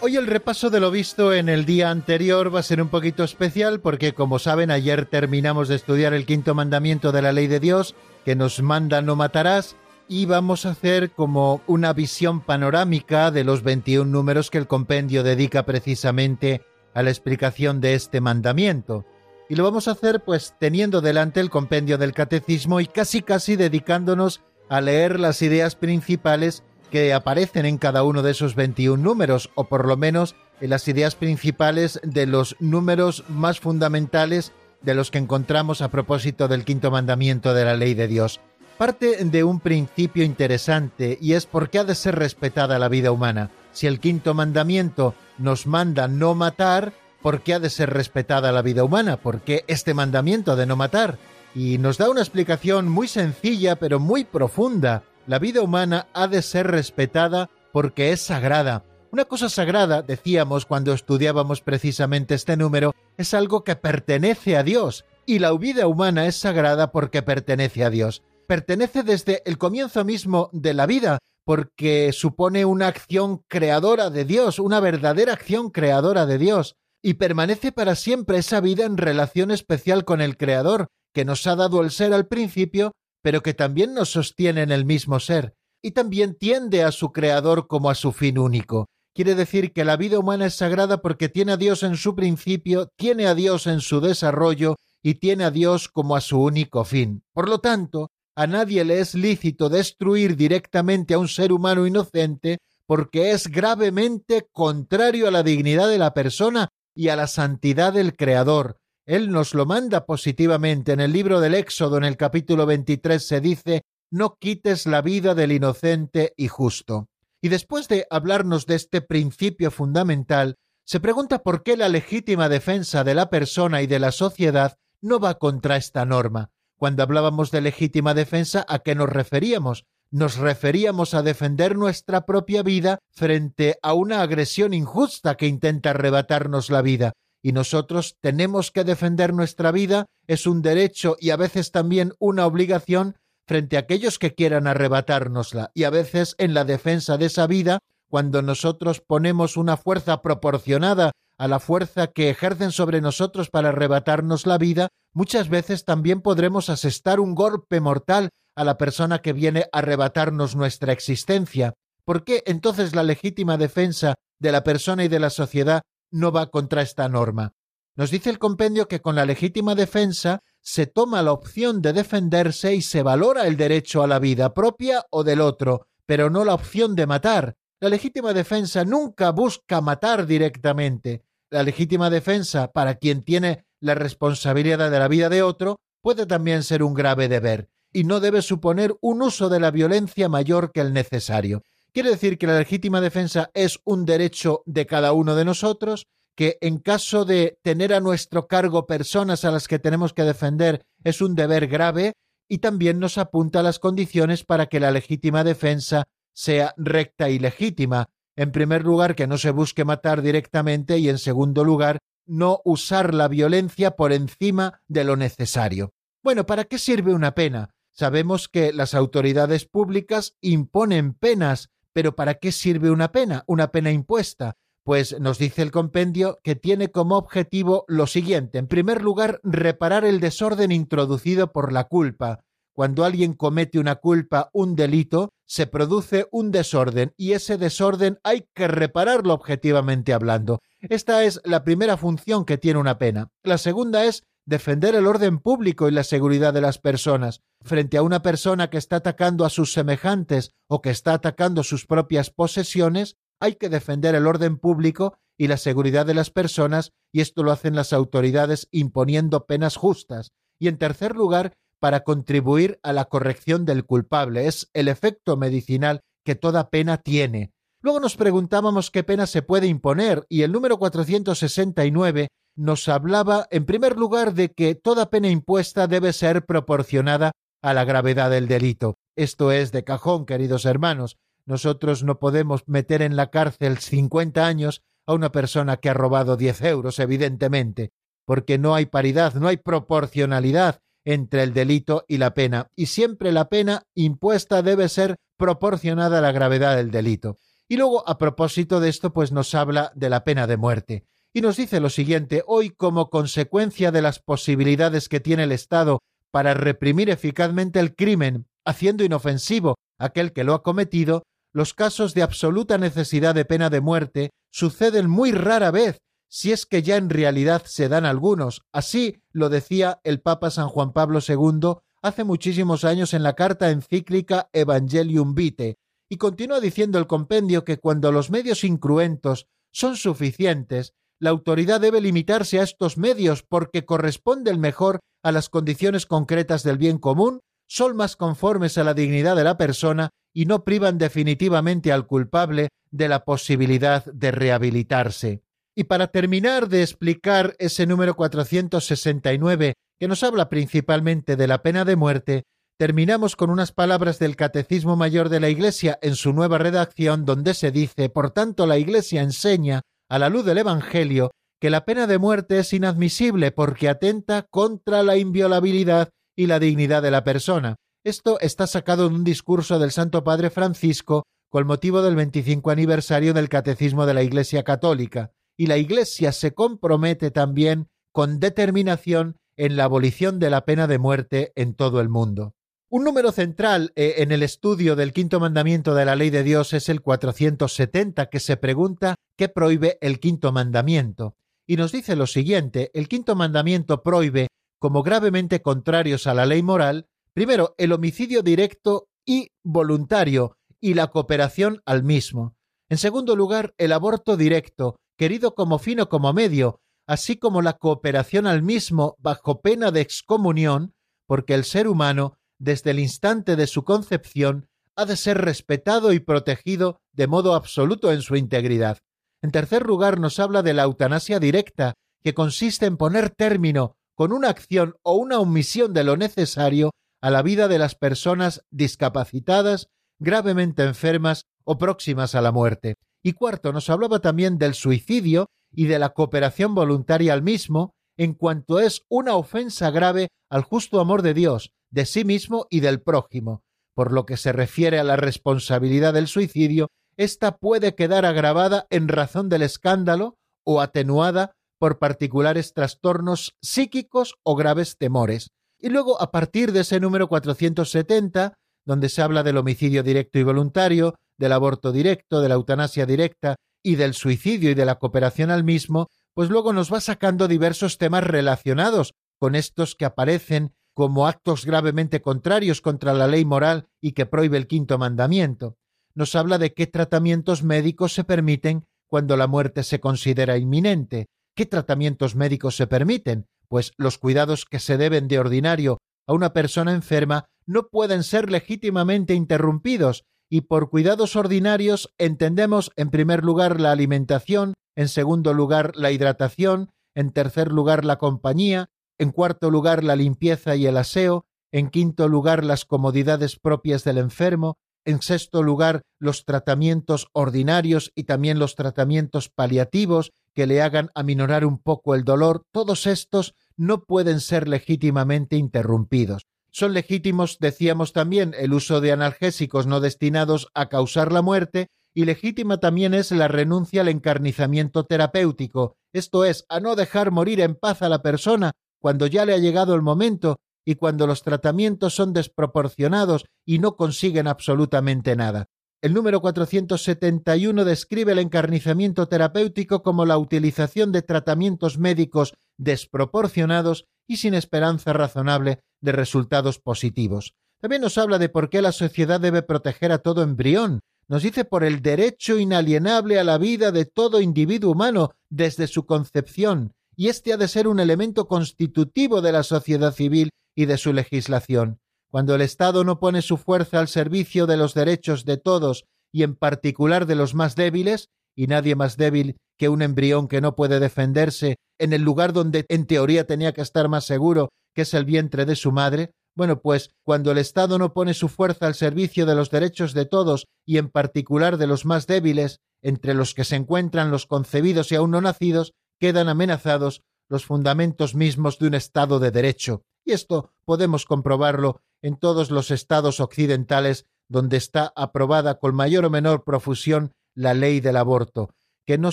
Hoy 0.04 0.16
el 0.16 0.26
repaso 0.26 0.68
de 0.68 0.80
lo 0.80 0.90
visto 0.90 1.32
en 1.32 1.48
el 1.48 1.64
día 1.64 1.88
anterior 1.88 2.52
va 2.52 2.58
a 2.58 2.64
ser 2.64 2.82
un 2.82 2.88
poquito 2.88 3.22
especial 3.22 3.78
porque, 3.78 4.14
como 4.14 4.40
saben, 4.40 4.72
ayer 4.72 5.06
terminamos 5.06 5.68
de 5.68 5.76
estudiar 5.76 6.12
el 6.12 6.26
quinto 6.26 6.56
mandamiento 6.56 7.12
de 7.12 7.22
la 7.22 7.30
ley 7.30 7.46
de 7.46 7.60
Dios, 7.60 7.94
que 8.24 8.34
nos 8.34 8.60
manda 8.60 9.00
no 9.00 9.14
matarás, 9.14 9.76
y 10.08 10.26
vamos 10.26 10.66
a 10.66 10.70
hacer 10.70 11.12
como 11.12 11.62
una 11.68 11.92
visión 11.92 12.40
panorámica 12.40 13.30
de 13.30 13.44
los 13.44 13.62
21 13.62 14.10
números 14.10 14.50
que 14.50 14.58
el 14.58 14.66
compendio 14.66 15.22
dedica 15.22 15.64
precisamente 15.64 16.62
a 16.94 17.04
la 17.04 17.10
explicación 17.10 17.80
de 17.80 17.94
este 17.94 18.20
mandamiento. 18.20 19.06
Y 19.48 19.54
lo 19.54 19.62
vamos 19.62 19.86
a 19.86 19.92
hacer 19.92 20.24
pues 20.24 20.56
teniendo 20.58 21.00
delante 21.00 21.38
el 21.38 21.48
compendio 21.48 21.96
del 21.96 22.12
catecismo 22.12 22.80
y 22.80 22.86
casi 22.86 23.22
casi 23.22 23.54
dedicándonos 23.54 24.42
a 24.68 24.80
leer 24.80 25.20
las 25.20 25.42
ideas 25.42 25.76
principales 25.76 26.64
que 26.92 27.14
aparecen 27.14 27.64
en 27.64 27.78
cada 27.78 28.02
uno 28.02 28.22
de 28.22 28.32
esos 28.32 28.54
21 28.54 29.02
números, 29.02 29.50
o 29.54 29.64
por 29.64 29.88
lo 29.88 29.96
menos 29.96 30.36
en 30.60 30.68
las 30.68 30.86
ideas 30.88 31.14
principales 31.14 31.98
de 32.04 32.26
los 32.26 32.54
números 32.60 33.24
más 33.28 33.60
fundamentales 33.60 34.52
de 34.82 34.94
los 34.94 35.10
que 35.10 35.16
encontramos 35.16 35.80
a 35.80 35.88
propósito 35.88 36.48
del 36.48 36.66
quinto 36.66 36.90
mandamiento 36.90 37.54
de 37.54 37.64
la 37.64 37.76
ley 37.76 37.94
de 37.94 38.08
Dios. 38.08 38.40
Parte 38.76 39.24
de 39.24 39.42
un 39.42 39.58
principio 39.58 40.22
interesante 40.22 41.16
y 41.18 41.32
es 41.32 41.46
por 41.46 41.70
qué 41.70 41.78
ha 41.78 41.84
de 41.84 41.94
ser 41.94 42.16
respetada 42.16 42.78
la 42.78 42.90
vida 42.90 43.10
humana. 43.10 43.50
Si 43.72 43.86
el 43.86 43.98
quinto 43.98 44.34
mandamiento 44.34 45.14
nos 45.38 45.66
manda 45.66 46.08
no 46.08 46.34
matar, 46.34 46.92
¿por 47.22 47.40
qué 47.40 47.54
ha 47.54 47.58
de 47.58 47.70
ser 47.70 47.88
respetada 47.88 48.52
la 48.52 48.60
vida 48.60 48.84
humana? 48.84 49.16
¿Por 49.16 49.40
qué 49.40 49.64
este 49.66 49.94
mandamiento 49.94 50.56
de 50.56 50.66
no 50.66 50.76
matar? 50.76 51.16
Y 51.54 51.78
nos 51.78 51.96
da 51.96 52.10
una 52.10 52.20
explicación 52.20 52.88
muy 52.90 53.08
sencilla 53.08 53.76
pero 53.76 53.98
muy 53.98 54.24
profunda 54.24 55.04
la 55.32 55.38
vida 55.38 55.62
humana 55.62 56.08
ha 56.12 56.28
de 56.28 56.42
ser 56.42 56.66
respetada 56.66 57.48
porque 57.72 58.12
es 58.12 58.20
sagrada. 58.20 58.84
Una 59.10 59.24
cosa 59.24 59.48
sagrada, 59.48 60.02
decíamos 60.02 60.66
cuando 60.66 60.92
estudiábamos 60.92 61.62
precisamente 61.62 62.34
este 62.34 62.54
número, 62.54 62.94
es 63.16 63.32
algo 63.32 63.64
que 63.64 63.74
pertenece 63.74 64.58
a 64.58 64.62
Dios, 64.62 65.06
y 65.24 65.38
la 65.38 65.50
vida 65.54 65.86
humana 65.86 66.26
es 66.26 66.36
sagrada 66.36 66.92
porque 66.92 67.22
pertenece 67.22 67.82
a 67.82 67.88
Dios. 67.88 68.22
Pertenece 68.46 69.04
desde 69.04 69.42
el 69.46 69.56
comienzo 69.56 70.04
mismo 70.04 70.50
de 70.52 70.74
la 70.74 70.84
vida, 70.84 71.18
porque 71.46 72.12
supone 72.12 72.66
una 72.66 72.88
acción 72.88 73.38
creadora 73.48 74.10
de 74.10 74.26
Dios, 74.26 74.58
una 74.58 74.80
verdadera 74.80 75.32
acción 75.32 75.70
creadora 75.70 76.26
de 76.26 76.36
Dios, 76.36 76.76
y 77.00 77.14
permanece 77.14 77.72
para 77.72 77.94
siempre 77.94 78.36
esa 78.36 78.60
vida 78.60 78.84
en 78.84 78.98
relación 78.98 79.50
especial 79.50 80.04
con 80.04 80.20
el 80.20 80.36
Creador, 80.36 80.88
que 81.14 81.24
nos 81.24 81.46
ha 81.46 81.56
dado 81.56 81.80
el 81.80 81.90
ser 81.90 82.12
al 82.12 82.26
principio 82.26 82.92
pero 83.22 83.42
que 83.42 83.54
también 83.54 83.94
nos 83.94 84.10
sostiene 84.10 84.62
en 84.62 84.72
el 84.72 84.84
mismo 84.84 85.20
ser, 85.20 85.54
y 85.80 85.92
también 85.92 86.34
tiende 86.34 86.84
a 86.84 86.92
su 86.92 87.12
Creador 87.12 87.66
como 87.66 87.90
a 87.90 87.94
su 87.94 88.12
fin 88.12 88.38
único. 88.38 88.88
quiere 89.14 89.34
decir 89.34 89.72
que 89.72 89.84
la 89.84 89.96
vida 89.96 90.18
humana 90.18 90.46
es 90.46 90.54
sagrada 90.54 91.02
porque 91.02 91.28
tiene 91.28 91.52
a 91.52 91.56
Dios 91.56 91.82
en 91.82 91.96
su 91.96 92.14
principio, 92.14 92.88
tiene 92.96 93.26
a 93.26 93.34
Dios 93.34 93.66
en 93.66 93.80
su 93.80 94.00
desarrollo 94.00 94.76
y 95.02 95.16
tiene 95.16 95.44
a 95.44 95.50
Dios 95.50 95.88
como 95.88 96.16
a 96.16 96.20
su 96.22 96.40
único 96.40 96.84
fin. 96.84 97.22
Por 97.34 97.48
lo 97.48 97.58
tanto, 97.58 98.10
a 98.34 98.46
nadie 98.46 98.84
le 98.84 99.00
es 99.00 99.14
lícito 99.14 99.68
destruir 99.68 100.36
directamente 100.36 101.12
a 101.12 101.18
un 101.18 101.28
ser 101.28 101.52
humano 101.52 101.86
inocente 101.86 102.58
porque 102.86 103.32
es 103.32 103.48
gravemente 103.48 104.48
contrario 104.52 105.28
a 105.28 105.30
la 105.30 105.42
dignidad 105.42 105.88
de 105.88 105.98
la 105.98 106.14
persona 106.14 106.68
y 106.94 107.08
a 107.08 107.16
la 107.16 107.26
santidad 107.26 107.92
del 107.92 108.16
Creador. 108.16 108.78
Él 109.04 109.30
nos 109.30 109.54
lo 109.54 109.66
manda 109.66 110.06
positivamente. 110.06 110.92
En 110.92 111.00
el 111.00 111.12
libro 111.12 111.40
del 111.40 111.54
Éxodo, 111.54 111.96
en 111.96 112.04
el 112.04 112.16
capítulo 112.16 112.66
23, 112.66 113.26
se 113.26 113.40
dice, 113.40 113.82
no 114.10 114.36
quites 114.38 114.86
la 114.86 115.02
vida 115.02 115.34
del 115.34 115.52
inocente 115.52 116.34
y 116.36 116.48
justo. 116.48 117.08
Y 117.40 117.48
después 117.48 117.88
de 117.88 118.06
hablarnos 118.10 118.66
de 118.66 118.76
este 118.76 119.00
principio 119.00 119.72
fundamental, 119.72 120.56
se 120.84 121.00
pregunta 121.00 121.42
por 121.42 121.62
qué 121.62 121.76
la 121.76 121.88
legítima 121.88 122.48
defensa 122.48 123.02
de 123.02 123.14
la 123.14 123.30
persona 123.30 123.82
y 123.82 123.86
de 123.86 123.98
la 123.98 124.12
sociedad 124.12 124.76
no 125.00 125.18
va 125.18 125.34
contra 125.34 125.76
esta 125.76 126.04
norma. 126.04 126.50
Cuando 126.76 127.02
hablábamos 127.02 127.50
de 127.50 127.60
legítima 127.60 128.14
defensa, 128.14 128.64
¿a 128.68 128.80
qué 128.80 128.94
nos 128.94 129.08
referíamos? 129.08 129.84
Nos 130.10 130.36
referíamos 130.36 131.14
a 131.14 131.22
defender 131.22 131.76
nuestra 131.76 132.26
propia 132.26 132.62
vida 132.62 132.98
frente 133.10 133.78
a 133.82 133.94
una 133.94 134.20
agresión 134.20 134.74
injusta 134.74 135.36
que 135.36 135.46
intenta 135.46 135.90
arrebatarnos 135.90 136.70
la 136.70 136.82
vida. 136.82 137.12
Y 137.42 137.52
nosotros 137.52 138.16
tenemos 138.20 138.70
que 138.70 138.84
defender 138.84 139.34
nuestra 139.34 139.72
vida, 139.72 140.06
es 140.28 140.46
un 140.46 140.62
derecho 140.62 141.16
y 141.18 141.30
a 141.30 141.36
veces 141.36 141.72
también 141.72 142.12
una 142.20 142.46
obligación 142.46 143.16
frente 143.46 143.76
a 143.76 143.80
aquellos 143.80 144.18
que 144.18 144.34
quieran 144.34 144.68
arrebatárnosla. 144.68 145.72
Y 145.74 145.84
a 145.84 145.90
veces 145.90 146.36
en 146.38 146.54
la 146.54 146.64
defensa 146.64 147.18
de 147.18 147.26
esa 147.26 147.48
vida, 147.48 147.80
cuando 148.08 148.42
nosotros 148.42 149.00
ponemos 149.00 149.56
una 149.56 149.76
fuerza 149.76 150.22
proporcionada 150.22 151.12
a 151.38 151.48
la 151.48 151.58
fuerza 151.58 152.08
que 152.08 152.30
ejercen 152.30 152.70
sobre 152.70 153.00
nosotros 153.00 153.50
para 153.50 153.70
arrebatarnos 153.70 154.46
la 154.46 154.58
vida, 154.58 154.88
muchas 155.12 155.48
veces 155.48 155.84
también 155.84 156.20
podremos 156.20 156.70
asestar 156.70 157.18
un 157.18 157.34
golpe 157.34 157.80
mortal 157.80 158.28
a 158.54 158.64
la 158.64 158.78
persona 158.78 159.20
que 159.20 159.32
viene 159.32 159.66
a 159.72 159.78
arrebatarnos 159.78 160.54
nuestra 160.54 160.92
existencia. 160.92 161.74
¿Por 162.04 162.24
qué 162.24 162.42
entonces 162.46 162.94
la 162.94 163.02
legítima 163.02 163.56
defensa 163.56 164.14
de 164.38 164.52
la 164.52 164.62
persona 164.62 165.04
y 165.04 165.08
de 165.08 165.20
la 165.20 165.30
sociedad 165.30 165.82
no 166.12 166.30
va 166.30 166.50
contra 166.50 166.82
esta 166.82 167.08
norma? 167.08 167.54
Nos 167.96 168.10
dice 168.10 168.30
el 168.30 168.38
compendio 168.38 168.88
que 168.88 169.02
con 169.02 169.16
la 169.16 169.26
legítima 169.26 169.74
defensa 169.74 170.42
se 170.60 170.86
toma 170.86 171.22
la 171.22 171.32
opción 171.32 171.82
de 171.82 171.92
defenderse 171.92 172.74
y 172.74 172.82
se 172.82 173.02
valora 173.02 173.46
el 173.46 173.56
derecho 173.56 174.02
a 174.02 174.06
la 174.06 174.18
vida 174.18 174.54
propia 174.54 175.04
o 175.10 175.24
del 175.24 175.40
otro, 175.40 175.88
pero 176.06 176.30
no 176.30 176.44
la 176.44 176.54
opción 176.54 176.94
de 176.94 177.06
matar. 177.06 177.56
La 177.80 177.88
legítima 177.88 178.32
defensa 178.32 178.84
nunca 178.84 179.30
busca 179.32 179.80
matar 179.80 180.26
directamente. 180.26 181.24
La 181.50 181.64
legítima 181.64 182.08
defensa, 182.08 182.70
para 182.70 182.94
quien 182.94 183.22
tiene 183.24 183.66
la 183.80 183.94
responsabilidad 183.94 184.90
de 184.90 184.98
la 184.98 185.08
vida 185.08 185.28
de 185.28 185.42
otro, 185.42 185.80
puede 186.00 186.24
también 186.26 186.62
ser 186.62 186.82
un 186.82 186.94
grave 186.94 187.28
deber 187.28 187.68
y 187.92 188.04
no 188.04 188.20
debe 188.20 188.42
suponer 188.42 188.96
un 189.00 189.22
uso 189.22 189.48
de 189.48 189.60
la 189.60 189.70
violencia 189.70 190.28
mayor 190.28 190.72
que 190.72 190.80
el 190.80 190.92
necesario. 190.92 191.62
Quiere 191.94 192.08
decir 192.08 192.38
que 192.38 192.46
la 192.46 192.58
legítima 192.58 193.02
defensa 193.02 193.50
es 193.52 193.78
un 193.84 194.06
derecho 194.06 194.62
de 194.64 194.86
cada 194.86 195.12
uno 195.12 195.36
de 195.36 195.44
nosotros, 195.44 196.06
que 196.34 196.56
en 196.62 196.78
caso 196.78 197.26
de 197.26 197.58
tener 197.62 197.92
a 197.92 198.00
nuestro 198.00 198.46
cargo 198.46 198.86
personas 198.86 199.44
a 199.44 199.50
las 199.50 199.68
que 199.68 199.78
tenemos 199.78 200.14
que 200.14 200.22
defender 200.22 200.86
es 201.04 201.20
un 201.20 201.34
deber 201.34 201.66
grave 201.66 202.14
y 202.48 202.58
también 202.58 202.98
nos 202.98 203.18
apunta 203.18 203.62
las 203.62 203.78
condiciones 203.78 204.42
para 204.42 204.66
que 204.66 204.80
la 204.80 204.90
legítima 204.90 205.44
defensa 205.44 206.04
sea 206.32 206.72
recta 206.78 207.28
y 207.28 207.38
legítima. 207.38 208.08
En 208.36 208.52
primer 208.52 208.84
lugar, 208.84 209.14
que 209.14 209.26
no 209.26 209.36
se 209.36 209.50
busque 209.50 209.84
matar 209.84 210.22
directamente 210.22 210.96
y 210.98 211.10
en 211.10 211.18
segundo 211.18 211.62
lugar, 211.62 211.98
no 212.26 212.62
usar 212.64 213.12
la 213.12 213.28
violencia 213.28 213.90
por 213.92 214.14
encima 214.14 214.80
de 214.88 215.04
lo 215.04 215.16
necesario. 215.16 215.92
Bueno, 216.22 216.46
¿para 216.46 216.64
qué 216.64 216.78
sirve 216.78 217.12
una 217.12 217.34
pena? 217.34 217.74
Sabemos 217.90 218.48
que 218.48 218.72
las 218.72 218.94
autoridades 218.94 219.66
públicas 219.66 220.36
imponen 220.40 221.12
penas, 221.12 221.68
pero 221.92 222.14
¿para 222.16 222.34
qué 222.34 222.52
sirve 222.52 222.90
una 222.90 223.12
pena? 223.12 223.44
Una 223.46 223.68
pena 223.68 223.90
impuesta. 223.90 224.56
Pues 224.84 225.20
nos 225.20 225.38
dice 225.38 225.62
el 225.62 225.70
compendio 225.70 226.40
que 226.42 226.56
tiene 226.56 226.90
como 226.90 227.16
objetivo 227.16 227.84
lo 227.86 228.06
siguiente. 228.06 228.58
En 228.58 228.66
primer 228.66 229.02
lugar, 229.02 229.40
reparar 229.44 230.04
el 230.04 230.18
desorden 230.18 230.72
introducido 230.72 231.52
por 231.52 231.72
la 231.72 231.84
culpa. 231.84 232.44
Cuando 232.74 233.04
alguien 233.04 233.34
comete 233.34 233.78
una 233.78 233.96
culpa, 233.96 234.48
un 234.52 234.74
delito, 234.74 235.34
se 235.46 235.66
produce 235.66 236.26
un 236.32 236.50
desorden 236.50 237.12
y 237.18 237.32
ese 237.32 237.58
desorden 237.58 238.18
hay 238.24 238.46
que 238.54 238.66
repararlo 238.66 239.34
objetivamente 239.34 240.14
hablando. 240.14 240.62
Esta 240.80 241.22
es 241.24 241.40
la 241.44 241.62
primera 241.62 241.98
función 241.98 242.46
que 242.46 242.56
tiene 242.56 242.80
una 242.80 242.96
pena. 242.96 243.28
La 243.42 243.58
segunda 243.58 244.04
es 244.06 244.24
defender 244.46 244.94
el 244.94 245.06
orden 245.06 245.38
público 245.38 245.88
y 245.88 245.92
la 245.92 246.04
seguridad 246.04 246.52
de 246.52 246.60
las 246.60 246.78
personas. 246.78 247.42
Frente 247.62 247.96
a 247.96 248.02
una 248.02 248.22
persona 248.22 248.70
que 248.70 248.78
está 248.78 248.96
atacando 248.96 249.44
a 249.44 249.50
sus 249.50 249.72
semejantes 249.72 250.50
o 250.68 250.82
que 250.82 250.90
está 250.90 251.14
atacando 251.14 251.62
sus 251.62 251.86
propias 251.86 252.30
posesiones, 252.30 253.16
hay 253.40 253.54
que 253.54 253.68
defender 253.68 254.14
el 254.14 254.26
orden 254.26 254.58
público 254.58 255.16
y 255.38 255.48
la 255.48 255.56
seguridad 255.56 256.06
de 256.06 256.14
las 256.14 256.30
personas, 256.30 256.92
y 257.12 257.20
esto 257.20 257.42
lo 257.42 257.52
hacen 257.52 257.74
las 257.74 257.92
autoridades 257.92 258.68
imponiendo 258.70 259.46
penas 259.46 259.76
justas. 259.76 260.32
Y 260.58 260.68
en 260.68 260.78
tercer 260.78 261.16
lugar, 261.16 261.54
para 261.82 262.04
contribuir 262.04 262.78
a 262.84 262.92
la 262.92 263.06
corrección 263.06 263.64
del 263.64 263.84
culpable. 263.84 264.46
Es 264.46 264.70
el 264.72 264.86
efecto 264.86 265.36
medicinal 265.36 266.02
que 266.24 266.36
toda 266.36 266.70
pena 266.70 266.98
tiene. 266.98 267.50
Luego 267.80 267.98
nos 267.98 268.14
preguntábamos 268.14 268.92
qué 268.92 269.02
pena 269.02 269.26
se 269.26 269.42
puede 269.42 269.66
imponer, 269.66 270.24
y 270.28 270.42
el 270.42 270.52
número 270.52 270.78
469 270.78 272.28
nos 272.54 272.88
hablaba, 272.88 273.46
en 273.50 273.64
primer 273.64 273.96
lugar, 273.96 274.34
de 274.34 274.50
que 274.52 274.74
toda 274.74 275.10
pena 275.10 275.28
impuesta 275.28 275.86
debe 275.86 276.12
ser 276.12 276.44
proporcionada 276.44 277.32
a 277.62 277.74
la 277.74 277.84
gravedad 277.84 278.30
del 278.30 278.48
delito. 278.48 278.96
Esto 279.16 279.52
es 279.52 279.72
de 279.72 279.84
cajón, 279.84 280.26
queridos 280.26 280.64
hermanos. 280.64 281.16
Nosotros 281.44 282.04
no 282.04 282.18
podemos 282.18 282.62
meter 282.66 283.02
en 283.02 283.16
la 283.16 283.30
cárcel 283.30 283.78
cincuenta 283.78 284.46
años 284.46 284.82
a 285.06 285.14
una 285.14 285.32
persona 285.32 285.78
que 285.78 285.90
ha 285.90 285.94
robado 285.94 286.36
diez 286.36 286.62
euros, 286.62 286.98
evidentemente, 286.98 287.92
porque 288.24 288.58
no 288.58 288.74
hay 288.74 288.86
paridad, 288.86 289.34
no 289.34 289.48
hay 289.48 289.56
proporcionalidad 289.56 290.80
entre 291.04 291.42
el 291.42 291.52
delito 291.52 292.04
y 292.06 292.18
la 292.18 292.32
pena, 292.32 292.68
y 292.76 292.86
siempre 292.86 293.32
la 293.32 293.48
pena 293.48 293.82
impuesta 293.94 294.62
debe 294.62 294.88
ser 294.88 295.16
proporcionada 295.36 296.18
a 296.18 296.20
la 296.20 296.30
gravedad 296.30 296.76
del 296.76 296.92
delito. 296.92 297.38
Y 297.68 297.76
luego, 297.76 298.08
a 298.08 298.18
propósito 298.18 298.78
de 298.78 298.88
esto, 298.88 299.12
pues 299.12 299.32
nos 299.32 299.54
habla 299.54 299.90
de 299.96 300.10
la 300.10 300.22
pena 300.22 300.46
de 300.46 300.56
muerte 300.56 301.06
y 301.32 301.40
nos 301.40 301.56
dice 301.56 301.80
lo 301.80 301.88
siguiente, 301.90 302.42
hoy 302.46 302.70
como 302.70 303.08
consecuencia 303.08 303.90
de 303.90 304.02
las 304.02 304.18
posibilidades 304.18 305.08
que 305.08 305.20
tiene 305.20 305.44
el 305.44 305.52
Estado 305.52 306.00
para 306.30 306.54
reprimir 306.54 307.10
eficazmente 307.10 307.80
el 307.80 307.94
crimen, 307.94 308.46
haciendo 308.64 309.04
inofensivo 309.04 309.76
aquel 309.98 310.32
que 310.32 310.44
lo 310.44 310.54
ha 310.54 310.62
cometido, 310.62 311.22
los 311.52 311.74
casos 311.74 312.14
de 312.14 312.22
absoluta 312.22 312.78
necesidad 312.78 313.34
de 313.34 313.44
pena 313.44 313.70
de 313.70 313.80
muerte 313.80 314.30
suceden 314.50 315.08
muy 315.08 315.32
rara 315.32 315.70
vez, 315.70 315.98
si 316.28 316.52
es 316.52 316.64
que 316.66 316.82
ya 316.82 316.96
en 316.96 317.10
realidad 317.10 317.62
se 317.66 317.88
dan 317.88 318.06
algunos. 318.06 318.62
Así 318.72 319.22
lo 319.32 319.48
decía 319.48 320.00
el 320.02 320.20
Papa 320.20 320.50
San 320.50 320.68
Juan 320.68 320.92
Pablo 320.92 321.20
II 321.26 321.74
hace 322.02 322.24
muchísimos 322.24 322.84
años 322.84 323.14
en 323.14 323.22
la 323.22 323.34
carta 323.34 323.70
encíclica 323.70 324.48
Evangelium 324.52 325.34
Vitae, 325.34 325.76
y 326.08 326.16
continúa 326.16 326.60
diciendo 326.60 326.98
el 326.98 327.06
compendio 327.06 327.64
que 327.64 327.78
cuando 327.78 328.12
los 328.12 328.30
medios 328.30 328.64
incruentos 328.64 329.46
son 329.70 329.96
suficientes, 329.96 330.94
la 331.22 331.30
autoridad 331.30 331.80
debe 331.80 332.00
limitarse 332.00 332.58
a 332.58 332.64
estos 332.64 332.98
medios 332.98 333.44
porque 333.44 333.84
corresponden 333.84 334.58
mejor 334.58 334.98
a 335.22 335.30
las 335.30 335.48
condiciones 335.48 336.04
concretas 336.04 336.64
del 336.64 336.78
bien 336.78 336.98
común, 336.98 337.38
son 337.68 337.96
más 337.96 338.16
conformes 338.16 338.76
a 338.76 338.82
la 338.82 338.92
dignidad 338.92 339.36
de 339.36 339.44
la 339.44 339.56
persona 339.56 340.10
y 340.34 340.46
no 340.46 340.64
privan 340.64 340.98
definitivamente 340.98 341.92
al 341.92 342.08
culpable 342.08 342.70
de 342.90 343.08
la 343.08 343.24
posibilidad 343.24 344.04
de 344.04 344.32
rehabilitarse. 344.32 345.44
Y 345.76 345.84
para 345.84 346.08
terminar 346.08 346.68
de 346.68 346.82
explicar 346.82 347.54
ese 347.60 347.86
número 347.86 348.16
469 348.16 349.74
que 350.00 350.08
nos 350.08 350.24
habla 350.24 350.48
principalmente 350.48 351.36
de 351.36 351.46
la 351.46 351.62
pena 351.62 351.84
de 351.84 351.94
muerte, 351.94 352.42
terminamos 352.80 353.36
con 353.36 353.50
unas 353.50 353.70
palabras 353.70 354.18
del 354.18 354.34
Catecismo 354.34 354.96
Mayor 354.96 355.28
de 355.28 355.38
la 355.38 355.50
Iglesia 355.50 356.00
en 356.02 356.16
su 356.16 356.32
nueva 356.32 356.58
redacción 356.58 357.24
donde 357.24 357.54
se 357.54 357.70
dice, 357.70 358.08
por 358.08 358.32
tanto 358.32 358.66
la 358.66 358.76
Iglesia 358.76 359.22
enseña 359.22 359.82
a 360.12 360.18
la 360.18 360.28
luz 360.28 360.44
del 360.44 360.58
Evangelio 360.58 361.30
que 361.58 361.70
la 361.70 361.86
pena 361.86 362.06
de 362.06 362.18
muerte 362.18 362.58
es 362.58 362.74
inadmisible 362.74 363.50
porque 363.50 363.88
atenta 363.88 364.42
contra 364.42 365.02
la 365.02 365.16
inviolabilidad 365.16 366.10
y 366.36 366.48
la 366.48 366.58
dignidad 366.58 367.02
de 367.02 367.10
la 367.10 367.24
persona. 367.24 367.76
Esto 368.04 368.38
está 368.40 368.66
sacado 368.66 369.06
en 369.06 369.14
un 369.14 369.24
discurso 369.24 369.78
del 369.78 369.90
Santo 369.90 370.22
Padre 370.22 370.50
Francisco 370.50 371.22
con 371.50 371.66
motivo 371.66 372.02
del 372.02 372.14
25 372.14 372.70
aniversario 372.70 373.32
del 373.32 373.48
Catecismo 373.48 374.04
de 374.04 374.12
la 374.12 374.22
Iglesia 374.22 374.64
Católica, 374.64 375.32
y 375.56 375.66
la 375.66 375.78
Iglesia 375.78 376.32
se 376.32 376.52
compromete 376.52 377.30
también 377.30 377.88
con 378.12 378.38
determinación 378.38 379.38
en 379.56 379.76
la 379.78 379.84
abolición 379.84 380.38
de 380.38 380.50
la 380.50 380.66
pena 380.66 380.86
de 380.88 380.98
muerte 380.98 381.52
en 381.54 381.72
todo 381.74 382.02
el 382.02 382.10
mundo. 382.10 382.54
Un 382.90 383.04
número 383.04 383.32
central 383.32 383.92
eh, 383.96 384.16
en 384.18 384.30
el 384.30 384.42
estudio 384.42 384.94
del 384.94 385.14
quinto 385.14 385.40
mandamiento 385.40 385.94
de 385.94 386.04
la 386.04 386.16
ley 386.16 386.28
de 386.28 386.42
Dios 386.42 386.74
es 386.74 386.90
el 386.90 387.00
470, 387.00 388.26
que 388.26 388.40
se 388.40 388.58
pregunta 388.58 389.14
qué 389.42 389.48
prohíbe 389.48 389.98
el 390.00 390.20
quinto 390.20 390.52
mandamiento. 390.52 391.34
Y 391.66 391.76
nos 391.76 391.90
dice 391.90 392.14
lo 392.14 392.28
siguiente, 392.28 392.92
el 392.94 393.08
quinto 393.08 393.34
mandamiento 393.34 394.00
prohíbe, 394.04 394.46
como 394.78 395.02
gravemente 395.02 395.62
contrarios 395.62 396.28
a 396.28 396.34
la 396.34 396.46
ley 396.46 396.62
moral, 396.62 397.08
primero, 397.34 397.74
el 397.76 397.90
homicidio 397.90 398.42
directo 398.42 399.08
y 399.26 399.48
voluntario 399.64 400.58
y 400.80 400.94
la 400.94 401.08
cooperación 401.08 401.82
al 401.86 402.04
mismo. 402.04 402.54
En 402.88 402.98
segundo 402.98 403.34
lugar, 403.34 403.74
el 403.78 403.90
aborto 403.90 404.36
directo, 404.36 404.94
querido 405.16 405.56
como 405.56 405.80
fin 405.80 405.98
o 405.98 406.08
como 406.08 406.32
medio, 406.32 406.78
así 407.08 407.34
como 407.36 407.62
la 407.62 407.72
cooperación 407.72 408.46
al 408.46 408.62
mismo 408.62 409.16
bajo 409.18 409.60
pena 409.60 409.90
de 409.90 410.02
excomunión, 410.02 410.94
porque 411.26 411.54
el 411.54 411.64
ser 411.64 411.88
humano 411.88 412.38
desde 412.62 412.92
el 412.92 413.00
instante 413.00 413.56
de 413.56 413.66
su 413.66 413.82
concepción, 413.82 414.68
ha 414.94 415.04
de 415.04 415.16
ser 415.16 415.38
respetado 415.38 416.12
y 416.12 416.20
protegido 416.20 417.00
de 417.12 417.26
modo 417.26 417.56
absoluto 417.56 418.12
en 418.12 418.22
su 418.22 418.36
integridad. 418.36 418.98
En 419.42 419.50
tercer 419.50 419.84
lugar, 419.86 420.20
nos 420.20 420.38
habla 420.38 420.62
de 420.62 420.72
la 420.72 420.84
eutanasia 420.84 421.40
directa, 421.40 421.94
que 422.22 422.32
consiste 422.32 422.86
en 422.86 422.96
poner 422.96 423.30
término, 423.30 423.96
con 424.14 424.32
una 424.32 424.48
acción 424.48 424.94
o 425.02 425.14
una 425.14 425.40
omisión 425.40 425.92
de 425.92 426.04
lo 426.04 426.16
necesario, 426.16 426.92
a 427.20 427.30
la 427.30 427.42
vida 427.42 427.66
de 427.66 427.78
las 427.78 427.96
personas 427.96 428.64
discapacitadas, 428.70 429.88
gravemente 430.20 430.84
enfermas 430.84 431.44
o 431.64 431.76
próximas 431.78 432.34
a 432.34 432.40
la 432.40 432.52
muerte. 432.52 432.94
Y 433.22 433.32
cuarto, 433.32 433.72
nos 433.72 433.90
hablaba 433.90 434.20
también 434.20 434.58
del 434.58 434.74
suicidio 434.74 435.46
y 435.72 435.86
de 435.86 435.98
la 435.98 436.10
cooperación 436.10 436.74
voluntaria 436.74 437.32
al 437.32 437.42
mismo, 437.42 437.94
en 438.16 438.34
cuanto 438.34 438.78
es 438.78 439.02
una 439.08 439.34
ofensa 439.34 439.90
grave 439.90 440.28
al 440.50 440.62
justo 440.62 441.00
amor 441.00 441.22
de 441.22 441.34
Dios, 441.34 441.72
de 441.90 442.06
sí 442.06 442.24
mismo 442.24 442.66
y 442.70 442.80
del 442.80 443.00
prójimo. 443.00 443.62
Por 443.94 444.12
lo 444.12 444.26
que 444.26 444.36
se 444.36 444.52
refiere 444.52 444.98
a 444.98 445.04
la 445.04 445.16
responsabilidad 445.16 446.12
del 446.14 446.28
suicidio, 446.28 446.88
ésta 447.22 447.58
puede 447.58 447.94
quedar 447.94 448.24
agravada 448.24 448.86
en 448.90 449.08
razón 449.08 449.48
del 449.48 449.62
escándalo 449.62 450.38
o 450.64 450.80
atenuada 450.80 451.54
por 451.78 451.98
particulares 451.98 452.74
trastornos 452.74 453.56
psíquicos 453.60 454.36
o 454.44 454.54
graves 454.54 454.96
temores. 454.98 455.50
Y 455.78 455.88
luego, 455.88 456.20
a 456.22 456.30
partir 456.30 456.70
de 456.72 456.80
ese 456.80 457.00
número 457.00 457.28
470, 457.28 458.54
donde 458.84 459.08
se 459.08 459.22
habla 459.22 459.42
del 459.42 459.56
homicidio 459.56 460.02
directo 460.02 460.38
y 460.38 460.44
voluntario, 460.44 461.16
del 461.38 461.52
aborto 461.52 461.90
directo, 461.90 462.40
de 462.40 462.48
la 462.48 462.54
eutanasia 462.54 463.06
directa 463.06 463.56
y 463.82 463.96
del 463.96 464.14
suicidio 464.14 464.70
y 464.70 464.74
de 464.74 464.84
la 464.84 465.00
cooperación 465.00 465.50
al 465.50 465.64
mismo, 465.64 466.08
pues 466.34 466.50
luego 466.50 466.72
nos 466.72 466.92
va 466.92 467.00
sacando 467.00 467.48
diversos 467.48 467.98
temas 467.98 468.24
relacionados 468.24 469.14
con 469.38 469.56
estos 469.56 469.96
que 469.96 470.04
aparecen 470.04 470.72
como 470.94 471.26
actos 471.26 471.64
gravemente 471.64 472.22
contrarios 472.22 472.80
contra 472.80 473.12
la 473.12 473.26
ley 473.26 473.44
moral 473.44 473.88
y 474.00 474.12
que 474.12 474.26
prohíbe 474.26 474.58
el 474.58 474.68
quinto 474.68 474.98
mandamiento. 474.98 475.76
Nos 476.14 476.34
habla 476.34 476.58
de 476.58 476.74
qué 476.74 476.86
tratamientos 476.86 477.62
médicos 477.62 478.12
se 478.12 478.24
permiten 478.24 478.84
cuando 479.06 479.36
la 479.36 479.46
muerte 479.46 479.82
se 479.82 480.00
considera 480.00 480.58
inminente. 480.58 481.26
¿Qué 481.54 481.66
tratamientos 481.66 482.34
médicos 482.34 482.76
se 482.76 482.86
permiten? 482.86 483.46
Pues 483.68 483.92
los 483.96 484.18
cuidados 484.18 484.64
que 484.64 484.78
se 484.78 484.96
deben 484.96 485.28
de 485.28 485.38
ordinario 485.38 485.98
a 486.26 486.32
una 486.32 486.52
persona 486.52 486.92
enferma 486.92 487.46
no 487.66 487.88
pueden 487.88 488.22
ser 488.22 488.50
legítimamente 488.50 489.34
interrumpidos 489.34 490.24
y 490.50 490.62
por 490.62 490.90
cuidados 490.90 491.36
ordinarios 491.36 492.12
entendemos 492.18 492.90
en 492.96 493.10
primer 493.10 493.44
lugar 493.44 493.80
la 493.80 493.92
alimentación, 493.92 494.74
en 494.96 495.08
segundo 495.08 495.54
lugar 495.54 495.96
la 495.96 496.10
hidratación, 496.10 496.90
en 497.14 497.30
tercer 497.32 497.72
lugar 497.72 498.04
la 498.04 498.18
compañía, 498.18 498.90
en 499.18 499.30
cuarto 499.30 499.70
lugar 499.70 500.04
la 500.04 500.16
limpieza 500.16 500.76
y 500.76 500.86
el 500.86 500.96
aseo, 500.96 501.46
en 501.70 501.88
quinto 501.88 502.28
lugar 502.28 502.64
las 502.64 502.84
comodidades 502.84 503.58
propias 503.58 504.04
del 504.04 504.18
enfermo, 504.18 504.76
en 505.04 505.22
sexto 505.22 505.62
lugar 505.62 506.02
los 506.18 506.44
tratamientos 506.44 507.26
ordinarios 507.32 508.12
y 508.14 508.24
también 508.24 508.58
los 508.58 508.74
tratamientos 508.74 509.48
paliativos 509.48 510.32
que 510.54 510.66
le 510.66 510.82
hagan 510.82 511.10
aminorar 511.14 511.64
un 511.64 511.78
poco 511.78 512.14
el 512.14 512.24
dolor, 512.24 512.64
todos 512.72 513.06
estos 513.06 513.54
no 513.76 514.04
pueden 514.04 514.40
ser 514.40 514.68
legítimamente 514.68 515.56
interrumpidos. 515.56 516.46
Son 516.70 516.94
legítimos, 516.94 517.58
decíamos 517.58 518.12
también, 518.12 518.54
el 518.58 518.72
uso 518.72 519.00
de 519.00 519.12
analgésicos 519.12 519.86
no 519.86 520.00
destinados 520.00 520.68
a 520.74 520.88
causar 520.88 521.32
la 521.32 521.42
muerte, 521.42 521.88
y 522.14 522.24
legítima 522.24 522.78
también 522.78 523.14
es 523.14 523.30
la 523.30 523.48
renuncia 523.48 524.02
al 524.02 524.08
encarnizamiento 524.08 525.04
terapéutico, 525.04 525.96
esto 526.12 526.44
es, 526.44 526.64
a 526.68 526.80
no 526.80 526.94
dejar 526.94 527.30
morir 527.30 527.60
en 527.60 527.74
paz 527.74 528.02
a 528.02 528.08
la 528.08 528.22
persona 528.22 528.72
cuando 529.00 529.26
ya 529.26 529.44
le 529.44 529.54
ha 529.54 529.58
llegado 529.58 529.94
el 529.94 530.02
momento 530.02 530.60
y 530.84 530.96
cuando 530.96 531.26
los 531.26 531.42
tratamientos 531.42 532.14
son 532.14 532.32
desproporcionados 532.32 533.46
y 533.64 533.78
no 533.78 533.96
consiguen 533.96 534.46
absolutamente 534.46 535.36
nada. 535.36 535.68
El 536.02 536.14
número 536.14 536.40
471 536.40 537.84
describe 537.84 538.32
el 538.32 538.40
encarnizamiento 538.40 539.28
terapéutico 539.28 540.02
como 540.02 540.24
la 540.26 540.36
utilización 540.36 541.12
de 541.12 541.22
tratamientos 541.22 541.96
médicos 541.96 542.54
desproporcionados 542.76 544.06
y 544.26 544.38
sin 544.38 544.54
esperanza 544.54 545.12
razonable 545.12 545.78
de 546.00 546.10
resultados 546.10 546.80
positivos. 546.80 547.54
También 547.80 548.02
nos 548.02 548.18
habla 548.18 548.38
de 548.38 548.48
por 548.48 548.68
qué 548.68 548.82
la 548.82 548.90
sociedad 548.90 549.40
debe 549.40 549.62
proteger 549.62 550.10
a 550.10 550.18
todo 550.18 550.42
embrión. 550.42 551.00
Nos 551.28 551.44
dice 551.44 551.64
por 551.64 551.84
el 551.84 552.02
derecho 552.02 552.58
inalienable 552.58 553.38
a 553.38 553.44
la 553.44 553.58
vida 553.58 553.92
de 553.92 554.04
todo 554.04 554.40
individuo 554.40 554.92
humano 554.92 555.30
desde 555.50 555.86
su 555.86 556.04
concepción, 556.04 556.94
y 557.16 557.28
este 557.28 557.52
ha 557.52 557.56
de 557.56 557.68
ser 557.68 557.86
un 557.86 558.00
elemento 558.00 558.48
constitutivo 558.48 559.40
de 559.40 559.52
la 559.52 559.62
sociedad 559.62 560.12
civil 560.12 560.50
y 560.74 560.86
de 560.86 560.98
su 560.98 561.12
legislación. 561.12 562.00
Cuando 562.30 562.54
el 562.54 562.62
Estado 562.62 563.04
no 563.04 563.20
pone 563.20 563.42
su 563.42 563.56
fuerza 563.56 564.00
al 564.00 564.08
servicio 564.08 564.66
de 564.66 564.76
los 564.76 564.94
derechos 564.94 565.44
de 565.44 565.58
todos 565.58 566.04
y 566.32 566.44
en 566.44 566.56
particular 566.56 567.26
de 567.26 567.34
los 567.34 567.54
más 567.54 567.76
débiles, 567.76 568.30
y 568.56 568.66
nadie 568.66 568.94
más 568.94 569.16
débil 569.16 569.56
que 569.78 569.88
un 569.88 570.02
embrión 570.02 570.48
que 570.48 570.60
no 570.60 570.74
puede 570.74 571.00
defenderse 571.00 571.76
en 571.98 572.12
el 572.12 572.22
lugar 572.22 572.52
donde 572.52 572.86
en 572.88 573.06
teoría 573.06 573.46
tenía 573.46 573.72
que 573.72 573.80
estar 573.80 574.08
más 574.08 574.24
seguro, 574.24 574.70
que 574.94 575.02
es 575.02 575.14
el 575.14 575.24
vientre 575.24 575.64
de 575.64 575.76
su 575.76 575.92
madre, 575.92 576.32
bueno, 576.54 576.82
pues 576.82 577.14
cuando 577.22 577.50
el 577.50 577.58
Estado 577.58 577.98
no 577.98 578.12
pone 578.12 578.34
su 578.34 578.48
fuerza 578.48 578.86
al 578.86 578.94
servicio 578.94 579.46
de 579.46 579.54
los 579.54 579.70
derechos 579.70 580.12
de 580.12 580.26
todos 580.26 580.66
y 580.86 580.98
en 580.98 581.08
particular 581.08 581.78
de 581.78 581.86
los 581.86 582.04
más 582.04 582.26
débiles, 582.26 582.80
entre 583.02 583.34
los 583.34 583.54
que 583.54 583.64
se 583.64 583.76
encuentran 583.76 584.30
los 584.30 584.46
concebidos 584.46 585.10
y 585.12 585.14
aún 585.14 585.30
no 585.30 585.40
nacidos, 585.40 585.92
quedan 586.20 586.48
amenazados 586.48 587.22
los 587.48 587.64
fundamentos 587.64 588.34
mismos 588.34 588.78
de 588.78 588.86
un 588.86 588.94
Estado 588.94 589.38
de 589.38 589.50
Derecho. 589.50 590.02
Y 590.24 590.32
esto 590.32 590.70
podemos 590.84 591.24
comprobarlo 591.24 592.00
en 592.20 592.36
todos 592.36 592.70
los 592.70 592.90
estados 592.90 593.40
occidentales 593.40 594.26
donde 594.48 594.76
está 594.76 595.12
aprobada 595.16 595.78
con 595.78 595.94
mayor 595.94 596.24
o 596.24 596.30
menor 596.30 596.64
profusión 596.64 597.32
la 597.54 597.74
ley 597.74 598.00
del 598.00 598.16
aborto, 598.16 598.70
que 599.06 599.18
no 599.18 599.32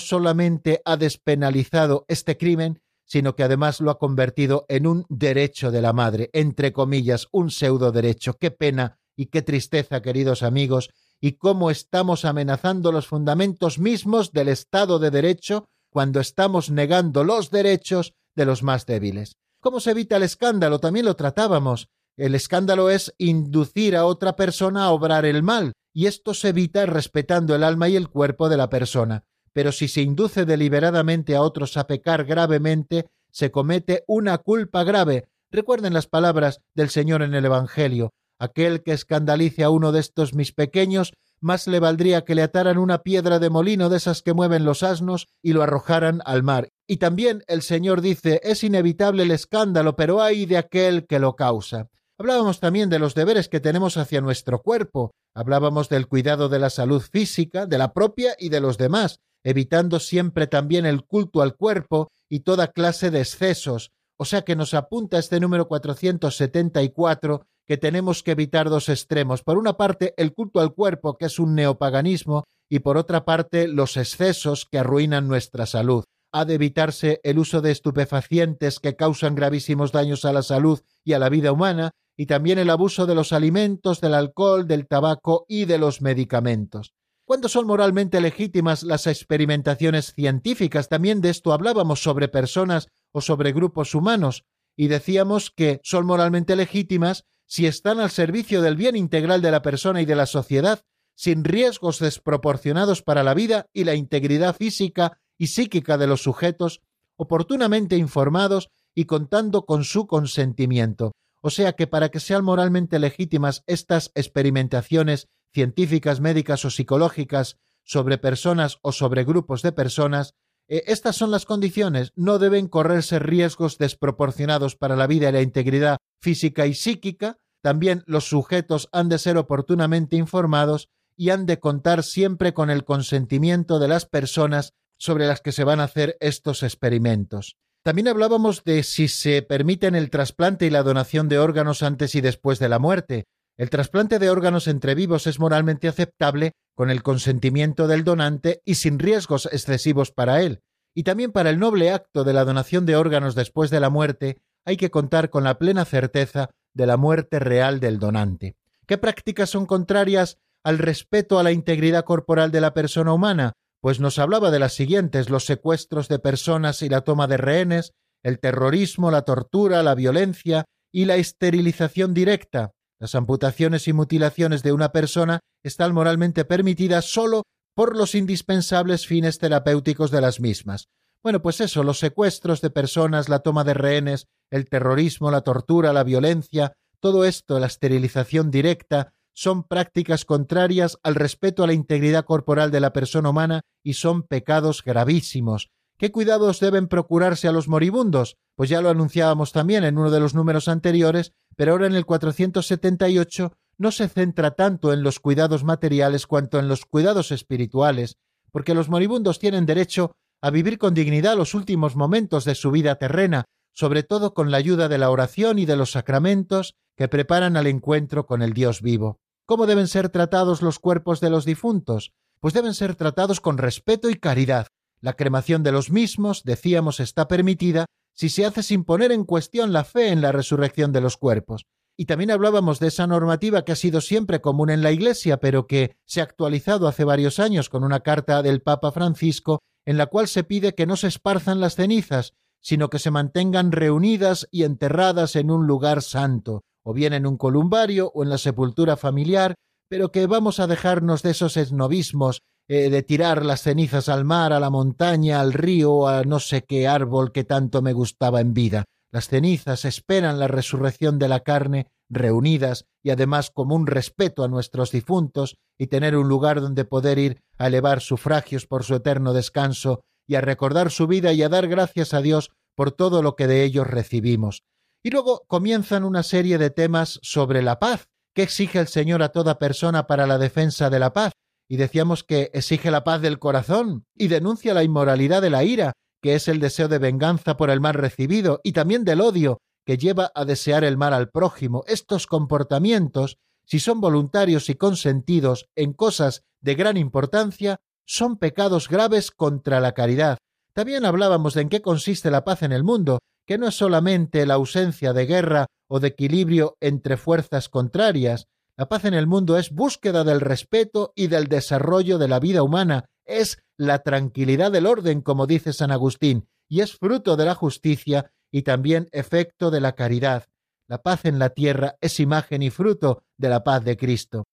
solamente 0.00 0.82
ha 0.84 0.96
despenalizado 0.96 2.04
este 2.08 2.36
crimen, 2.36 2.80
sino 3.04 3.34
que 3.34 3.42
además 3.42 3.80
lo 3.80 3.90
ha 3.90 3.98
convertido 3.98 4.66
en 4.68 4.86
un 4.86 5.04
derecho 5.08 5.70
de 5.70 5.82
la 5.82 5.92
madre, 5.92 6.30
entre 6.32 6.72
comillas, 6.72 7.28
un 7.32 7.50
pseudo 7.50 7.92
derecho. 7.92 8.34
Qué 8.34 8.50
pena 8.50 8.98
y 9.16 9.26
qué 9.26 9.42
tristeza, 9.42 10.00
queridos 10.00 10.42
amigos, 10.42 10.90
y 11.20 11.32
cómo 11.32 11.70
estamos 11.70 12.24
amenazando 12.24 12.92
los 12.92 13.06
fundamentos 13.06 13.78
mismos 13.78 14.32
del 14.32 14.48
Estado 14.48 14.98
de 14.98 15.10
Derecho 15.10 15.66
cuando 15.90 16.20
estamos 16.20 16.70
negando 16.70 17.24
los 17.24 17.50
derechos 17.50 18.14
de 18.36 18.46
los 18.46 18.62
más 18.62 18.86
débiles. 18.86 19.36
¿Cómo 19.60 19.78
se 19.78 19.90
evita 19.90 20.16
el 20.16 20.22
escándalo? 20.22 20.78
También 20.78 21.04
lo 21.04 21.16
tratábamos. 21.16 21.88
El 22.16 22.34
escándalo 22.34 22.88
es 22.88 23.14
inducir 23.18 23.94
a 23.94 24.06
otra 24.06 24.34
persona 24.34 24.84
a 24.84 24.90
obrar 24.90 25.26
el 25.26 25.42
mal, 25.42 25.74
y 25.92 26.06
esto 26.06 26.32
se 26.32 26.48
evita 26.48 26.86
respetando 26.86 27.54
el 27.54 27.62
alma 27.62 27.90
y 27.90 27.96
el 27.96 28.08
cuerpo 28.08 28.48
de 28.48 28.56
la 28.56 28.70
persona. 28.70 29.24
Pero 29.52 29.70
si 29.70 29.88
se 29.88 30.00
induce 30.00 30.46
deliberadamente 30.46 31.36
a 31.36 31.42
otros 31.42 31.76
a 31.76 31.86
pecar 31.86 32.24
gravemente, 32.24 33.10
se 33.30 33.50
comete 33.50 34.02
una 34.06 34.38
culpa 34.38 34.82
grave. 34.82 35.28
Recuerden 35.50 35.92
las 35.92 36.06
palabras 36.06 36.60
del 36.74 36.88
Señor 36.88 37.22
en 37.22 37.34
el 37.34 37.44
Evangelio. 37.44 38.14
Aquel 38.38 38.82
que 38.82 38.92
escandalice 38.92 39.62
a 39.62 39.70
uno 39.70 39.92
de 39.92 40.00
estos 40.00 40.32
mis 40.32 40.52
pequeños, 40.52 41.12
más 41.40 41.66
le 41.66 41.80
valdría 41.80 42.24
que 42.24 42.34
le 42.34 42.42
ataran 42.42 42.78
una 42.78 43.02
piedra 43.02 43.38
de 43.38 43.50
molino 43.50 43.88
de 43.88 43.96
esas 43.96 44.22
que 44.22 44.34
mueven 44.34 44.64
los 44.64 44.82
asnos 44.82 45.28
y 45.42 45.52
lo 45.52 45.62
arrojaran 45.62 46.20
al 46.24 46.42
mar. 46.42 46.68
Y 46.86 46.98
también 46.98 47.42
el 47.46 47.62
Señor 47.62 48.00
dice, 48.00 48.40
es 48.44 48.62
inevitable 48.64 49.22
el 49.22 49.30
escándalo, 49.30 49.96
pero 49.96 50.22
hay 50.22 50.46
de 50.46 50.58
aquel 50.58 51.06
que 51.06 51.18
lo 51.18 51.36
causa. 51.36 51.88
Hablábamos 52.18 52.60
también 52.60 52.90
de 52.90 52.98
los 52.98 53.14
deberes 53.14 53.48
que 53.48 53.60
tenemos 53.60 53.96
hacia 53.96 54.20
nuestro 54.20 54.60
cuerpo, 54.60 55.12
hablábamos 55.34 55.88
del 55.88 56.06
cuidado 56.06 56.50
de 56.50 56.58
la 56.58 56.68
salud 56.68 57.00
física, 57.00 57.64
de 57.64 57.78
la 57.78 57.94
propia 57.94 58.34
y 58.38 58.50
de 58.50 58.60
los 58.60 58.76
demás, 58.76 59.20
evitando 59.42 60.00
siempre 60.00 60.46
también 60.46 60.84
el 60.84 61.04
culto 61.04 61.40
al 61.40 61.56
cuerpo 61.56 62.12
y 62.28 62.40
toda 62.40 62.68
clase 62.68 63.10
de 63.10 63.20
excesos, 63.20 63.92
o 64.18 64.26
sea 64.26 64.42
que 64.42 64.54
nos 64.54 64.74
apunta 64.74 65.18
este 65.18 65.40
número 65.40 65.66
474 65.66 67.46
que 67.70 67.78
tenemos 67.78 68.24
que 68.24 68.32
evitar 68.32 68.68
dos 68.68 68.88
extremos. 68.88 69.44
Por 69.44 69.56
una 69.56 69.76
parte, 69.76 70.12
el 70.16 70.34
culto 70.34 70.58
al 70.58 70.74
cuerpo, 70.74 71.16
que 71.16 71.26
es 71.26 71.38
un 71.38 71.54
neopaganismo, 71.54 72.42
y 72.68 72.80
por 72.80 72.96
otra 72.96 73.24
parte, 73.24 73.68
los 73.68 73.96
excesos 73.96 74.66
que 74.68 74.80
arruinan 74.80 75.28
nuestra 75.28 75.66
salud. 75.66 76.02
Ha 76.32 76.44
de 76.46 76.54
evitarse 76.54 77.20
el 77.22 77.38
uso 77.38 77.60
de 77.60 77.70
estupefacientes 77.70 78.80
que 78.80 78.96
causan 78.96 79.36
gravísimos 79.36 79.92
daños 79.92 80.24
a 80.24 80.32
la 80.32 80.42
salud 80.42 80.80
y 81.04 81.12
a 81.12 81.20
la 81.20 81.28
vida 81.28 81.52
humana, 81.52 81.92
y 82.16 82.26
también 82.26 82.58
el 82.58 82.70
abuso 82.70 83.06
de 83.06 83.14
los 83.14 83.32
alimentos, 83.32 84.00
del 84.00 84.14
alcohol, 84.14 84.66
del 84.66 84.88
tabaco 84.88 85.44
y 85.46 85.66
de 85.66 85.78
los 85.78 86.02
medicamentos. 86.02 86.92
¿Cuándo 87.24 87.48
son 87.48 87.68
moralmente 87.68 88.20
legítimas 88.20 88.82
las 88.82 89.06
experimentaciones 89.06 90.12
científicas? 90.12 90.88
También 90.88 91.20
de 91.20 91.30
esto 91.30 91.52
hablábamos 91.52 92.02
sobre 92.02 92.26
personas 92.26 92.88
o 93.12 93.20
sobre 93.20 93.52
grupos 93.52 93.94
humanos 93.94 94.42
y 94.76 94.88
decíamos 94.88 95.52
que 95.52 95.80
son 95.84 96.04
moralmente 96.06 96.56
legítimas 96.56 97.26
si 97.50 97.66
están 97.66 97.98
al 97.98 98.12
servicio 98.12 98.62
del 98.62 98.76
bien 98.76 98.94
integral 98.94 99.42
de 99.42 99.50
la 99.50 99.60
persona 99.60 100.00
y 100.00 100.04
de 100.04 100.14
la 100.14 100.26
sociedad, 100.26 100.84
sin 101.16 101.42
riesgos 101.42 101.98
desproporcionados 101.98 103.02
para 103.02 103.24
la 103.24 103.34
vida 103.34 103.66
y 103.72 103.82
la 103.82 103.96
integridad 103.96 104.54
física 104.54 105.18
y 105.36 105.48
psíquica 105.48 105.98
de 105.98 106.06
los 106.06 106.22
sujetos, 106.22 106.80
oportunamente 107.16 107.96
informados 107.96 108.70
y 108.94 109.06
contando 109.06 109.66
con 109.66 109.82
su 109.82 110.06
consentimiento. 110.06 111.10
O 111.42 111.50
sea 111.50 111.72
que 111.72 111.88
para 111.88 112.10
que 112.10 112.20
sean 112.20 112.44
moralmente 112.44 113.00
legítimas 113.00 113.64
estas 113.66 114.12
experimentaciones 114.14 115.26
científicas, 115.52 116.20
médicas 116.20 116.64
o 116.64 116.70
psicológicas 116.70 117.58
sobre 117.82 118.16
personas 118.16 118.78
o 118.82 118.92
sobre 118.92 119.24
grupos 119.24 119.62
de 119.62 119.72
personas, 119.72 120.36
eh, 120.70 120.84
estas 120.86 121.16
son 121.16 121.32
las 121.32 121.44
condiciones. 121.44 122.12
No 122.14 122.38
deben 122.38 122.68
correrse 122.68 123.18
riesgos 123.18 123.76
desproporcionados 123.76 124.76
para 124.76 124.96
la 124.96 125.08
vida 125.08 125.28
y 125.28 125.32
la 125.32 125.42
integridad 125.42 125.98
física 126.22 126.66
y 126.66 126.74
psíquica. 126.74 127.38
También 127.60 128.04
los 128.06 128.24
sujetos 128.24 128.88
han 128.92 129.08
de 129.08 129.18
ser 129.18 129.36
oportunamente 129.36 130.16
informados 130.16 130.88
y 131.16 131.30
han 131.30 131.44
de 131.44 131.58
contar 131.58 132.04
siempre 132.04 132.54
con 132.54 132.70
el 132.70 132.84
consentimiento 132.84 133.80
de 133.80 133.88
las 133.88 134.06
personas 134.06 134.72
sobre 134.96 135.26
las 135.26 135.40
que 135.40 135.52
se 135.52 135.64
van 135.64 135.80
a 135.80 135.84
hacer 135.84 136.16
estos 136.20 136.62
experimentos. 136.62 137.56
También 137.82 138.08
hablábamos 138.08 138.62
de 138.62 138.82
si 138.82 139.08
se 139.08 139.42
permiten 139.42 139.94
el 139.94 140.10
trasplante 140.10 140.66
y 140.66 140.70
la 140.70 140.82
donación 140.82 141.28
de 141.28 141.38
órganos 141.38 141.82
antes 141.82 142.14
y 142.14 142.20
después 142.20 142.58
de 142.58 142.68
la 142.68 142.78
muerte. 142.78 143.24
El 143.60 143.68
trasplante 143.68 144.18
de 144.18 144.30
órganos 144.30 144.68
entre 144.68 144.94
vivos 144.94 145.26
es 145.26 145.38
moralmente 145.38 145.86
aceptable 145.86 146.52
con 146.74 146.88
el 146.88 147.02
consentimiento 147.02 147.88
del 147.88 148.04
donante 148.04 148.62
y 148.64 148.76
sin 148.76 148.98
riesgos 148.98 149.46
excesivos 149.52 150.12
para 150.12 150.40
él. 150.40 150.62
Y 150.94 151.02
también 151.02 151.30
para 151.30 151.50
el 151.50 151.58
noble 151.58 151.90
acto 151.90 152.24
de 152.24 152.32
la 152.32 152.46
donación 152.46 152.86
de 152.86 152.96
órganos 152.96 153.34
después 153.34 153.68
de 153.68 153.80
la 153.80 153.90
muerte 153.90 154.38
hay 154.64 154.78
que 154.78 154.90
contar 154.90 155.28
con 155.28 155.44
la 155.44 155.58
plena 155.58 155.84
certeza 155.84 156.48
de 156.72 156.86
la 156.86 156.96
muerte 156.96 157.38
real 157.38 157.80
del 157.80 157.98
donante. 157.98 158.56
¿Qué 158.86 158.96
prácticas 158.96 159.50
son 159.50 159.66
contrarias 159.66 160.38
al 160.64 160.78
respeto 160.78 161.38
a 161.38 161.42
la 161.42 161.52
integridad 161.52 162.04
corporal 162.04 162.52
de 162.52 162.62
la 162.62 162.72
persona 162.72 163.12
humana? 163.12 163.52
Pues 163.82 164.00
nos 164.00 164.18
hablaba 164.18 164.50
de 164.50 164.58
las 164.58 164.72
siguientes 164.72 165.28
los 165.28 165.44
secuestros 165.44 166.08
de 166.08 166.18
personas 166.18 166.80
y 166.80 166.88
la 166.88 167.02
toma 167.02 167.26
de 167.26 167.36
rehenes, 167.36 167.92
el 168.22 168.40
terrorismo, 168.40 169.10
la 169.10 169.26
tortura, 169.26 169.82
la 169.82 169.94
violencia 169.94 170.64
y 170.90 171.04
la 171.04 171.16
esterilización 171.16 172.14
directa, 172.14 172.72
las 173.00 173.14
amputaciones 173.14 173.88
y 173.88 173.92
mutilaciones 173.92 174.62
de 174.62 174.72
una 174.72 174.92
persona 174.92 175.40
están 175.64 175.94
moralmente 175.94 176.44
permitidas 176.44 177.06
sólo 177.06 177.44
por 177.74 177.96
los 177.96 178.14
indispensables 178.14 179.06
fines 179.06 179.38
terapéuticos 179.38 180.10
de 180.10 180.20
las 180.20 180.38
mismas. 180.38 180.88
Bueno, 181.22 181.40
pues 181.40 181.60
eso, 181.60 181.82
los 181.82 181.98
secuestros 181.98 182.60
de 182.60 182.70
personas, 182.70 183.28
la 183.28 183.40
toma 183.40 183.64
de 183.64 183.74
rehenes, 183.74 184.26
el 184.50 184.68
terrorismo, 184.68 185.30
la 185.30 185.40
tortura, 185.40 185.92
la 185.92 186.04
violencia, 186.04 186.74
todo 187.00 187.24
esto, 187.24 187.58
la 187.58 187.66
esterilización 187.66 188.50
directa, 188.50 189.14
son 189.32 189.64
prácticas 189.64 190.26
contrarias 190.26 190.98
al 191.02 191.14
respeto 191.14 191.64
a 191.64 191.66
la 191.66 191.72
integridad 191.72 192.24
corporal 192.24 192.70
de 192.70 192.80
la 192.80 192.92
persona 192.92 193.30
humana 193.30 193.62
y 193.82 193.94
son 193.94 194.22
pecados 194.22 194.82
gravísimos. 194.84 195.70
¿Qué 195.96 196.10
cuidados 196.10 196.60
deben 196.60 196.88
procurarse 196.88 197.48
a 197.48 197.52
los 197.52 197.68
moribundos? 197.68 198.36
Pues 198.56 198.70
ya 198.70 198.80
lo 198.80 198.88
anunciábamos 198.88 199.52
también 199.52 199.84
en 199.84 199.98
uno 199.98 200.10
de 200.10 200.20
los 200.20 200.34
números 200.34 200.68
anteriores 200.68 201.32
pero 201.60 201.72
ahora 201.72 201.88
en 201.88 201.94
el 201.94 202.06
478 202.06 203.52
no 203.76 203.92
se 203.92 204.08
centra 204.08 204.52
tanto 204.52 204.94
en 204.94 205.02
los 205.02 205.20
cuidados 205.20 205.62
materiales 205.62 206.26
cuanto 206.26 206.58
en 206.58 206.68
los 206.68 206.86
cuidados 206.86 207.32
espirituales, 207.32 208.16
porque 208.50 208.72
los 208.72 208.88
moribundos 208.88 209.38
tienen 209.38 209.66
derecho 209.66 210.12
a 210.40 210.48
vivir 210.48 210.78
con 210.78 210.94
dignidad 210.94 211.36
los 211.36 211.52
últimos 211.52 211.96
momentos 211.96 212.46
de 212.46 212.54
su 212.54 212.70
vida 212.70 212.94
terrena, 212.94 213.44
sobre 213.74 214.02
todo 214.02 214.32
con 214.32 214.50
la 214.50 214.56
ayuda 214.56 214.88
de 214.88 214.96
la 214.96 215.10
oración 215.10 215.58
y 215.58 215.66
de 215.66 215.76
los 215.76 215.90
sacramentos 215.90 216.76
que 216.96 217.08
preparan 217.08 217.58
al 217.58 217.66
encuentro 217.66 218.24
con 218.24 218.40
el 218.40 218.54
Dios 218.54 218.80
vivo. 218.80 219.18
¿Cómo 219.44 219.66
deben 219.66 219.86
ser 219.86 220.08
tratados 220.08 220.62
los 220.62 220.78
cuerpos 220.78 221.20
de 221.20 221.28
los 221.28 221.44
difuntos? 221.44 222.14
Pues 222.40 222.54
deben 222.54 222.72
ser 222.72 222.94
tratados 222.94 223.42
con 223.42 223.58
respeto 223.58 224.08
y 224.08 224.14
caridad. 224.14 224.68
La 225.02 225.12
cremación 225.12 225.62
de 225.62 225.72
los 225.72 225.90
mismos, 225.90 226.42
decíamos, 226.42 227.00
está 227.00 227.28
permitida 227.28 227.84
si 228.14 228.28
se 228.28 228.44
hace 228.44 228.62
sin 228.62 228.84
poner 228.84 229.12
en 229.12 229.24
cuestión 229.24 229.72
la 229.72 229.84
fe 229.84 230.08
en 230.08 230.20
la 230.20 230.32
resurrección 230.32 230.92
de 230.92 231.00
los 231.00 231.16
cuerpos. 231.16 231.66
Y 231.96 232.06
también 232.06 232.30
hablábamos 232.30 232.80
de 232.80 232.88
esa 232.88 233.06
normativa 233.06 233.64
que 233.64 233.72
ha 233.72 233.76
sido 233.76 234.00
siempre 234.00 234.40
común 234.40 234.70
en 234.70 234.82
la 234.82 234.90
Iglesia, 234.90 235.38
pero 235.38 235.66
que 235.66 235.96
se 236.06 236.20
ha 236.20 236.24
actualizado 236.24 236.88
hace 236.88 237.04
varios 237.04 237.38
años 237.38 237.68
con 237.68 237.84
una 237.84 238.00
carta 238.00 238.42
del 238.42 238.62
Papa 238.62 238.90
Francisco 238.90 239.60
en 239.84 239.98
la 239.98 240.06
cual 240.06 240.28
se 240.28 240.44
pide 240.44 240.74
que 240.74 240.86
no 240.86 240.96
se 240.96 241.08
esparzan 241.08 241.60
las 241.60 241.74
cenizas, 241.74 242.34
sino 242.62 242.90
que 242.90 242.98
se 242.98 243.10
mantengan 243.10 243.72
reunidas 243.72 244.48
y 244.50 244.64
enterradas 244.64 245.36
en 245.36 245.50
un 245.50 245.66
lugar 245.66 246.02
santo, 246.02 246.62
o 246.82 246.92
bien 246.92 247.12
en 247.12 247.26
un 247.26 247.36
columbario 247.36 248.10
o 248.14 248.22
en 248.22 248.30
la 248.30 248.38
sepultura 248.38 248.96
familiar, 248.96 249.54
pero 249.88 250.12
que 250.12 250.26
vamos 250.26 250.60
a 250.60 250.66
dejarnos 250.66 251.22
de 251.22 251.30
esos 251.30 251.56
esnovismos 251.56 252.42
eh, 252.72 252.88
de 252.88 253.02
tirar 253.02 253.44
las 253.44 253.62
cenizas 253.62 254.08
al 254.08 254.24
mar, 254.24 254.52
a 254.52 254.60
la 254.60 254.70
montaña, 254.70 255.40
al 255.40 255.52
río, 255.52 256.06
a 256.06 256.22
no 256.22 256.38
sé 256.38 256.62
qué 256.62 256.86
árbol 256.86 257.32
que 257.32 257.42
tanto 257.42 257.82
me 257.82 257.92
gustaba 257.92 258.40
en 258.40 258.54
vida. 258.54 258.84
Las 259.12 259.26
cenizas 259.26 259.84
esperan 259.84 260.38
la 260.38 260.46
resurrección 260.46 261.18
de 261.18 261.26
la 261.26 261.40
carne, 261.40 261.88
reunidas 262.08 262.84
y 263.02 263.10
además 263.10 263.50
como 263.50 263.74
un 263.74 263.88
respeto 263.88 264.44
a 264.44 264.48
nuestros 264.48 264.92
difuntos 264.92 265.56
y 265.80 265.88
tener 265.88 266.16
un 266.16 266.28
lugar 266.28 266.60
donde 266.60 266.84
poder 266.84 267.18
ir 267.18 267.40
a 267.58 267.66
elevar 267.66 268.00
sufragios 268.00 268.68
por 268.68 268.84
su 268.84 268.94
eterno 268.94 269.32
descanso 269.32 270.02
y 270.28 270.36
a 270.36 270.40
recordar 270.40 270.92
su 270.92 271.08
vida 271.08 271.32
y 271.32 271.42
a 271.42 271.48
dar 271.48 271.66
gracias 271.66 272.14
a 272.14 272.20
Dios 272.20 272.52
por 272.76 272.92
todo 272.92 273.20
lo 273.20 273.34
que 273.34 273.48
de 273.48 273.64
ellos 273.64 273.88
recibimos. 273.88 274.62
Y 275.02 275.10
luego 275.10 275.42
comienzan 275.48 276.04
una 276.04 276.22
serie 276.22 276.56
de 276.56 276.70
temas 276.70 277.18
sobre 277.22 277.62
la 277.62 277.80
paz, 277.80 278.06
que 278.32 278.44
exige 278.44 278.78
el 278.78 278.86
Señor 278.86 279.24
a 279.24 279.30
toda 279.30 279.58
persona 279.58 280.06
para 280.06 280.28
la 280.28 280.38
defensa 280.38 280.88
de 280.88 281.00
la 281.00 281.12
paz, 281.12 281.32
y 281.70 281.76
decíamos 281.76 282.24
que 282.24 282.50
exige 282.52 282.90
la 282.90 283.04
paz 283.04 283.22
del 283.22 283.38
corazón 283.38 284.04
y 284.16 284.26
denuncia 284.26 284.74
la 284.74 284.82
inmoralidad 284.82 285.40
de 285.40 285.50
la 285.50 285.62
ira, 285.62 285.92
que 286.20 286.34
es 286.34 286.48
el 286.48 286.58
deseo 286.58 286.88
de 286.88 286.98
venganza 286.98 287.56
por 287.56 287.70
el 287.70 287.80
mal 287.80 287.94
recibido, 287.94 288.60
y 288.64 288.72
también 288.72 289.04
del 289.04 289.20
odio, 289.20 289.58
que 289.86 289.96
lleva 289.96 290.32
a 290.34 290.44
desear 290.44 290.82
el 290.82 290.96
mal 290.96 291.14
al 291.14 291.30
prójimo. 291.30 291.84
Estos 291.86 292.26
comportamientos, 292.26 293.36
si 293.64 293.78
son 293.78 294.00
voluntarios 294.00 294.68
y 294.68 294.74
consentidos 294.74 295.66
en 295.76 295.92
cosas 295.92 296.42
de 296.60 296.74
gran 296.74 296.96
importancia, 296.96 297.78
son 298.04 298.36
pecados 298.36 298.88
graves 298.88 299.30
contra 299.30 299.78
la 299.78 299.92
caridad. 299.92 300.38
También 300.72 301.04
hablábamos 301.04 301.54
de 301.54 301.62
en 301.62 301.68
qué 301.68 301.82
consiste 301.82 302.32
la 302.32 302.42
paz 302.42 302.64
en 302.64 302.72
el 302.72 302.82
mundo, 302.82 303.20
que 303.46 303.58
no 303.58 303.68
es 303.68 303.76
solamente 303.76 304.44
la 304.44 304.54
ausencia 304.54 305.12
de 305.12 305.26
guerra 305.26 305.66
o 305.86 306.00
de 306.00 306.08
equilibrio 306.08 306.76
entre 306.80 307.16
fuerzas 307.16 307.68
contrarias, 307.68 308.46
la 308.80 308.88
paz 308.88 309.04
en 309.04 309.12
el 309.12 309.26
mundo 309.26 309.58
es 309.58 309.72
búsqueda 309.72 310.24
del 310.24 310.40
respeto 310.40 311.12
y 311.14 311.26
del 311.26 311.48
desarrollo 311.48 312.16
de 312.16 312.28
la 312.28 312.40
vida 312.40 312.62
humana, 312.62 313.10
es 313.26 313.62
la 313.76 313.98
tranquilidad 313.98 314.72
del 314.72 314.86
orden, 314.86 315.20
como 315.20 315.46
dice 315.46 315.74
San 315.74 315.90
Agustín, 315.90 316.48
y 316.66 316.80
es 316.80 316.96
fruto 316.96 317.36
de 317.36 317.44
la 317.44 317.54
justicia 317.54 318.32
y 318.50 318.62
también 318.62 319.10
efecto 319.12 319.70
de 319.70 319.82
la 319.82 319.92
caridad. 319.92 320.46
La 320.88 321.02
paz 321.02 321.26
en 321.26 321.38
la 321.38 321.50
tierra 321.50 321.96
es 322.00 322.20
imagen 322.20 322.62
y 322.62 322.70
fruto 322.70 323.22
de 323.36 323.50
la 323.50 323.64
paz 323.64 323.84
de 323.84 323.98
Cristo. 323.98 324.44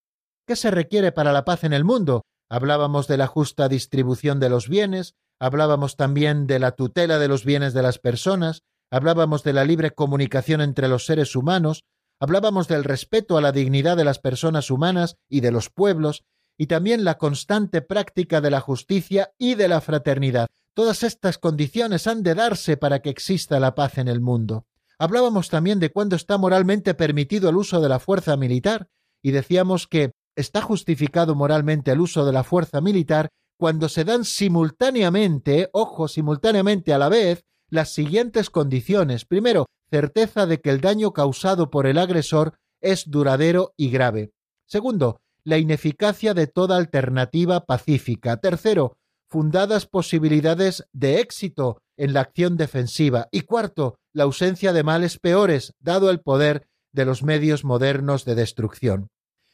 ¿Qué 0.46 0.56
se 0.56 0.70
requiere 0.70 1.10
para 1.10 1.32
la 1.32 1.46
paz 1.46 1.64
en 1.64 1.72
el 1.72 1.84
mundo? 1.84 2.26
Hablábamos 2.50 3.08
de 3.08 3.16
la 3.16 3.28
justa 3.28 3.66
distribución 3.66 4.40
de 4.40 4.50
los 4.50 4.68
bienes, 4.68 5.14
hablábamos 5.40 5.96
también 5.96 6.46
de 6.46 6.58
la 6.58 6.72
tutela 6.72 7.18
de 7.18 7.28
los 7.28 7.46
bienes 7.46 7.72
de 7.72 7.80
las 7.80 7.98
personas, 7.98 8.60
hablábamos 8.90 9.42
de 9.42 9.54
la 9.54 9.64
libre 9.64 9.92
comunicación 9.92 10.60
entre 10.60 10.88
los 10.88 11.06
seres 11.06 11.34
humanos, 11.34 11.84
Hablábamos 12.20 12.66
del 12.66 12.84
respeto 12.84 13.36
a 13.36 13.40
la 13.40 13.52
dignidad 13.52 13.96
de 13.96 14.04
las 14.04 14.18
personas 14.18 14.70
humanas 14.70 15.16
y 15.28 15.40
de 15.40 15.52
los 15.52 15.70
pueblos, 15.70 16.24
y 16.56 16.66
también 16.66 17.04
la 17.04 17.18
constante 17.18 17.80
práctica 17.82 18.40
de 18.40 18.50
la 18.50 18.60
justicia 18.60 19.32
y 19.38 19.54
de 19.54 19.68
la 19.68 19.80
fraternidad. 19.80 20.48
Todas 20.74 21.04
estas 21.04 21.38
condiciones 21.38 22.08
han 22.08 22.24
de 22.24 22.34
darse 22.34 22.76
para 22.76 23.00
que 23.00 23.10
exista 23.10 23.60
la 23.60 23.76
paz 23.76 23.98
en 23.98 24.08
el 24.08 24.20
mundo. 24.20 24.66
Hablábamos 24.98 25.48
también 25.48 25.78
de 25.78 25.90
cuándo 25.90 26.16
está 26.16 26.38
moralmente 26.38 26.94
permitido 26.94 27.50
el 27.50 27.56
uso 27.56 27.80
de 27.80 27.88
la 27.88 28.00
fuerza 28.00 28.36
militar, 28.36 28.88
y 29.22 29.30
decíamos 29.30 29.86
que 29.86 30.10
está 30.34 30.60
justificado 30.60 31.36
moralmente 31.36 31.92
el 31.92 32.00
uso 32.00 32.26
de 32.26 32.32
la 32.32 32.42
fuerza 32.42 32.80
militar 32.80 33.28
cuando 33.56 33.88
se 33.88 34.04
dan 34.04 34.24
simultáneamente, 34.24 35.68
ojo, 35.72 36.08
simultáneamente 36.08 36.92
a 36.92 36.98
la 36.98 37.08
vez, 37.08 37.44
las 37.70 37.92
siguientes 37.92 38.50
condiciones. 38.50 39.24
Primero, 39.24 39.66
certeza 39.90 40.46
de 40.46 40.60
que 40.60 40.70
el 40.70 40.80
daño 40.80 41.12
causado 41.12 41.70
por 41.70 41.86
el 41.86 41.98
agresor 41.98 42.54
es 42.80 43.10
duradero 43.10 43.74
y 43.76 43.90
grave. 43.90 44.32
Segundo, 44.66 45.20
la 45.44 45.58
ineficacia 45.58 46.34
de 46.34 46.46
toda 46.46 46.76
alternativa 46.76 47.64
pacífica. 47.64 48.38
Tercero, 48.38 48.96
fundadas 49.28 49.86
posibilidades 49.86 50.86
de 50.92 51.20
éxito 51.20 51.80
en 51.96 52.12
la 52.12 52.20
acción 52.20 52.56
defensiva. 52.56 53.28
Y 53.30 53.42
cuarto, 53.42 53.98
la 54.12 54.24
ausencia 54.24 54.72
de 54.72 54.82
males 54.82 55.18
peores, 55.18 55.74
dado 55.80 56.10
el 56.10 56.20
poder 56.20 56.68
de 56.92 57.04
los 57.04 57.22
medios 57.22 57.64
modernos 57.64 58.24
de 58.24 58.34
destrucción. 58.34 59.08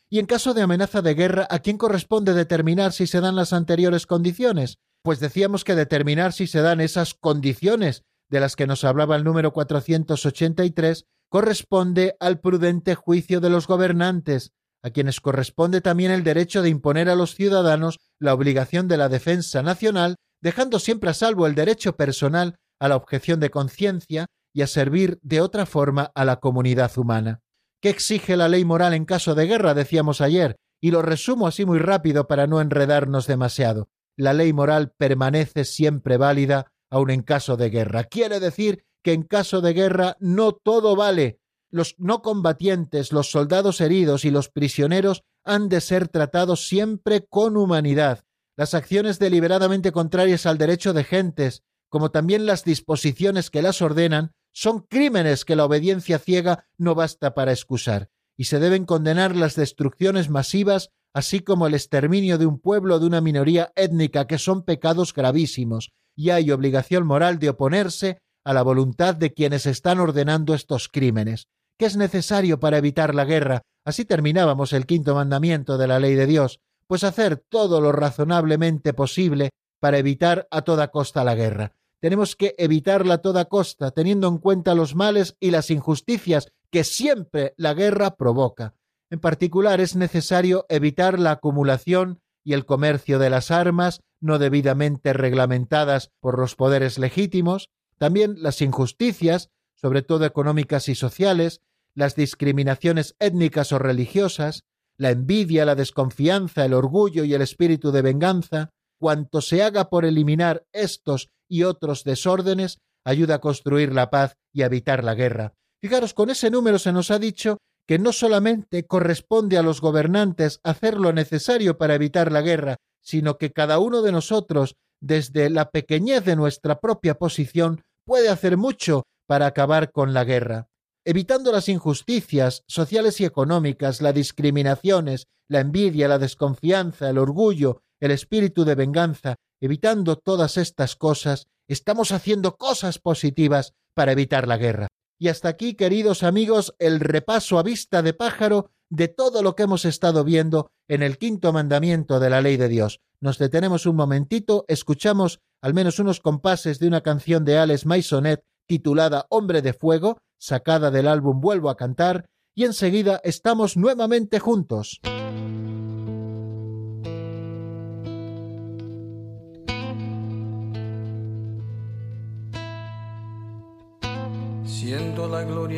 Y 0.09 0.19
en 0.19 0.27
caso 0.27 0.55
de 0.55 0.63
amenaza 0.63 1.03
de 1.03 1.15
guerra, 1.15 1.47
¿a 1.51 1.59
quién 1.59 1.79
corresponde 1.79 2.35
determinar 2.35 2.93
si 2.93 3.07
se 3.07 3.21
dan 3.21 3.37
las 3.37 3.53
anteriores 3.53 4.07
condiciones? 4.07 4.79
Pues 5.05 5.21
decíamos 5.21 5.65
que 5.65 5.75
determinar 5.75 6.33
si 6.33 6.47
se 6.47 6.63
dan 6.63 6.81
esas 6.81 7.13
condiciones 7.13 8.05
de 8.31 8.41
las 8.41 8.57
que 8.57 8.67
nos 8.67 8.85
hablaba 8.85 9.17
el 9.17 9.25
número 9.25 9.53
483 9.53 11.05
corresponde 11.29 12.17
al 12.21 12.41
prudente 12.41 12.95
juicio 12.95 13.43
de 13.43 13.51
los 13.51 13.67
gobernantes, 13.67 14.53
a 14.83 14.89
quienes 14.89 15.21
corresponde 15.21 15.83
también 15.83 16.11
el 16.11 16.25
derecho 16.25 16.63
de 16.63 16.71
imponer 16.71 17.11
a 17.11 17.17
los 17.17 17.35
ciudadanos 17.35 17.99
la 18.19 18.33
obligación 18.33 18.89
de 18.89 18.97
la 18.97 19.11
defensa 19.11 19.63
nacional, 19.63 20.17
dejando 20.41 20.79
siempre 20.79 21.11
a 21.11 21.15
salvo 21.15 21.47
el 21.47 21.55
derecho 21.55 21.97
personal 21.97 22.57
a 22.81 22.89
la 22.89 22.97
objeción 22.97 23.41
de 23.41 23.51
conciencia 23.51 24.25
y 24.55 24.63
a 24.63 24.67
servir 24.67 25.19
de 25.21 25.43
otra 25.43 25.67
forma 25.67 26.13
a 26.15 26.25
la 26.25 26.37
comunidad 26.37 26.97
humana. 26.97 27.41
¿Qué 27.83 27.91
exige 27.91 28.39
la 28.39 28.49
ley 28.49 28.65
moral 28.65 28.95
en 28.95 29.05
caso 29.05 29.35
de 29.35 29.47
guerra? 29.47 29.75
decíamos 29.75 30.23
ayer, 30.23 30.57
y 30.81 30.93
lo 30.93 31.03
resumo 31.03 31.47
así 31.47 31.67
muy 31.67 31.79
rápido 31.79 32.27
para 32.27 32.47
no 32.47 32.63
enredarnos 32.63 33.27
demasiado. 33.27 33.91
La 34.17 34.33
ley 34.33 34.53
moral 34.53 34.93
permanece 34.97 35.65
siempre 35.65 36.17
válida 36.17 36.73
aun 36.91 37.11
en 37.11 37.23
caso 37.23 37.57
de 37.57 37.71
guerra. 37.71 38.05
Quiere 38.05 38.39
decir 38.41 38.85
que 39.03 39.13
en 39.13 39.23
caso 39.23 39.61
de 39.61 39.73
guerra 39.73 40.17
no 40.21 40.53
todo 40.53 40.97
vale. 40.97 41.41
Los 41.71 41.97
no 41.99 42.23
combatientes, 42.23 43.13
los 43.13 43.31
soldados 43.31 43.81
heridos 43.81 44.25
y 44.25 44.31
los 44.31 44.49
prisioneros 44.49 45.25
han 45.45 45.69
de 45.69 45.81
ser 45.81 46.09
tratados 46.09 46.69
siempre 46.69 47.27
con 47.27 47.57
humanidad. 47.57 48.25
Las 48.57 48.75
acciones 48.75 49.19
deliberadamente 49.19 49.91
contrarias 49.91 50.47
al 50.47 50.59
derecho 50.59 50.93
de 50.93 51.03
gentes, 51.03 51.65
como 51.89 52.11
también 52.11 52.47
las 52.47 52.65
disposiciones 52.65 53.51
que 53.51 53.63
las 53.63 53.83
ordenan, 53.83 54.33
son 54.53 54.81
crímenes 54.81 55.45
que 55.45 55.57
la 55.57 55.65
obediencia 55.65 56.21
ciega 56.21 56.69
no 56.79 56.95
basta 56.95 57.35
para 57.35 57.51
excusar, 57.51 58.11
y 58.37 58.45
se 58.45 58.61
deben 58.61 58.85
condenar 58.85 59.35
las 59.35 59.57
destrucciones 59.57 60.31
masivas, 60.31 60.91
así 61.15 61.41
como 61.41 61.67
el 61.67 61.75
exterminio 61.75 62.37
de 62.37 62.47
un 62.47 62.59
pueblo 62.59 62.97
o 62.97 62.99
de 62.99 63.07
una 63.07 63.21
minoría 63.21 63.73
étnica, 63.77 64.27
que 64.27 64.39
son 64.39 64.65
pecados 64.65 65.15
gravísimos, 65.15 65.93
y 66.17 66.31
hay 66.31 66.51
obligación 66.51 67.07
moral 67.07 67.39
de 67.39 67.51
oponerse 67.51 68.19
a 68.45 68.53
la 68.53 68.63
voluntad 68.63 69.15
de 69.15 69.33
quienes 69.33 69.65
están 69.65 70.01
ordenando 70.01 70.55
estos 70.55 70.89
crímenes. 70.89 71.47
¿Qué 71.79 71.87
es 71.87 71.97
necesario 71.97 72.61
para 72.61 72.79
evitar 72.79 73.15
la 73.15 73.25
guerra? 73.25 73.63
Así 73.85 74.05
terminábamos 74.05 74.73
el 74.73 74.87
quinto 74.87 75.15
mandamiento 75.15 75.79
de 75.79 75.87
la 75.87 75.99
ley 75.99 76.15
de 76.15 76.27
Dios, 76.27 76.61
pues 76.87 77.05
hacer 77.05 77.37
todo 77.37 77.81
lo 77.81 77.93
razonablemente 77.93 78.93
posible 78.93 79.51
para 79.81 79.99
evitar 79.99 80.47
a 80.51 80.63
toda 80.63 80.89
costa 80.89 81.25
la 81.25 81.35
guerra. 81.35 81.73
Tenemos 82.01 82.37
que 82.37 82.55
evitarla 82.59 83.15
a 83.15 83.19
toda 83.19 83.47
costa, 83.47 83.91
teniendo 83.91 84.29
en 84.29 84.39
cuenta 84.39 84.75
los 84.75 84.95
males 84.95 85.37
y 85.41 85.51
las 85.51 85.71
injusticias 85.71 86.49
que 86.71 86.85
siempre 86.85 87.55
la 87.57 87.73
guerra 87.73 88.17
provoca. 88.17 88.75
En 89.15 89.21
particular 89.21 89.81
es 89.81 89.95
necesario 89.95 90.67
evitar 90.69 91.21
la 91.21 91.31
acumulación 91.31 92.21
y 92.43 92.53
el 92.55 92.67
comercio 92.67 93.21
de 93.21 93.31
las 93.31 93.53
armas 93.53 94.01
no 94.21 94.41
debidamente 94.41 95.13
reglamentadas 95.13 96.11
por 96.19 96.37
los 96.37 96.57
poderes 96.57 96.99
legítimos, 96.99 97.71
también 97.97 98.35
las 98.43 98.61
injusticias, 98.61 99.51
sobre 99.77 100.03
todo 100.03 100.25
económicas 100.25 100.89
y 100.89 100.97
sociales, 100.97 101.61
las 101.95 102.17
discriminaciones 102.17 103.15
étnicas 103.21 103.71
o 103.71 103.79
religiosas, 103.79 104.65
la 104.97 105.13
envidia, 105.13 105.65
la 105.65 105.77
desconfianza, 105.77 106.65
el 106.65 106.75
orgullo 106.75 107.23
y 107.23 107.35
el 107.35 107.43
espíritu 107.43 107.93
de 107.93 108.03
venganza, 108.03 108.71
cuanto 108.99 109.43
se 109.43 109.63
haga 109.63 109.91
por 109.91 110.05
eliminar 110.05 110.67
estos 110.73 111.29
y 111.49 111.63
otros 111.63 112.03
desórdenes, 112.03 112.81
ayuda 113.05 113.37
a 113.37 113.41
construir 113.41 113.93
la 113.93 114.11
paz 114.11 114.35
y 114.53 114.63
a 114.63 114.67
evitar 114.67 115.05
la 115.05 115.15
guerra. 115.15 115.55
Fijaros, 115.81 116.15
con 116.15 116.31
ese 116.31 116.51
número 116.51 116.81
se 116.81 116.93
nos 116.93 117.13
ha 117.13 117.21
dicho 117.21 117.59
que 117.87 117.99
no 117.99 118.13
solamente 118.13 118.87
corresponde 118.87 119.59
a 119.59 119.63
los 119.63 119.81
gobernantes 119.81 120.61
hacer 120.63 120.99
lo 120.99 121.13
necesario 121.13 121.77
para 121.77 121.95
evitar 121.95 122.33
la 122.33 122.41
guerra, 122.41 122.77
sino 123.03 123.37
que 123.37 123.53
cada 123.53 123.79
uno 123.79 124.03
de 124.03 124.13
nosotros, 124.13 124.77
desde 125.01 125.51
la 125.51 125.71
pequeñez 125.71 126.25
de 126.25 126.37
nuestra 126.37 126.81
propia 126.81 127.15
posición, 127.15 127.83
puede 128.07 128.29
hacer 128.29 128.57
mucho 128.57 129.05
para 129.27 129.47
acabar 129.47 129.93
con 129.93 130.15
la 130.15 130.25
guerra. 130.25 130.69
Evitando 131.07 131.53
las 131.53 131.69
injusticias 131.69 132.63
sociales 132.67 133.21
y 133.21 133.27
económicas, 133.27 134.01
las 134.01 134.15
discriminaciones, 134.15 135.27
la 135.51 135.61
envidia, 135.61 136.09
la 136.09 136.19
desconfianza, 136.19 137.11
el 137.11 137.19
orgullo, 137.19 137.83
el 138.01 138.11
espíritu 138.11 138.65
de 138.65 138.75
venganza, 138.75 139.37
evitando 139.61 140.17
todas 140.17 140.57
estas 140.57 140.97
cosas, 140.97 141.47
estamos 141.69 142.13
haciendo 142.13 142.57
cosas 142.57 142.99
positivas 142.99 143.73
para 143.95 144.13
evitar 144.13 144.49
la 144.49 144.57
guerra. 144.57 144.89
Y 145.19 145.29
hasta 145.29 145.49
aquí, 145.49 145.75
queridos 145.75 146.23
amigos, 146.23 146.75
el 146.79 147.01
repaso 147.01 147.59
a 147.59 147.63
vista 147.63 148.03
de 148.03 148.15
pájaro 148.15 148.71
de 148.91 149.09
todo 149.09 149.43
lo 149.43 149.55
que 149.55 149.65
hemos 149.65 149.85
estado 149.85 150.25
viendo 150.25 150.71
en 150.89 151.03
el 151.03 151.19
quinto 151.19 151.53
mandamiento 151.53 152.21
de 152.21 152.31
la 152.31 152.41
ley 152.41 152.57
de 152.57 152.69
Dios. 152.69 153.01
Nos 153.21 153.39
detenemos 153.39 153.87
un 153.87 153.97
momentito, 153.97 154.65
escuchamos 154.69 155.41
al 155.63 155.73
menos 155.73 155.99
unos 155.99 156.21
compases 156.21 156.79
de 156.79 156.89
una 156.89 157.01
canción 157.01 157.45
de 157.45 157.59
Alex 157.59 157.87
Maisonet 157.87 158.45
titulada 158.67 159.27
Hombre 159.31 159.63
de 159.63 159.73
Fuego, 159.73 160.19
sacada 160.39 160.91
del 160.91 161.09
álbum 161.09 161.41
Vuelvo 161.41 161.71
a 161.71 161.77
cantar, 161.77 162.27
y 162.55 162.65
enseguida 162.65 163.21
estamos 163.25 163.77
nuevamente 163.77 164.39
juntos. 164.39 165.01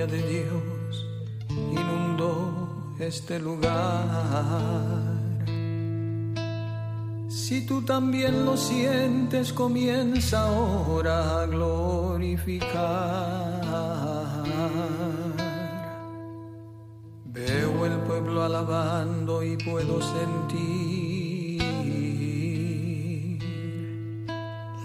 De 0.06 0.22
Dios 0.22 1.06
inundó 1.72 2.94
este 2.98 3.38
lugar. 3.38 3.74
Si 7.28 7.66
tú 7.66 7.82
también 7.82 8.44
lo 8.44 8.56
sientes, 8.56 9.52
comienza 9.52 10.46
ahora 10.46 11.42
a 11.42 11.46
glorificar. 11.46 12.66
Veo 17.26 17.86
el 17.86 17.98
pueblo 18.00 18.42
alabando 18.42 19.42
y 19.42 19.56
puedo 19.56 20.00
sentir 20.00 21.05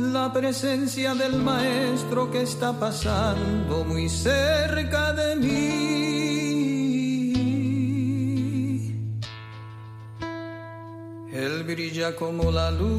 la 0.02 0.34
presencia 0.34 1.14
del 1.14 1.42
Maestro 1.42 2.32
que 2.32 2.42
está 2.42 2.74
pasando 2.78 3.86
muy 3.86 4.10
cerca 4.10 5.14
de 5.14 5.36
mí. 5.36 5.82
Él 11.32 11.64
brilla 11.64 12.16
como 12.16 12.52
la 12.52 12.72
luz, 12.72 12.92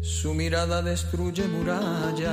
su 0.00 0.34
mirada 0.34 0.82
destruye 0.82 1.46
murallas, 1.46 2.32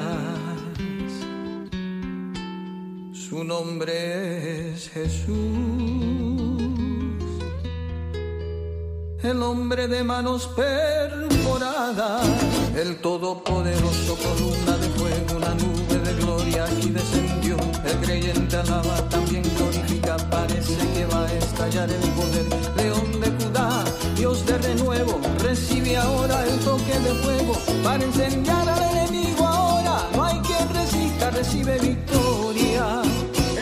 su 3.14 3.44
nombre 3.44 4.72
es 4.74 4.90
Jesús 4.90 6.51
el 9.24 9.42
hombre 9.44 9.88
de 9.88 10.04
manos 10.04 10.48
perforadas, 10.56 12.28
el 12.76 12.98
todopoderoso 12.98 14.16
columna 14.16 14.78
de 14.78 14.90
fuego, 14.90 15.38
una 15.38 15.54
nube 15.54 15.98
de 16.04 16.14
gloria 16.22 16.66
aquí 16.66 16.90
descendió. 16.90 17.58
El 17.86 17.98
creyente 17.98 18.58
alaba, 18.58 18.98
también 19.10 19.44
glorifica, 19.58 20.18
parece 20.30 20.76
que 20.94 21.06
va 21.06 21.26
a 21.26 21.34
estallar 21.34 21.90
el 21.90 22.10
poder. 22.12 22.46
León 22.76 23.22
de 23.22 23.46
Judá, 23.46 23.84
Dios 24.16 24.46
de 24.46 24.58
renuevo, 24.58 25.20
recibe 25.40 25.98
ahora 25.98 26.44
el 26.46 26.60
toque 26.60 27.00
de 27.00 27.14
fuego 27.22 27.54
para 27.84 28.04
enseñar 28.04 28.68
al 28.68 28.84
enemigo 28.92 29.46
ahora. 29.46 30.08
No 30.16 30.24
hay 30.26 30.40
quien 30.40 30.68
resista, 30.74 31.30
recibe 31.32 31.78
victoria. 31.80 33.02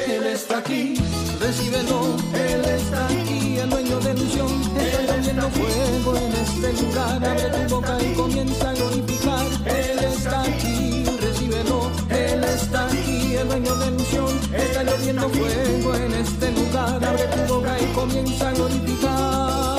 Él 0.07 0.25
está 0.27 0.59
aquí, 0.59 0.95
recíbelo, 1.39 2.15
Él 2.33 2.65
está 2.65 3.05
aquí, 3.07 3.38
Haciendo 5.29 5.49
fuego 5.51 6.17
en 6.17 6.33
este 6.33 6.81
lugar. 6.81 7.23
Abre 7.23 7.67
tu 7.67 7.75
boca 7.75 7.97
y 8.01 8.13
comienza 8.15 8.69
a 8.69 8.73
glorificar. 8.73 9.45
Él 9.67 9.99
está 9.99 10.41
aquí, 10.41 11.05
recíbelo. 11.21 11.91
Él 12.09 12.43
está 12.45 12.87
aquí, 12.87 13.35
el 13.35 13.47
dueño 13.47 13.75
de 13.75 13.87
ilusión. 13.89 14.39
Está 14.51 14.83
lloviendo 14.83 15.29
fuego 15.29 15.95
en 15.97 16.13
este 16.13 16.51
lugar. 16.51 17.05
Abre 17.05 17.27
tu 17.27 17.53
boca 17.53 17.77
y 17.79 17.85
comienza 17.93 18.49
a 18.49 18.53
glorificar. 18.53 19.78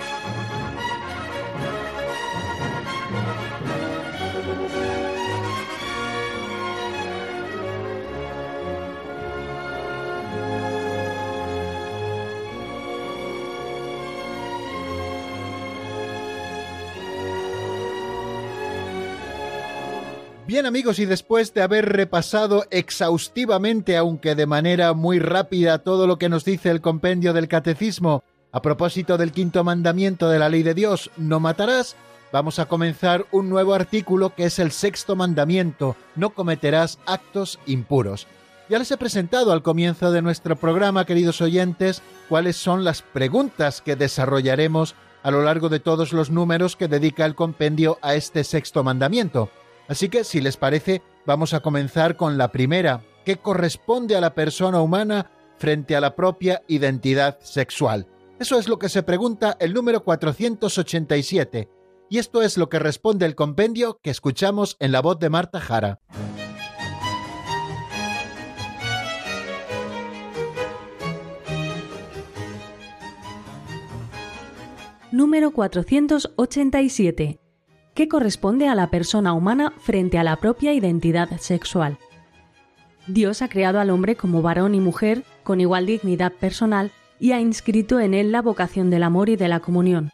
Bien 20.51 20.65
amigos, 20.65 20.99
y 20.99 21.05
después 21.05 21.53
de 21.53 21.61
haber 21.61 21.87
repasado 21.87 22.65
exhaustivamente, 22.71 23.95
aunque 23.95 24.35
de 24.35 24.45
manera 24.45 24.91
muy 24.91 25.17
rápida, 25.17 25.77
todo 25.77 26.07
lo 26.07 26.17
que 26.17 26.27
nos 26.27 26.43
dice 26.43 26.69
el 26.71 26.81
compendio 26.81 27.31
del 27.31 27.47
catecismo 27.47 28.25
a 28.51 28.61
propósito 28.61 29.17
del 29.17 29.31
quinto 29.31 29.63
mandamiento 29.63 30.27
de 30.27 30.39
la 30.39 30.49
ley 30.49 30.61
de 30.61 30.73
Dios, 30.73 31.09
no 31.15 31.39
matarás, 31.39 31.95
vamos 32.33 32.59
a 32.59 32.65
comenzar 32.65 33.25
un 33.31 33.47
nuevo 33.47 33.73
artículo 33.73 34.35
que 34.35 34.43
es 34.43 34.59
el 34.59 34.73
sexto 34.73 35.15
mandamiento, 35.15 35.95
no 36.17 36.31
cometerás 36.31 36.99
actos 37.05 37.57
impuros. 37.65 38.27
Ya 38.67 38.77
les 38.77 38.91
he 38.91 38.97
presentado 38.97 39.53
al 39.53 39.63
comienzo 39.63 40.11
de 40.11 40.21
nuestro 40.21 40.57
programa, 40.57 41.05
queridos 41.05 41.39
oyentes, 41.39 42.01
cuáles 42.27 42.57
son 42.57 42.83
las 42.83 43.03
preguntas 43.03 43.79
que 43.81 43.95
desarrollaremos 43.95 44.95
a 45.23 45.31
lo 45.31 45.43
largo 45.43 45.69
de 45.69 45.79
todos 45.79 46.11
los 46.11 46.29
números 46.29 46.75
que 46.75 46.89
dedica 46.89 47.23
el 47.23 47.35
compendio 47.35 47.99
a 48.01 48.15
este 48.15 48.43
sexto 48.43 48.83
mandamiento. 48.83 49.49
Así 49.91 50.07
que, 50.07 50.23
si 50.23 50.39
les 50.39 50.55
parece, 50.55 51.01
vamos 51.25 51.53
a 51.53 51.59
comenzar 51.59 52.15
con 52.15 52.37
la 52.37 52.53
primera, 52.53 53.03
que 53.25 53.35
corresponde 53.35 54.15
a 54.15 54.21
la 54.21 54.33
persona 54.33 54.81
humana 54.81 55.29
frente 55.57 55.97
a 55.97 55.99
la 55.99 56.15
propia 56.15 56.63
identidad 56.69 57.37
sexual. 57.41 58.07
Eso 58.39 58.57
es 58.57 58.69
lo 58.69 58.79
que 58.79 58.87
se 58.87 59.03
pregunta 59.03 59.57
el 59.59 59.73
número 59.73 60.01
487, 60.05 61.67
y 62.09 62.19
esto 62.19 62.41
es 62.41 62.57
lo 62.57 62.69
que 62.69 62.79
responde 62.79 63.25
el 63.25 63.35
compendio 63.35 63.99
que 64.01 64.11
escuchamos 64.11 64.77
en 64.79 64.93
la 64.93 65.01
voz 65.01 65.19
de 65.19 65.29
Marta 65.29 65.59
Jara. 65.59 65.99
Número 75.11 75.51
487 75.51 77.41
que 77.93 78.07
corresponde 78.07 78.67
a 78.67 78.75
la 78.75 78.89
persona 78.89 79.33
humana 79.33 79.73
frente 79.79 80.17
a 80.17 80.23
la 80.23 80.37
propia 80.37 80.73
identidad 80.73 81.29
sexual. 81.39 81.97
Dios 83.07 83.41
ha 83.41 83.49
creado 83.49 83.79
al 83.79 83.89
hombre 83.89 84.15
como 84.15 84.41
varón 84.41 84.75
y 84.75 84.79
mujer 84.79 85.23
con 85.43 85.59
igual 85.59 85.85
dignidad 85.85 86.31
personal 86.31 86.91
y 87.19 87.33
ha 87.33 87.39
inscrito 87.39 87.99
en 87.99 88.13
él 88.13 88.31
la 88.31 88.41
vocación 88.41 88.89
del 88.89 89.03
amor 89.03 89.29
y 89.29 89.35
de 89.35 89.47
la 89.47 89.59
comunión. 89.59 90.11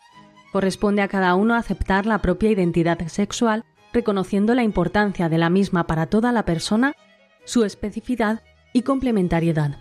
Corresponde 0.51 1.01
a 1.01 1.07
cada 1.07 1.36
uno 1.36 1.55
aceptar 1.55 2.05
la 2.05 2.19
propia 2.19 2.49
identidad 2.49 2.99
sexual, 3.07 3.63
reconociendo 3.93 4.55
la 4.55 4.63
importancia 4.63 5.30
de 5.30 5.38
la 5.38 5.49
misma 5.49 5.86
para 5.86 6.07
toda 6.07 6.32
la 6.32 6.45
persona, 6.45 6.93
su 7.45 7.63
especificidad 7.63 8.41
y 8.73 8.82
complementariedad. 8.82 9.78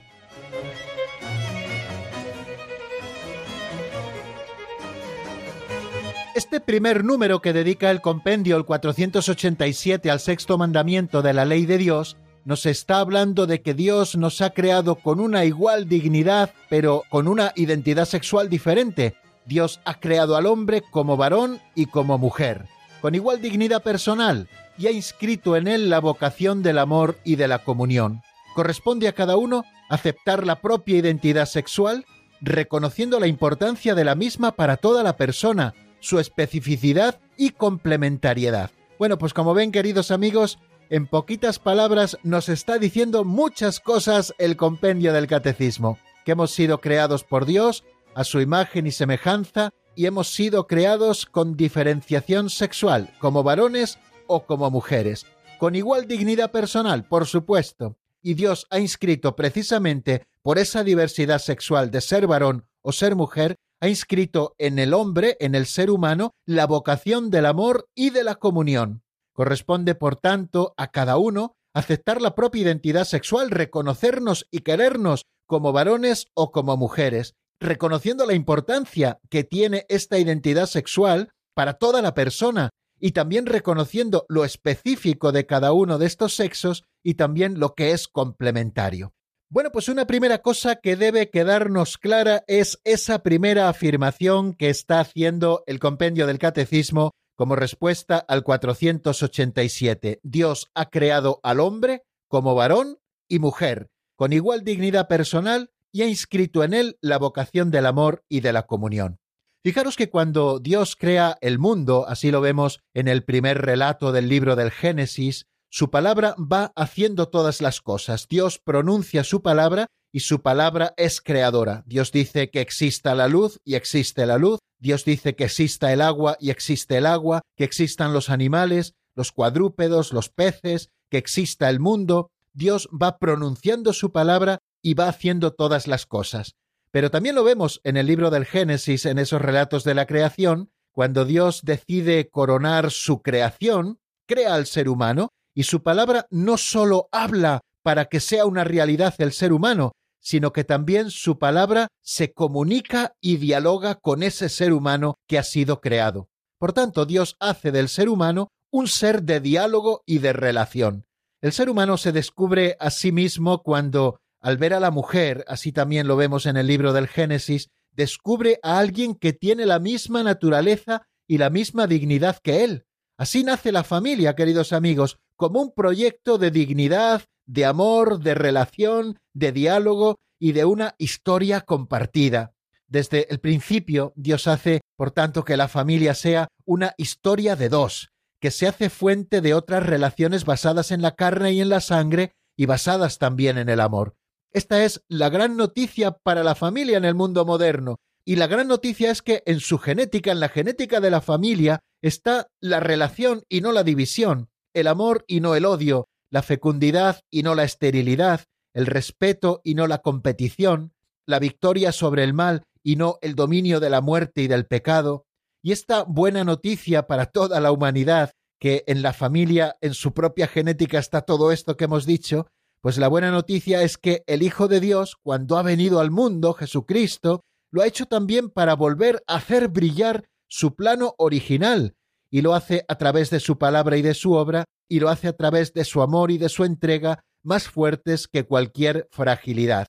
Este 6.36 6.60
primer 6.60 7.02
número 7.02 7.40
que 7.40 7.54
dedica 7.54 7.90
el 7.90 8.02
compendio, 8.02 8.58
el 8.58 8.66
487, 8.66 10.10
al 10.10 10.20
sexto 10.20 10.58
mandamiento 10.58 11.22
de 11.22 11.32
la 11.32 11.46
ley 11.46 11.64
de 11.64 11.78
Dios, 11.78 12.18
nos 12.44 12.66
está 12.66 12.98
hablando 12.98 13.46
de 13.46 13.62
que 13.62 13.72
Dios 13.72 14.16
nos 14.16 14.42
ha 14.42 14.50
creado 14.50 14.96
con 14.96 15.18
una 15.18 15.46
igual 15.46 15.88
dignidad, 15.88 16.50
pero 16.68 17.04
con 17.08 17.26
una 17.26 17.54
identidad 17.56 18.04
sexual 18.04 18.50
diferente. 18.50 19.14
Dios 19.46 19.80
ha 19.86 19.98
creado 19.98 20.36
al 20.36 20.44
hombre 20.44 20.82
como 20.90 21.16
varón 21.16 21.58
y 21.74 21.86
como 21.86 22.18
mujer, 22.18 22.66
con 23.00 23.14
igual 23.14 23.40
dignidad 23.40 23.82
personal, 23.82 24.46
y 24.76 24.88
ha 24.88 24.90
inscrito 24.90 25.56
en 25.56 25.66
él 25.66 25.88
la 25.88 26.00
vocación 26.00 26.62
del 26.62 26.76
amor 26.76 27.16
y 27.24 27.36
de 27.36 27.48
la 27.48 27.64
comunión. 27.64 28.20
Corresponde 28.54 29.08
a 29.08 29.14
cada 29.14 29.38
uno 29.38 29.64
aceptar 29.88 30.46
la 30.46 30.60
propia 30.60 30.98
identidad 30.98 31.46
sexual, 31.46 32.04
reconociendo 32.42 33.20
la 33.20 33.26
importancia 33.26 33.94
de 33.94 34.04
la 34.04 34.14
misma 34.14 34.52
para 34.52 34.76
toda 34.76 35.02
la 35.02 35.16
persona, 35.16 35.72
su 36.06 36.18
especificidad 36.20 37.20
y 37.36 37.50
complementariedad. 37.50 38.70
Bueno, 38.98 39.18
pues 39.18 39.34
como 39.34 39.54
ven, 39.54 39.72
queridos 39.72 40.10
amigos, 40.10 40.58
en 40.88 41.06
poquitas 41.06 41.58
palabras 41.58 42.16
nos 42.22 42.48
está 42.48 42.78
diciendo 42.78 43.24
muchas 43.24 43.80
cosas 43.80 44.32
el 44.38 44.56
compendio 44.56 45.12
del 45.12 45.26
catecismo, 45.26 45.98
que 46.24 46.32
hemos 46.32 46.52
sido 46.52 46.80
creados 46.80 47.24
por 47.24 47.44
Dios 47.44 47.84
a 48.14 48.24
su 48.24 48.40
imagen 48.40 48.86
y 48.86 48.92
semejanza 48.92 49.70
y 49.96 50.06
hemos 50.06 50.28
sido 50.28 50.66
creados 50.66 51.26
con 51.26 51.56
diferenciación 51.56 52.50
sexual, 52.50 53.12
como 53.18 53.42
varones 53.42 53.98
o 54.28 54.46
como 54.46 54.70
mujeres, 54.70 55.26
con 55.58 55.74
igual 55.74 56.06
dignidad 56.06 56.52
personal, 56.52 57.06
por 57.08 57.26
supuesto, 57.26 57.96
y 58.22 58.34
Dios 58.34 58.66
ha 58.70 58.78
inscrito 58.78 59.36
precisamente 59.36 60.26
por 60.42 60.58
esa 60.58 60.84
diversidad 60.84 61.38
sexual 61.38 61.90
de 61.90 62.00
ser 62.00 62.26
varón 62.26 62.66
o 62.82 62.92
ser 62.92 63.16
mujer, 63.16 63.56
ha 63.80 63.88
inscrito 63.88 64.54
en 64.58 64.78
el 64.78 64.94
hombre, 64.94 65.36
en 65.40 65.54
el 65.54 65.66
ser 65.66 65.90
humano, 65.90 66.32
la 66.46 66.66
vocación 66.66 67.30
del 67.30 67.46
amor 67.46 67.88
y 67.94 68.10
de 68.10 68.24
la 68.24 68.36
comunión. 68.36 69.02
Corresponde, 69.32 69.94
por 69.94 70.16
tanto, 70.16 70.74
a 70.76 70.90
cada 70.90 71.18
uno 71.18 71.52
aceptar 71.74 72.22
la 72.22 72.34
propia 72.34 72.62
identidad 72.62 73.04
sexual, 73.04 73.50
reconocernos 73.50 74.46
y 74.50 74.60
querernos 74.60 75.26
como 75.46 75.72
varones 75.72 76.28
o 76.34 76.50
como 76.50 76.76
mujeres, 76.76 77.34
reconociendo 77.60 78.24
la 78.24 78.34
importancia 78.34 79.18
que 79.28 79.44
tiene 79.44 79.84
esta 79.88 80.18
identidad 80.18 80.66
sexual 80.66 81.30
para 81.54 81.74
toda 81.74 82.00
la 82.00 82.14
persona 82.14 82.70
y 82.98 83.12
también 83.12 83.44
reconociendo 83.44 84.24
lo 84.28 84.44
específico 84.44 85.32
de 85.32 85.44
cada 85.44 85.72
uno 85.72 85.98
de 85.98 86.06
estos 86.06 86.34
sexos 86.34 86.84
y 87.02 87.14
también 87.14 87.60
lo 87.60 87.74
que 87.74 87.92
es 87.92 88.08
complementario. 88.08 89.12
Bueno, 89.48 89.70
pues 89.70 89.88
una 89.88 90.08
primera 90.08 90.38
cosa 90.38 90.74
que 90.74 90.96
debe 90.96 91.30
quedarnos 91.30 91.98
clara 91.98 92.42
es 92.48 92.80
esa 92.82 93.22
primera 93.22 93.68
afirmación 93.68 94.54
que 94.54 94.70
está 94.70 94.98
haciendo 94.98 95.62
el 95.66 95.78
compendio 95.78 96.26
del 96.26 96.40
catecismo 96.40 97.12
como 97.36 97.54
respuesta 97.54 98.18
al 98.18 98.42
487. 98.42 100.18
Dios 100.24 100.68
ha 100.74 100.90
creado 100.90 101.38
al 101.44 101.60
hombre 101.60 102.02
como 102.28 102.56
varón 102.56 102.98
y 103.28 103.38
mujer, 103.38 103.88
con 104.16 104.32
igual 104.32 104.64
dignidad 104.64 105.06
personal 105.06 105.70
y 105.92 106.02
ha 106.02 106.08
inscrito 106.08 106.64
en 106.64 106.74
él 106.74 106.98
la 107.00 107.18
vocación 107.18 107.70
del 107.70 107.86
amor 107.86 108.24
y 108.28 108.40
de 108.40 108.52
la 108.52 108.66
comunión. 108.66 109.18
Fijaros 109.62 109.96
que 109.96 110.10
cuando 110.10 110.58
Dios 110.58 110.96
crea 110.96 111.38
el 111.40 111.60
mundo, 111.60 112.04
así 112.08 112.32
lo 112.32 112.40
vemos 112.40 112.80
en 112.94 113.06
el 113.06 113.24
primer 113.24 113.62
relato 113.62 114.10
del 114.10 114.28
libro 114.28 114.56
del 114.56 114.72
Génesis, 114.72 115.46
su 115.70 115.90
palabra 115.90 116.34
va 116.38 116.72
haciendo 116.76 117.28
todas 117.28 117.60
las 117.60 117.80
cosas. 117.80 118.28
Dios 118.28 118.58
pronuncia 118.58 119.24
su 119.24 119.42
palabra 119.42 119.86
y 120.12 120.20
su 120.20 120.40
palabra 120.40 120.94
es 120.96 121.20
creadora. 121.20 121.82
Dios 121.86 122.12
dice 122.12 122.50
que 122.50 122.60
exista 122.60 123.14
la 123.14 123.28
luz 123.28 123.60
y 123.64 123.74
existe 123.74 124.26
la 124.26 124.38
luz. 124.38 124.58
Dios 124.78 125.04
dice 125.04 125.34
que 125.34 125.44
exista 125.44 125.92
el 125.92 126.00
agua 126.00 126.36
y 126.40 126.50
existe 126.50 126.96
el 126.98 127.06
agua, 127.06 127.42
que 127.56 127.64
existan 127.64 128.12
los 128.12 128.30
animales, 128.30 128.94
los 129.14 129.32
cuadrúpedos, 129.32 130.12
los 130.12 130.28
peces, 130.28 130.90
que 131.10 131.18
exista 131.18 131.68
el 131.68 131.80
mundo. 131.80 132.30
Dios 132.52 132.88
va 132.90 133.18
pronunciando 133.18 133.92
su 133.92 134.12
palabra 134.12 134.58
y 134.82 134.94
va 134.94 135.08
haciendo 135.08 135.52
todas 135.52 135.86
las 135.86 136.06
cosas. 136.06 136.54
Pero 136.90 137.10
también 137.10 137.34
lo 137.34 137.44
vemos 137.44 137.80
en 137.84 137.96
el 137.96 138.06
libro 138.06 138.30
del 138.30 138.46
Génesis, 138.46 139.04
en 139.04 139.18
esos 139.18 139.42
relatos 139.42 139.84
de 139.84 139.94
la 139.94 140.06
creación, 140.06 140.70
cuando 140.92 141.26
Dios 141.26 141.60
decide 141.62 142.30
coronar 142.30 142.90
su 142.90 143.20
creación, 143.20 143.98
crea 144.26 144.54
al 144.54 144.64
ser 144.64 144.88
humano 144.88 145.34
y 145.56 145.62
su 145.62 145.82
palabra 145.82 146.26
no 146.30 146.58
sólo 146.58 147.08
habla 147.10 147.62
para 147.82 148.04
que 148.04 148.20
sea 148.20 148.44
una 148.44 148.62
realidad 148.62 149.14
el 149.18 149.32
ser 149.32 149.54
humano, 149.54 149.92
sino 150.20 150.52
que 150.52 150.64
también 150.64 151.10
su 151.10 151.38
palabra 151.38 151.88
se 152.02 152.34
comunica 152.34 153.14
y 153.22 153.38
dialoga 153.38 153.94
con 153.94 154.22
ese 154.22 154.50
ser 154.50 154.74
humano 154.74 155.14
que 155.26 155.38
ha 155.38 155.42
sido 155.42 155.80
creado. 155.80 156.28
Por 156.58 156.74
tanto, 156.74 157.06
Dios 157.06 157.36
hace 157.40 157.72
del 157.72 157.88
ser 157.88 158.10
humano 158.10 158.48
un 158.70 158.86
ser 158.86 159.22
de 159.22 159.40
diálogo 159.40 160.02
y 160.04 160.18
de 160.18 160.34
relación. 160.34 161.06
El 161.40 161.52
ser 161.52 161.70
humano 161.70 161.96
se 161.96 162.12
descubre 162.12 162.76
a 162.78 162.90
sí 162.90 163.10
mismo 163.10 163.62
cuando, 163.62 164.20
al 164.42 164.58
ver 164.58 164.74
a 164.74 164.80
la 164.80 164.90
mujer, 164.90 165.42
así 165.48 165.72
también 165.72 166.06
lo 166.06 166.16
vemos 166.16 166.44
en 166.44 166.58
el 166.58 166.66
libro 166.66 166.92
del 166.92 167.08
Génesis, 167.08 167.70
descubre 167.92 168.58
a 168.62 168.78
alguien 168.78 169.14
que 169.14 169.32
tiene 169.32 169.64
la 169.64 169.78
misma 169.78 170.22
naturaleza 170.22 171.06
y 171.26 171.38
la 171.38 171.48
misma 171.48 171.86
dignidad 171.86 172.38
que 172.42 172.64
él, 172.64 172.86
Así 173.18 173.44
nace 173.44 173.72
la 173.72 173.82
familia, 173.82 174.34
queridos 174.34 174.74
amigos, 174.74 175.18
como 175.36 175.60
un 175.60 175.72
proyecto 175.72 176.38
de 176.38 176.50
dignidad, 176.50 177.22
de 177.46 177.64
amor, 177.64 178.20
de 178.20 178.34
relación, 178.34 179.18
de 179.32 179.52
diálogo 179.52 180.18
y 180.38 180.52
de 180.52 180.64
una 180.64 180.94
historia 180.98 181.60
compartida. 181.62 182.52
Desde 182.88 183.26
el 183.30 183.40
principio, 183.40 184.12
Dios 184.16 184.46
hace, 184.46 184.80
por 184.96 185.10
tanto, 185.10 185.44
que 185.44 185.56
la 185.56 185.68
familia 185.68 186.14
sea 186.14 186.48
una 186.64 186.94
historia 186.98 187.56
de 187.56 187.68
dos, 187.68 188.10
que 188.40 188.50
se 188.50 188.68
hace 188.68 188.90
fuente 188.90 189.40
de 189.40 189.54
otras 189.54 189.84
relaciones 189.84 190.44
basadas 190.44 190.90
en 190.90 191.02
la 191.02 191.14
carne 191.14 191.52
y 191.52 191.60
en 191.60 191.68
la 191.68 191.80
sangre 191.80 192.32
y 192.56 192.66
basadas 192.66 193.18
también 193.18 193.58
en 193.58 193.68
el 193.68 193.80
amor. 193.80 194.14
Esta 194.52 194.84
es 194.84 195.02
la 195.08 195.28
gran 195.28 195.56
noticia 195.56 196.12
para 196.12 196.42
la 196.42 196.54
familia 196.54 196.96
en 196.96 197.04
el 197.04 197.14
mundo 197.14 197.44
moderno. 197.44 197.96
Y 198.24 198.36
la 198.36 198.46
gran 198.46 198.68
noticia 198.68 199.10
es 199.10 199.22
que 199.22 199.42
en 199.46 199.60
su 199.60 199.78
genética, 199.78 200.32
en 200.32 200.40
la 200.40 200.48
genética 200.48 201.00
de 201.00 201.10
la 201.10 201.20
familia, 201.20 201.80
está 202.02 202.48
la 202.60 202.80
relación 202.80 203.42
y 203.48 203.60
no 203.60 203.72
la 203.72 203.84
división, 203.84 204.48
el 204.76 204.86
amor 204.88 205.24
y 205.26 205.40
no 205.40 205.54
el 205.54 205.64
odio, 205.64 206.06
la 206.30 206.42
fecundidad 206.42 207.20
y 207.30 207.42
no 207.42 207.54
la 207.54 207.64
esterilidad, 207.64 208.42
el 208.74 208.86
respeto 208.86 209.62
y 209.64 209.74
no 209.74 209.86
la 209.86 209.98
competición, 209.98 210.92
la 211.24 211.38
victoria 211.38 211.92
sobre 211.92 212.22
el 212.24 212.34
mal 212.34 212.62
y 212.82 212.96
no 212.96 213.18
el 213.22 213.34
dominio 213.34 213.80
de 213.80 213.90
la 213.90 214.02
muerte 214.02 214.42
y 214.42 214.48
del 214.48 214.66
pecado, 214.66 215.24
y 215.62 215.72
esta 215.72 216.04
buena 216.04 216.44
noticia 216.44 217.06
para 217.06 217.26
toda 217.26 217.58
la 217.58 217.72
humanidad, 217.72 218.32
que 218.60 218.84
en 218.86 219.00
la 219.00 219.12
familia, 219.12 219.76
en 219.80 219.94
su 219.94 220.12
propia 220.12 220.46
genética 220.46 220.98
está 220.98 221.22
todo 221.22 221.52
esto 221.52 221.76
que 221.76 221.84
hemos 221.84 222.04
dicho, 222.04 222.46
pues 222.82 222.98
la 222.98 223.08
buena 223.08 223.30
noticia 223.30 223.82
es 223.82 223.96
que 223.96 224.22
el 224.26 224.42
Hijo 224.42 224.68
de 224.68 224.80
Dios, 224.80 225.16
cuando 225.22 225.56
ha 225.56 225.62
venido 225.62 226.00
al 226.00 226.10
mundo, 226.10 226.52
Jesucristo, 226.52 227.40
lo 227.70 227.82
ha 227.82 227.86
hecho 227.86 228.06
también 228.06 228.50
para 228.50 228.74
volver 228.74 229.24
a 229.26 229.36
hacer 229.36 229.68
brillar 229.68 230.28
su 230.46 230.76
plano 230.76 231.14
original, 231.18 231.96
y 232.30 232.42
lo 232.42 232.54
hace 232.54 232.84
a 232.88 232.96
través 232.96 233.30
de 233.30 233.40
su 233.40 233.58
palabra 233.58 233.96
y 233.96 234.02
de 234.02 234.14
su 234.14 234.32
obra, 234.32 234.64
y 234.88 235.00
lo 235.00 235.08
hace 235.08 235.28
a 235.28 235.36
través 235.36 235.72
de 235.72 235.84
su 235.84 236.02
amor 236.02 236.30
y 236.30 236.38
de 236.38 236.48
su 236.48 236.64
entrega, 236.64 237.20
más 237.42 237.68
fuertes 237.68 238.26
que 238.28 238.44
cualquier 238.44 239.08
fragilidad. 239.10 239.86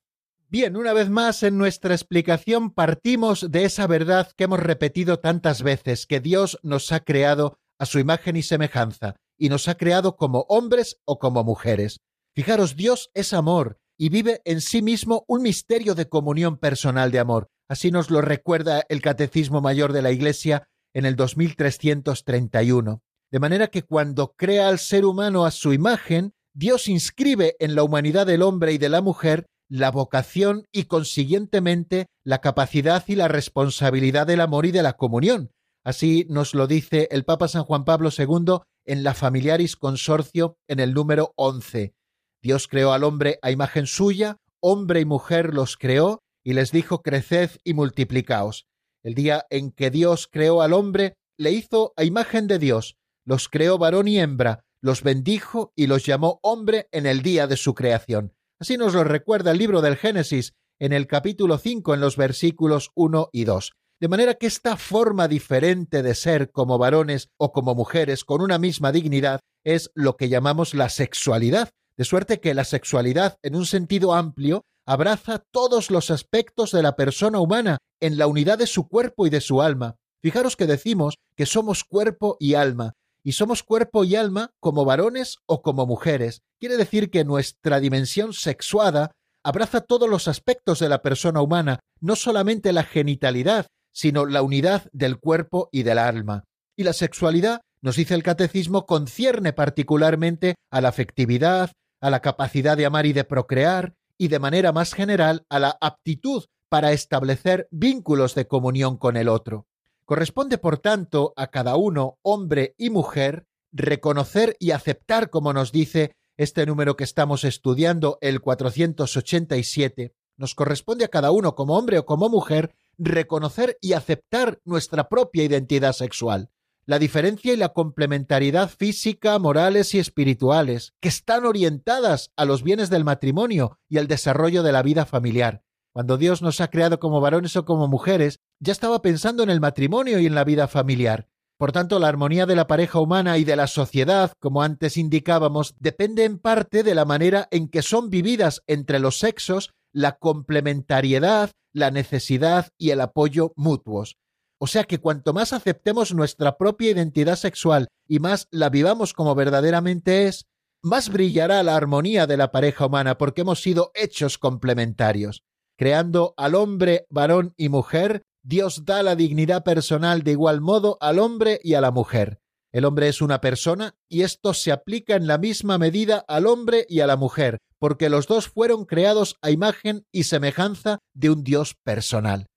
Bien, 0.50 0.78
una 0.78 0.94
vez 0.94 1.10
más 1.10 1.44
en 1.44 1.58
nuestra 1.58 1.94
explicación 1.94 2.72
partimos 2.72 3.52
de 3.52 3.66
esa 3.66 3.86
verdad 3.86 4.32
que 4.38 4.46
hemos 4.46 4.62
repetido 4.62 5.20
tantas 5.20 5.62
veces, 5.62 6.06
que 6.06 6.22
Dios 6.22 6.58
nos 6.64 6.92
ha 6.92 7.02
creado 7.02 7.58
a 7.80 7.86
su 7.86 8.00
imagen 8.00 8.38
y 8.38 8.44
semejanza, 8.44 9.16
y 9.38 9.50
nos 9.50 9.68
ha 9.68 9.76
creado 9.76 10.16
como 10.16 10.46
hombres 10.48 11.02
o 11.06 11.20
como 11.20 11.44
mujeres. 11.44 12.00
Fijaros, 12.34 12.76
Dios 12.76 13.10
es 13.14 13.34
amor 13.34 13.80
y 13.98 14.10
vive 14.10 14.42
en 14.46 14.62
sí 14.62 14.82
mismo 14.82 15.26
un 15.28 15.42
misterio 15.42 15.96
de 15.96 16.08
comunión 16.08 16.58
personal 16.58 17.12
de 17.12 17.20
amor. 17.20 17.50
Así 17.68 17.92
nos 17.92 18.10
lo 18.10 18.22
recuerda 18.22 18.86
el 18.88 19.02
Catecismo 19.02 19.60
Mayor 19.60 19.92
de 19.92 20.02
la 20.02 20.12
Iglesia 20.12 20.70
en 20.98 21.06
el 21.06 21.16
2331. 21.16 23.04
De 23.32 23.40
manera 23.40 23.68
que 23.68 23.84
cuando 23.84 24.34
crea 24.36 24.68
al 24.68 24.80
ser 24.80 25.06
humano 25.06 25.46
a 25.46 25.52
su 25.52 25.72
imagen, 25.72 26.34
Dios 26.56 26.88
inscribe 26.88 27.56
en 27.60 27.76
la 27.76 27.84
humanidad 27.84 28.26
del 28.26 28.42
hombre 28.42 28.74
y 28.74 28.80
de 28.80 28.90
la 28.90 29.02
mujer 29.02 29.46
la 29.70 29.92
vocación 29.92 30.64
y 30.72 30.86
consiguientemente 30.86 32.08
la 32.24 32.40
capacidad 32.40 33.04
y 33.06 33.14
la 33.14 33.28
responsabilidad 33.28 34.26
del 34.26 34.42
amor 34.42 34.66
y 34.66 34.72
de 34.72 34.82
la 34.82 34.94
comunión. 34.94 35.52
Así 35.84 36.26
nos 36.30 36.56
lo 36.56 36.66
dice 36.66 37.08
el 37.12 37.26
Papa 37.26 37.48
San 37.48 37.64
Juan 37.64 37.86
Pablo 37.86 38.10
II 38.18 38.62
en 38.84 39.04
la 39.04 39.14
Familiaris 39.14 39.76
Consorcio 39.76 40.58
en 40.68 40.80
el 40.80 40.96
número 40.96 41.32
11. 41.36 41.94
Dios 42.42 42.68
creó 42.68 42.92
al 42.94 43.04
hombre 43.04 43.38
a 43.44 43.52
imagen 43.52 43.86
suya, 43.86 44.38
hombre 44.62 45.02
y 45.02 45.06
mujer 45.06 45.54
los 45.54 45.78
creó 45.78 46.24
y 46.44 46.54
les 46.54 46.72
dijo 46.72 47.04
creced 47.04 47.52
y 47.64 47.76
multiplicaos. 47.76 48.66
El 49.08 49.14
día 49.14 49.46
en 49.50 49.72
que 49.72 49.90
Dios 49.90 50.28
creó 50.30 50.62
al 50.62 50.74
hombre, 50.74 51.16
le 51.38 51.54
hizo 51.54 51.94
a 51.96 52.04
imagen 52.04 52.46
de 52.46 52.60
Dios, 52.60 52.98
los 53.24 53.48
creó 53.48 53.78
varón 53.78 54.10
y 54.10 54.20
hembra, 54.20 54.66
los 54.82 55.02
bendijo 55.02 55.72
y 55.78 55.88
los 55.88 56.06
llamó 56.06 56.42
hombre 56.44 56.90
en 56.92 57.06
el 57.06 57.22
día 57.22 57.48
de 57.48 57.56
su 57.56 57.74
creación. 57.74 58.34
Así 58.60 58.76
nos 58.76 58.94
lo 58.94 59.06
recuerda 59.06 59.52
el 59.52 59.60
libro 59.60 59.82
del 59.82 59.96
Génesis 59.96 60.56
en 60.78 60.92
el 60.92 61.08
capítulo 61.08 61.58
5 61.58 61.94
en 61.94 62.02
los 62.02 62.18
versículos 62.18 62.92
1 62.96 63.30
y 63.32 63.46
2. 63.46 63.72
De 64.02 64.10
manera 64.10 64.34
que 64.34 64.48
esta 64.48 64.76
forma 64.76 65.30
diferente 65.30 66.04
de 66.04 66.14
ser 66.14 66.52
como 66.52 66.78
varones 66.78 67.30
o 67.38 67.54
como 67.54 67.76
mujeres 67.76 68.26
con 68.26 68.42
una 68.42 68.58
misma 68.58 68.92
dignidad 68.92 69.40
es 69.64 69.90
lo 69.96 70.18
que 70.18 70.28
llamamos 70.28 70.74
la 70.74 70.90
sexualidad, 70.90 71.70
de 71.96 72.04
suerte 72.04 72.42
que 72.42 72.54
la 72.54 72.66
sexualidad 72.66 73.38
en 73.42 73.56
un 73.56 73.68
sentido 73.68 74.14
amplio 74.14 74.66
abraza 74.88 75.44
todos 75.52 75.92
los 75.92 76.10
aspectos 76.10 76.72
de 76.72 76.82
la 76.82 76.96
persona 76.96 77.40
humana 77.40 77.78
en 78.00 78.18
la 78.18 78.26
unidad 78.26 78.58
de 78.58 78.68
su 78.68 78.88
cuerpo 78.88 79.28
y 79.28 79.30
de 79.30 79.42
su 79.42 79.62
alma. 79.62 79.98
Fijaros 80.22 80.56
que 80.56 80.66
decimos 80.66 81.16
que 81.36 81.46
somos 81.46 81.84
cuerpo 81.84 82.38
y 82.40 82.54
alma, 82.54 82.94
y 83.22 83.34
somos 83.34 83.64
cuerpo 83.64 84.06
y 84.06 84.16
alma 84.16 84.52
como 84.62 84.86
varones 84.86 85.40
o 85.46 85.62
como 85.62 85.86
mujeres. 85.86 86.42
Quiere 86.60 86.78
decir 86.78 87.12
que 87.12 87.26
nuestra 87.26 87.82
dimensión 87.82 88.32
sexuada 88.34 89.12
abraza 89.44 89.82
todos 89.82 90.10
los 90.10 90.30
aspectos 90.30 90.80
de 90.80 90.88
la 90.88 91.02
persona 91.02 91.42
humana, 91.42 91.82
no 92.00 92.16
solamente 92.16 92.72
la 92.72 92.84
genitalidad, 92.84 93.68
sino 93.92 94.26
la 94.26 94.42
unidad 94.42 94.90
del 94.94 95.20
cuerpo 95.20 95.68
y 95.74 95.84
del 95.84 95.98
alma. 95.98 96.46
Y 96.78 96.84
la 96.84 96.94
sexualidad, 96.94 97.60
nos 97.82 97.98
dice 97.98 98.14
el 98.14 98.24
catecismo, 98.24 98.86
concierne 98.86 99.52
particularmente 99.52 100.56
a 100.72 100.80
la 100.80 100.90
afectividad, 100.90 101.72
a 102.00 102.10
la 102.10 102.22
capacidad 102.22 102.78
de 102.78 102.86
amar 102.86 103.06
y 103.06 103.14
de 103.14 103.26
procrear, 103.26 103.94
y 104.18 104.28
de 104.30 104.40
manera 104.40 104.72
más 104.72 104.94
general 104.94 105.46
a 105.50 105.60
la 105.60 105.78
aptitud 105.82 106.46
para 106.70 106.92
establecer 106.92 107.68
vínculos 107.72 108.36
de 108.36 108.48
comunión 108.48 108.98
con 108.98 109.18
el 109.18 109.30
otro. 109.30 109.68
Corresponde, 110.06 110.58
por 110.58 110.78
tanto, 110.78 111.34
a 111.36 111.48
cada 111.48 111.76
uno, 111.76 112.18
hombre 112.22 112.76
y 112.78 112.90
mujer, 112.90 113.46
reconocer 113.72 114.56
y 114.60 114.72
aceptar, 114.72 115.30
como 115.30 115.54
nos 115.54 115.72
dice 115.72 116.16
este 116.38 116.66
número 116.66 116.96
que 116.96 117.04
estamos 117.04 117.44
estudiando, 117.44 118.18
el 118.22 118.42
487, 118.42 120.14
nos 120.38 120.56
corresponde 120.56 121.04
a 121.04 121.10
cada 121.10 121.32
uno, 121.32 121.56
como 121.56 121.78
hombre 121.78 121.98
o 121.98 122.06
como 122.06 122.30
mujer, 122.30 122.76
reconocer 122.98 123.78
y 123.82 123.94
aceptar 123.94 124.60
nuestra 124.64 125.10
propia 125.10 125.44
identidad 125.44 125.94
sexual, 125.94 126.50
la 126.88 127.00
diferencia 127.00 127.54
y 127.54 127.58
la 127.58 127.74
complementariedad 127.74 128.70
física, 128.70 129.38
morales 129.40 129.94
y 129.94 130.00
espirituales, 130.00 130.94
que 131.02 131.10
están 131.10 131.46
orientadas 131.46 132.32
a 132.38 132.46
los 132.46 132.64
bienes 132.64 132.90
del 132.90 133.04
matrimonio 133.04 133.78
y 133.90 133.98
al 133.98 134.08
desarrollo 134.08 134.64
de 134.64 134.72
la 134.72 134.82
vida 134.82 135.06
familiar, 135.06 135.64
cuando 135.92 136.18
Dios 136.18 136.42
nos 136.42 136.62
ha 136.62 136.70
creado 136.70 137.00
como 137.00 137.20
varones 137.20 137.56
o 137.58 137.66
como 137.66 137.88
mujeres, 137.88 138.40
ya 138.60 138.72
estaba 138.72 139.02
pensando 139.02 139.44
en 139.44 139.50
el 139.50 139.60
matrimonio 139.60 140.20
y 140.20 140.28
en 140.28 140.36
la 140.36 140.46
vida 140.46 140.68
familiar. 140.68 141.28
Por 141.58 141.72
tanto, 141.72 142.00
la 142.00 142.08
armonía 142.08 142.46
de 142.46 142.56
la 142.56 142.68
pareja 142.68 143.00
humana 143.00 143.38
y 143.38 143.44
de 143.44 143.56
la 143.56 143.68
sociedad, 143.68 144.32
como 144.40 144.62
antes 144.62 144.96
indicábamos, 144.96 145.76
depende 145.80 146.24
en 146.24 146.40
parte 146.40 146.84
de 146.84 146.96
la 146.96 147.04
manera 147.04 147.48
en 147.52 147.68
que 147.68 147.82
son 147.82 148.10
vividas 148.10 148.64
entre 148.68 149.00
los 149.00 149.20
sexos 149.20 149.74
la 149.92 150.20
complementariedad, 150.20 151.52
la 151.74 151.92
necesidad 151.92 152.70
y 152.78 152.92
el 152.92 153.02
apoyo 153.02 153.52
mutuos. 153.56 154.20
O 154.60 154.68
sea 154.68 154.84
que 154.86 155.00
cuanto 155.00 155.34
más 155.34 155.54
aceptemos 155.54 156.14
nuestra 156.14 156.58
propia 156.58 156.92
identidad 156.92 157.36
sexual 157.36 157.88
y 158.08 158.20
más 158.20 158.48
la 158.52 158.70
vivamos 158.70 159.14
como 159.14 159.36
verdaderamente 159.36 160.28
es, 160.28 160.46
más 160.82 161.10
brillará 161.10 161.62
la 161.64 161.76
armonía 161.76 162.28
de 162.28 162.38
la 162.38 162.52
pareja 162.52 162.86
humana 162.86 163.18
porque 163.18 163.42
hemos 163.42 163.62
sido 163.62 163.92
hechos 163.94 164.38
complementarios. 164.38 165.44
Creando 165.78 166.34
al 166.38 166.56
hombre, 166.56 167.06
varón 167.10 167.54
y 167.56 167.70
mujer, 167.70 168.24
Dios 168.44 168.86
da 168.86 169.04
la 169.04 169.16
dignidad 169.16 169.64
personal 169.64 170.24
de 170.24 170.32
igual 170.32 170.62
modo 170.62 170.98
al 171.02 171.20
hombre 171.20 171.60
y 171.64 171.76
a 171.76 171.82
la 171.82 171.92
mujer. 171.92 172.40
El 172.72 172.86
hombre 172.86 173.08
es 173.10 173.22
una 173.22 173.42
persona 173.42 173.96
y 174.10 174.22
esto 174.22 174.54
se 174.54 174.72
aplica 174.72 175.16
en 175.16 175.28
la 175.28 175.38
misma 175.38 175.78
medida 175.78 176.24
al 176.28 176.48
hombre 176.48 176.86
y 176.90 177.02
a 177.02 177.08
la 177.08 177.16
mujer, 177.16 177.60
porque 177.80 178.10
los 178.10 178.28
dos 178.28 178.48
fueron 178.48 178.86
creados 178.86 179.36
a 179.42 179.52
imagen 179.52 180.06
y 180.12 180.24
semejanza 180.24 181.00
de 181.14 181.30
un 181.30 181.44
Dios 181.44 181.76
personal. 181.84 182.48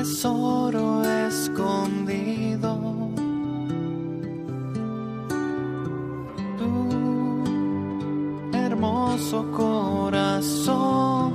Tesoro 0.00 1.04
escondido. 1.28 2.72
Tu 6.58 6.72
hermoso 8.56 9.38
corazón, 9.52 11.32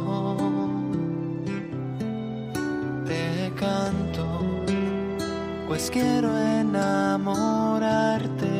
te 3.05 3.53
canto, 3.55 4.25
pues 5.67 5.91
quiero 5.91 6.35
enamorarte. 6.35 8.54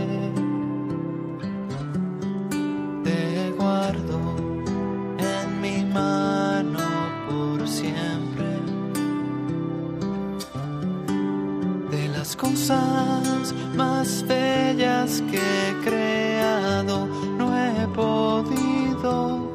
Cosas 12.35 13.53
más 13.75 14.25
bellas 14.27 15.21
que 15.31 15.37
he 15.37 15.73
creado 15.83 17.07
no 17.37 17.55
he 17.55 17.87
podido 17.95 19.51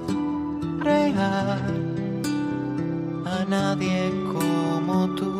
crear 0.80 1.60
a 3.26 3.44
nadie 3.48 4.10
como 4.32 5.14
tú. 5.14 5.30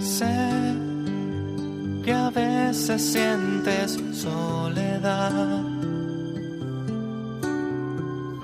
Sé 0.00 0.76
que 2.04 2.12
a 2.12 2.30
veces 2.30 3.02
sientes 3.02 3.98
soledad. 4.12 5.64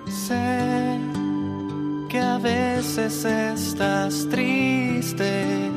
Sé 0.08 0.85
a 2.18 2.38
veces 2.38 3.24
estás 3.24 4.28
triste. 4.28 5.70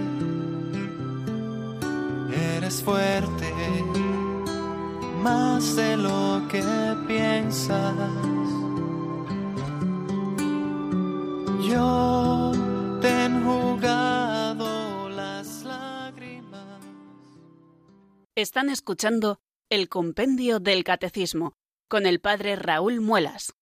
Eres 2.55 2.81
fuerte, 2.83 3.53
más 5.21 5.75
de 5.75 5.97
lo 5.97 6.41
que 6.49 6.63
piensas. 7.07 7.95
Yo 11.67 12.51
te 13.01 13.25
enjugado 13.25 15.09
las 15.09 15.63
lágrimas. 15.63 16.79
Están 18.35 18.69
escuchando 18.69 19.39
el 19.69 19.89
Compendio 19.89 20.59
del 20.59 20.83
Catecismo 20.83 21.53
con 21.87 22.05
el 22.05 22.19
Padre 22.19 22.55
Raúl 22.55 23.01
Muelas. 23.01 23.53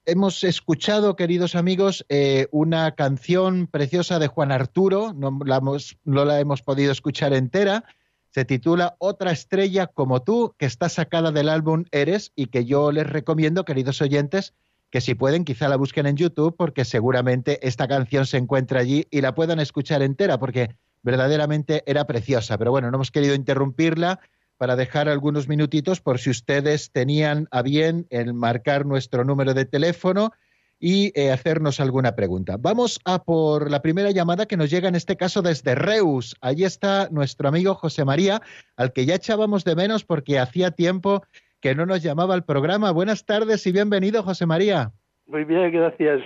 Hemos 0.05 0.43
escuchado, 0.43 1.15
queridos 1.15 1.55
amigos, 1.55 2.05
eh, 2.09 2.49
una 2.51 2.91
canción 2.97 3.69
preciosa 3.69 4.19
de 4.19 4.27
Juan 4.27 4.51
Arturo, 4.51 5.13
no 5.13 5.39
la, 5.47 5.59
hemos, 5.59 5.97
no 6.05 6.25
la 6.25 6.41
hemos 6.41 6.61
podido 6.63 6.91
escuchar 6.91 7.33
entera, 7.33 7.85
se 8.31 8.45
titula 8.45 8.97
Otra 8.99 9.31
estrella 9.31 9.87
como 9.87 10.25
tú, 10.25 10.57
que 10.59 10.67
está 10.67 10.89
sacada 10.89 11.31
del 11.31 11.49
álbum 11.49 11.85
Eres 11.93 12.33
y 12.35 12.47
que 12.47 12.65
yo 12.65 12.91
les 12.91 13.07
recomiendo, 13.07 13.65
queridos 13.65 14.03
oyentes, 14.03 14.55
que 14.91 15.01
si 15.01 15.15
pueden 15.15 15.45
quizá 15.45 15.69
la 15.69 15.77
busquen 15.77 16.07
en 16.07 16.17
YouTube 16.17 16.57
porque 16.57 16.85
seguramente 16.85 17.65
esta 17.65 17.87
canción 17.87 18.27
se 18.27 18.39
encuentra 18.39 18.81
allí 18.81 19.07
y 19.09 19.21
la 19.21 19.37
puedan 19.37 19.61
escuchar 19.61 20.03
entera 20.03 20.37
porque 20.37 20.75
verdaderamente 21.03 21.85
era 21.87 22.09
preciosa. 22.09 22.59
Pero 22.59 22.73
bueno, 22.73 22.91
no 22.91 22.97
hemos 22.97 23.13
querido 23.13 23.37
interrumpirla 23.37 24.19
para 24.63 24.77
dejar 24.77 25.09
algunos 25.09 25.49
minutitos 25.49 26.01
por 26.01 26.21
si 26.21 26.31
ustedes 26.31 26.93
tenían 26.93 27.49
a 27.51 27.63
bien 27.63 28.07
el 28.11 28.33
marcar 28.33 28.87
nuestro 28.87 29.25
número 29.25 29.55
de 29.55 29.65
teléfono 29.65 30.31
y 30.79 31.11
eh, 31.21 31.33
hacernos 31.33 31.81
alguna 31.81 32.15
pregunta. 32.15 32.59
Vamos 32.61 33.01
a 33.05 33.25
por 33.25 33.69
la 33.73 33.83
primera 33.83 34.13
llamada 34.13 34.47
que 34.47 34.57
nos 34.57 34.71
llega 34.71 34.89
en 34.89 34.95
este 34.95 35.17
caso 35.17 35.43
desde 35.43 35.75
Reus. 35.75 36.37
Allí 36.41 36.63
está 36.63 37.09
nuestro 37.11 37.49
amigo 37.49 37.75
José 37.75 38.05
María, 38.05 38.41
al 38.77 38.93
que 38.93 39.05
ya 39.05 39.17
echábamos 39.17 39.65
de 39.65 39.75
menos 39.75 40.05
porque 40.05 40.39
hacía 40.39 40.71
tiempo 40.71 41.25
que 41.61 41.75
no 41.75 41.85
nos 41.85 42.01
llamaba 42.01 42.35
al 42.35 42.45
programa. 42.45 42.93
Buenas 42.93 43.27
tardes 43.27 43.67
y 43.67 43.73
bienvenido, 43.73 44.23
José 44.23 44.47
María. 44.47 44.93
Muy 45.27 45.43
bien, 45.43 45.73
gracias. 45.73 46.23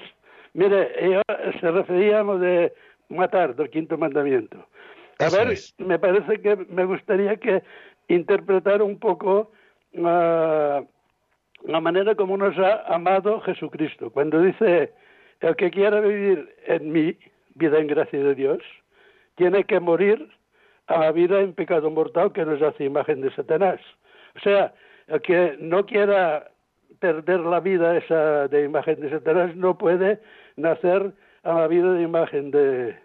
Mire, 0.52 0.90
yo 1.10 1.22
se 1.58 1.70
refería 1.70 2.20
a 2.20 2.22
lo 2.22 2.38
de 2.38 2.74
matar, 3.08 3.56
del 3.56 3.70
quinto 3.70 3.96
mandamiento. 3.96 4.68
A 5.20 5.30
ver, 5.30 5.56
me 5.78 5.98
parece 5.98 6.42
que 6.42 6.56
me 6.68 6.84
gustaría 6.84 7.36
que 7.36 7.62
interpretara 8.08 8.84
un 8.84 8.98
poco 8.98 9.52
uh, 9.94 10.86
la 11.64 11.80
manera 11.80 12.14
como 12.14 12.36
nos 12.36 12.56
ha 12.58 12.82
amado 12.94 13.40
Jesucristo. 13.40 14.10
Cuando 14.10 14.40
dice, 14.40 14.92
el 15.40 15.56
que 15.56 15.70
quiera 15.70 16.00
vivir 16.00 16.54
en 16.66 16.92
mí, 16.92 17.18
vida 17.54 17.78
en 17.78 17.86
gracia 17.86 18.22
de 18.22 18.34
Dios, 18.34 18.62
tiene 19.36 19.64
que 19.64 19.80
morir 19.80 20.28
a 20.86 20.98
la 20.98 21.12
vida 21.12 21.40
en 21.40 21.54
pecado 21.54 21.90
mortal 21.90 22.32
que 22.32 22.44
nos 22.44 22.62
hace 22.62 22.84
imagen 22.84 23.20
de 23.20 23.34
Satanás. 23.34 23.80
O 24.36 24.40
sea, 24.40 24.72
el 25.08 25.20
que 25.22 25.56
no 25.58 25.84
quiera 25.86 26.50
perder 27.00 27.40
la 27.40 27.60
vida 27.60 27.96
esa 27.96 28.48
de 28.48 28.64
imagen 28.64 29.00
de 29.00 29.10
Satanás 29.10 29.54
no 29.56 29.76
puede 29.76 30.20
nacer 30.56 31.12
a 31.42 31.54
la 31.54 31.66
vida 31.68 31.92
de 31.92 32.02
imagen 32.02 32.50
de, 32.50 32.96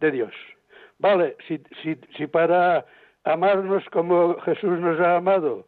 de 0.00 0.10
Dios. 0.10 0.32
Vale, 0.98 1.36
si, 1.46 1.60
si, 1.82 1.98
si 2.16 2.26
para 2.26 2.86
amarnos 3.26 3.84
como 3.90 4.38
Jesús 4.40 4.78
nos 4.78 4.98
ha 5.00 5.16
amado, 5.16 5.66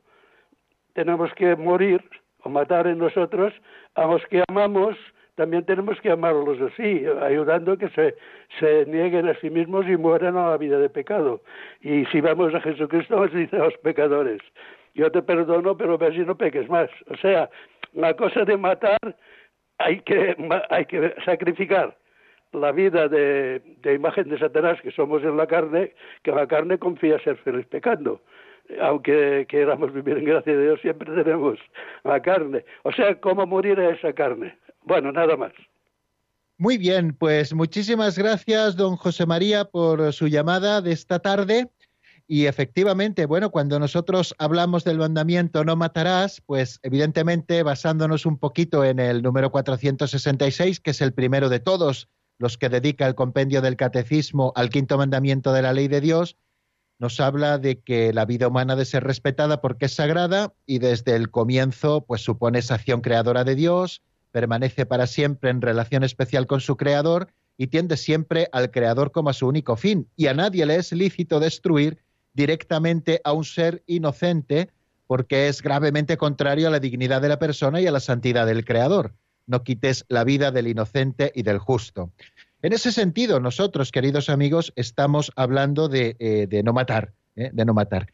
tenemos 0.94 1.32
que 1.34 1.56
morir 1.56 2.02
o 2.44 2.48
matar 2.48 2.86
en 2.86 2.98
nosotros 2.98 3.52
a 3.96 4.06
los 4.06 4.24
que 4.26 4.44
amamos, 4.48 4.96
también 5.34 5.64
tenemos 5.64 6.00
que 6.00 6.11
amarlos 6.11 6.61
así, 6.61 7.04
ayudando 7.20 7.72
a 7.72 7.76
que 7.76 7.88
se, 7.90 8.86
nieguen 8.86 9.28
a 9.28 9.34
sí 9.40 9.50
mismos 9.50 9.86
y 9.86 9.96
mueran 9.96 10.36
a 10.36 10.50
la 10.50 10.56
vida 10.56 10.78
de 10.78 10.88
pecado. 10.88 11.42
Y 11.80 12.04
si 12.06 12.20
vamos 12.20 12.54
a 12.54 12.61
Jesucristo, 12.61 13.16
nos 13.16 13.32
dice 13.32 13.56
a 13.56 13.64
los 13.64 13.76
pecadores, 13.78 14.40
yo 14.94 15.11
te 15.11 15.22
perdono, 15.22 15.76
pero 15.76 15.98
ve 15.98 16.12
si 16.12 16.20
no 16.20 16.36
peques 16.36 16.68
más. 16.68 16.90
O 17.09 17.16
sea, 17.16 17.50
la 17.92 18.14
cosa 18.14 18.44
de 18.44 18.56
matar 18.56 19.16
hay 19.78 20.00
que, 20.00 20.36
hay 20.70 20.84
que 20.86 21.14
sacrificar 21.24 21.96
la 22.53 22.72
vida 22.72 23.09
de, 23.09 23.62
imagen 23.84 24.28
de 24.28 24.38
Satanás 24.38 24.78
que 24.82 24.90
somos 24.90 25.22
en 25.22 25.36
la 25.36 25.46
carne, 25.46 25.94
que 26.22 26.32
la 26.32 26.46
carne 26.46 26.78
confía 26.78 27.18
ser 27.20 27.36
feliz 27.38 27.66
pecando 27.66 28.20
aunque 28.82 29.46
queramos 29.49 29.94
vivir 29.94 30.18
en 30.18 30.26
gracia 30.26 30.55
de 30.55 30.62
Dios, 30.62 30.80
siempre 30.82 31.11
tenemos 31.14 31.59
la 32.05 32.20
carne. 32.20 32.66
O 32.82 32.92
sea, 32.92 33.18
¿cómo 33.18 33.46
morir 33.46 33.80
a 33.80 33.94
esa 33.94 34.12
carne? 34.12 34.59
Bueno, 34.82 35.11
nada 35.11 35.38
más. 35.38 35.53
Muy 36.59 36.76
bien, 36.76 37.14
pues 37.14 37.55
muchísimas 37.55 38.18
gracias, 38.18 38.76
don 38.76 38.96
José 38.96 39.24
María, 39.24 39.64
por 39.64 40.12
su 40.12 40.28
llamada 40.28 40.82
de 40.82 40.92
esta 40.92 41.18
tarde. 41.20 41.70
Y 42.26 42.44
efectivamente, 42.44 43.24
bueno, 43.24 43.51
cuando 43.51 43.78
nosotros 43.78 44.34
hablamos 44.38 44.84
del 44.84 44.99
mandamiento 44.99 45.64
no 45.64 45.76
matarás, 45.76 46.42
pues 46.44 46.78
evidentemente 46.82 47.62
basándonos 47.62 48.26
un 48.26 48.38
poquito 48.38 48.84
en 48.84 48.99
el 48.99 49.22
número 49.22 49.51
466, 49.51 50.80
que 50.80 50.90
es 50.90 51.01
el 51.01 51.14
primero 51.14 51.49
de 51.49 51.61
todos 51.61 52.09
los 52.39 52.57
que 52.57 52.68
dedica 52.68 53.07
el 53.07 53.14
compendio 53.14 53.61
del 53.61 53.76
catecismo 53.76 54.53
al 54.57 54.70
quinto 54.70 54.97
mandamiento 54.97 55.53
de 55.53 55.62
la 55.62 55.72
ley 55.72 55.89
de 55.89 56.01
Dios, 56.01 56.36
nos 56.99 57.20
habla 57.20 57.59
de 57.59 57.80
que 57.80 58.12
la 58.12 58.24
vida 58.24 58.49
humana 58.49 58.74
debe 58.74 58.84
ser 58.84 59.05
respetada 59.05 59.61
porque 59.61 59.86
es 59.86 59.95
sagrada 59.95 60.53
y 60.66 60.78
desde 60.78 61.14
el 61.14 61.30
comienzo 61.30 62.05
pues 62.07 62.22
supone 62.22 62.59
esa 62.59 62.74
acción 62.74 63.01
creadora 63.01 63.45
de 63.45 63.55
Dios, 63.55 64.03
permanece 64.32 64.84
para 64.84 65.07
siempre 65.07 65.51
en 65.51 65.61
relación 65.61 66.03
especial 66.03 66.47
con 66.47 66.61
su 66.61 66.76
creador 66.76 67.28
y 67.57 67.68
tiende 67.68 67.97
siempre 67.97 68.49
al 68.53 68.70
creador 68.70 69.12
como 69.12 69.30
a 69.30 69.32
su 69.32 69.47
único 69.47 69.76
fin 69.76 70.09
y 70.16 70.26
a 70.26 70.34
nadie 70.34 70.66
le 70.66 70.76
es 70.76 70.93
lícito 70.93 71.41
destruir 71.41 71.99
directamente 72.34 73.20
a 73.24 73.32
un 73.32 73.45
ser 73.45 73.82
inocente 73.86 74.70
porque 75.07 75.49
es 75.49 75.62
gravemente 75.62 76.16
contrario 76.16 76.68
a 76.68 76.70
la 76.70 76.80
dignidad 76.80 77.22
de 77.22 77.28
la 77.28 77.39
persona 77.39 77.80
y 77.80 77.86
a 77.86 77.93
la 77.93 78.01
santidad 78.01 78.47
del 78.47 78.64
creador. 78.64 79.14
No 79.49 79.64
quites 79.64 80.05
la 80.09 80.22
vida 80.22 80.53
del 80.53 80.68
inocente 80.68 81.32
y 81.34 81.42
del 81.42 81.59
justo. 81.59 82.12
En 82.61 82.72
ese 82.72 82.90
sentido, 82.90 83.38
nosotros, 83.38 83.92
queridos 83.92 84.28
amigos, 84.28 84.72
estamos 84.74 85.30
hablando 85.36 85.88
de, 85.88 86.16
eh, 86.18 86.62
no 86.64 86.72
matar, 86.72 87.12
¿eh? 87.36 87.51
de 87.53 87.64
no 87.64 87.72
matar. 87.72 88.09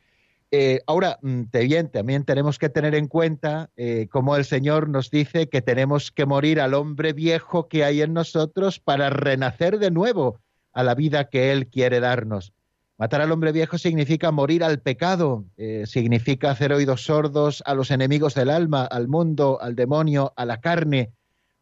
Eh, 0.50 0.82
ahora, 0.86 1.18
mm, 1.22 1.44
también 1.90 2.24
tenemos 2.24 2.58
que 2.58 2.68
tener 2.68 2.94
en 2.94 3.08
cuenta 3.08 3.70
cómo 4.10 4.36
el 4.36 4.44
Señor 4.44 4.88
nos 4.90 5.10
dice 5.10 5.48
que 5.48 5.62
tenemos 5.62 6.12
que 6.12 6.26
morir 6.26 6.60
al 6.60 6.74
hombre 6.74 7.14
viejo 7.14 7.68
que 7.68 7.84
hay 7.84 8.02
en 8.02 8.12
nosotros 8.12 8.80
para 8.80 9.08
renacer 9.08 9.78
de 9.78 9.90
nuevo 9.90 10.40
a 10.74 10.82
la 10.82 10.94
vida 10.94 11.30
que 11.30 11.50
Él 11.50 11.68
quiere 11.68 12.00
darnos. 12.00 12.52
Matar 12.98 13.22
al 13.22 13.32
hombre 13.32 13.50
viejo 13.50 13.78
significa 13.78 14.30
morir 14.30 14.62
al 14.62 14.80
pecado, 14.80 15.46
significa 15.86 16.50
hacer 16.50 16.72
oídos 16.72 17.06
sordos 17.06 17.62
a 17.66 17.74
los 17.74 17.90
enemigos 17.90 18.34
del 18.34 18.50
alma, 18.50 18.84
al 18.84 19.08
mundo, 19.08 19.58
al 19.60 19.74
demonio, 19.74 20.32
a 20.36 20.44
la 20.44 20.60
carne, 20.60 21.10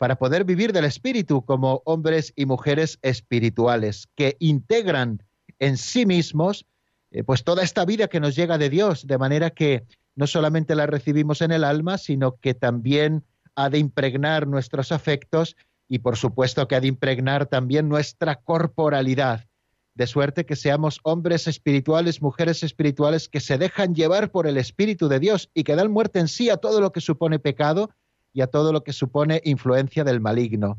para 0.03 0.17
poder 0.17 0.43
vivir 0.43 0.73
del 0.73 0.85
espíritu 0.85 1.45
como 1.45 1.81
hombres 1.85 2.33
y 2.35 2.45
mujeres 2.45 2.99
espirituales 3.03 4.09
que 4.17 4.37
integran 4.41 5.23
en 5.61 5.77
sí 5.77 6.07
mismos 6.07 6.67
eh, 7.13 7.23
pues 7.23 7.45
toda 7.45 7.63
esta 7.63 7.85
vida 7.85 8.09
que 8.09 8.19
nos 8.19 8.35
llega 8.35 8.59
de 8.59 8.69
Dios, 8.69 9.07
de 9.07 9.17
manera 9.17 9.51
que 9.51 9.85
no 10.17 10.27
solamente 10.27 10.75
la 10.75 10.87
recibimos 10.87 11.41
en 11.41 11.53
el 11.53 11.63
alma, 11.63 11.99
sino 11.99 12.35
que 12.41 12.53
también 12.53 13.23
ha 13.55 13.71
de 13.71 13.79
impregnar 13.79 14.49
nuestros 14.49 14.91
afectos 14.91 15.55
y 15.87 16.01
por 16.01 16.17
supuesto 16.17 16.67
que 16.67 16.75
ha 16.75 16.81
de 16.81 16.89
impregnar 16.89 17.47
también 17.47 17.89
nuestra 17.89 18.41
corporalidad, 18.41 19.47
de 19.95 20.09
suerte 20.09 20.45
que 20.45 20.57
seamos 20.57 20.99
hombres 21.05 21.47
espirituales, 21.47 22.21
mujeres 22.21 22.65
espirituales 22.65 23.29
que 23.29 23.39
se 23.39 23.57
dejan 23.57 23.95
llevar 23.95 24.33
por 24.33 24.49
el 24.49 24.57
Espíritu 24.57 25.07
de 25.07 25.21
Dios 25.21 25.49
y 25.55 25.63
que 25.63 25.77
dan 25.77 25.93
muerte 25.93 26.19
en 26.19 26.27
sí 26.27 26.51
a 26.51 26.57
todo 26.57 26.81
lo 26.81 26.91
que 26.91 27.01
supone 27.01 27.39
pecado 27.39 27.91
y 28.33 28.41
a 28.41 28.47
todo 28.47 28.73
lo 28.73 28.83
que 28.83 28.93
supone 28.93 29.41
influencia 29.45 30.05
del 30.05 30.21
maligno. 30.21 30.79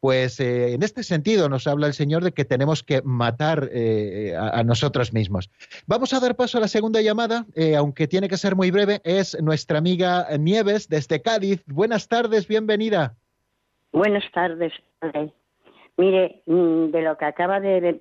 Pues 0.00 0.38
eh, 0.40 0.74
en 0.74 0.82
este 0.82 1.02
sentido 1.02 1.48
nos 1.48 1.66
habla 1.66 1.86
el 1.86 1.94
Señor 1.94 2.22
de 2.22 2.32
que 2.32 2.44
tenemos 2.44 2.82
que 2.82 3.00
matar 3.02 3.68
eh, 3.72 4.34
a, 4.38 4.62
nosotros 4.62 5.12
mismos. 5.12 5.50
Vamos 5.86 6.12
a 6.12 6.20
dar 6.20 6.36
paso 6.36 6.58
a 6.58 6.60
la 6.60 6.68
segunda 6.68 7.00
llamada, 7.00 7.46
eh, 7.54 7.76
aunque 7.76 8.06
tiene 8.06 8.28
que 8.28 8.36
ser 8.36 8.56
muy 8.56 8.70
breve. 8.70 9.00
Es 9.04 9.40
nuestra 9.42 9.78
amiga 9.78 10.26
Nieves 10.38 10.88
desde 10.88 11.22
Cádiz. 11.22 11.64
Buenas 11.66 12.08
tardes, 12.08 12.46
bienvenida. 12.46 13.14
Buenas 13.92 14.24
tardes, 14.32 14.72
Mire, 15.96 16.42
mm, 16.44 16.90
de 16.90 17.02
lo 17.02 17.16
que 17.16 17.24
acaba 17.24 17.58
de, 17.58 18.00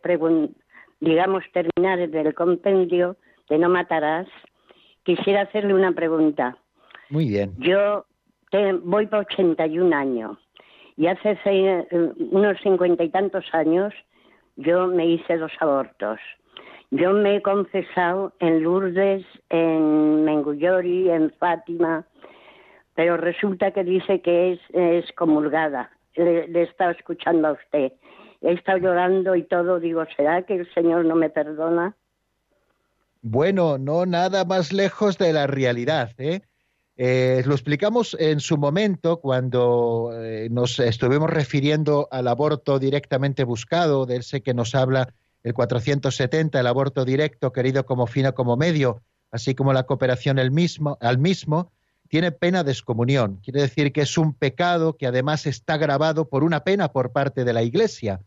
digamos, 0.99 1.43
terminar 1.53 2.09
del 2.09 2.35
compendio 2.35 3.15
de 3.49 3.57
No 3.57 3.69
Matarás, 3.69 4.27
quisiera 5.03 5.43
hacerle 5.43 5.73
una 5.73 5.93
pregunta. 5.93 6.57
Muy 7.09 7.29
bien. 7.29 7.53
Yo 7.57 8.05
voy 8.83 9.07
por 9.07 9.19
81 9.19 9.95
años 9.95 10.37
y 10.97 11.07
hace 11.07 11.37
eh, 11.45 11.87
unos 12.31 12.59
cincuenta 12.61 13.03
y 13.03 13.09
tantos 13.09 13.45
años 13.53 13.93
yo 14.55 14.87
me 14.87 15.05
hice 15.05 15.37
dos 15.37 15.51
abortos. 15.59 16.19
Yo 16.91 17.11
me 17.11 17.37
he 17.37 17.41
confesado 17.41 18.33
en 18.39 18.63
Lourdes, 18.63 19.25
en 19.49 20.23
Mengullori, 20.23 21.09
en 21.09 21.31
Fátima, 21.31 22.05
pero 22.93 23.17
resulta 23.17 23.71
que 23.71 23.83
dice 23.83 24.21
que 24.21 24.53
es, 24.53 24.59
es 24.73 25.11
comulgada. 25.13 25.91
Le, 26.15 26.47
le 26.47 26.63
estaba 26.63 26.91
escuchando 26.91 27.49
a 27.49 27.51
usted. 27.53 27.91
He 28.41 28.53
estado 28.53 28.77
llorando 28.77 29.35
y 29.35 29.43
todo. 29.43 29.79
Digo, 29.79 30.05
¿será 30.15 30.43
que 30.43 30.55
el 30.55 30.73
Señor 30.73 31.03
no 31.03 31.15
me 31.15 31.29
perdona? 31.29 31.95
Bueno, 33.21 33.77
no 33.77 34.05
nada 34.05 34.45
más 34.45 34.71
lejos 34.71 35.17
de 35.17 35.33
la 35.33 35.47
realidad, 35.47 36.11
¿eh? 36.19 36.41
Eh, 36.97 37.43
lo 37.45 37.53
explicamos 37.53 38.15
en 38.19 38.39
su 38.39 38.57
momento 38.57 39.19
cuando 39.19 40.11
eh, 40.13 40.47
nos 40.49 40.79
estuvimos 40.79 41.29
refiriendo 41.29 42.07
al 42.09 42.27
aborto 42.27 42.79
directamente 42.79 43.43
buscado, 43.43 44.05
de 44.05 44.17
ese 44.17 44.41
que 44.41 44.53
nos 44.53 44.75
habla 44.75 45.13
el 45.43 45.53
470, 45.53 46.59
el 46.59 46.67
aborto 46.67 47.03
directo, 47.03 47.51
querido 47.51 47.85
como 47.85 48.07
fino 48.07 48.33
como 48.33 48.55
medio, 48.55 49.01
así 49.31 49.55
como 49.55 49.73
la 49.73 49.83
cooperación 49.83 50.39
el 50.39 50.51
mismo, 50.51 50.97
al 51.01 51.17
mismo, 51.17 51.71
tiene 52.07 52.31
pena 52.31 52.63
de 52.63 52.71
excomunión. 52.71 53.41
Quiere 53.43 53.61
decir 53.61 53.91
que 53.91 54.01
es 54.01 54.17
un 54.17 54.33
pecado 54.33 54.95
que 54.95 55.07
además 55.07 55.45
está 55.45 55.77
grabado 55.77 56.29
por 56.29 56.43
una 56.43 56.63
pena 56.63 56.93
por 56.93 57.11
parte 57.11 57.43
de 57.43 57.53
la 57.53 57.63
Iglesia. 57.63 58.21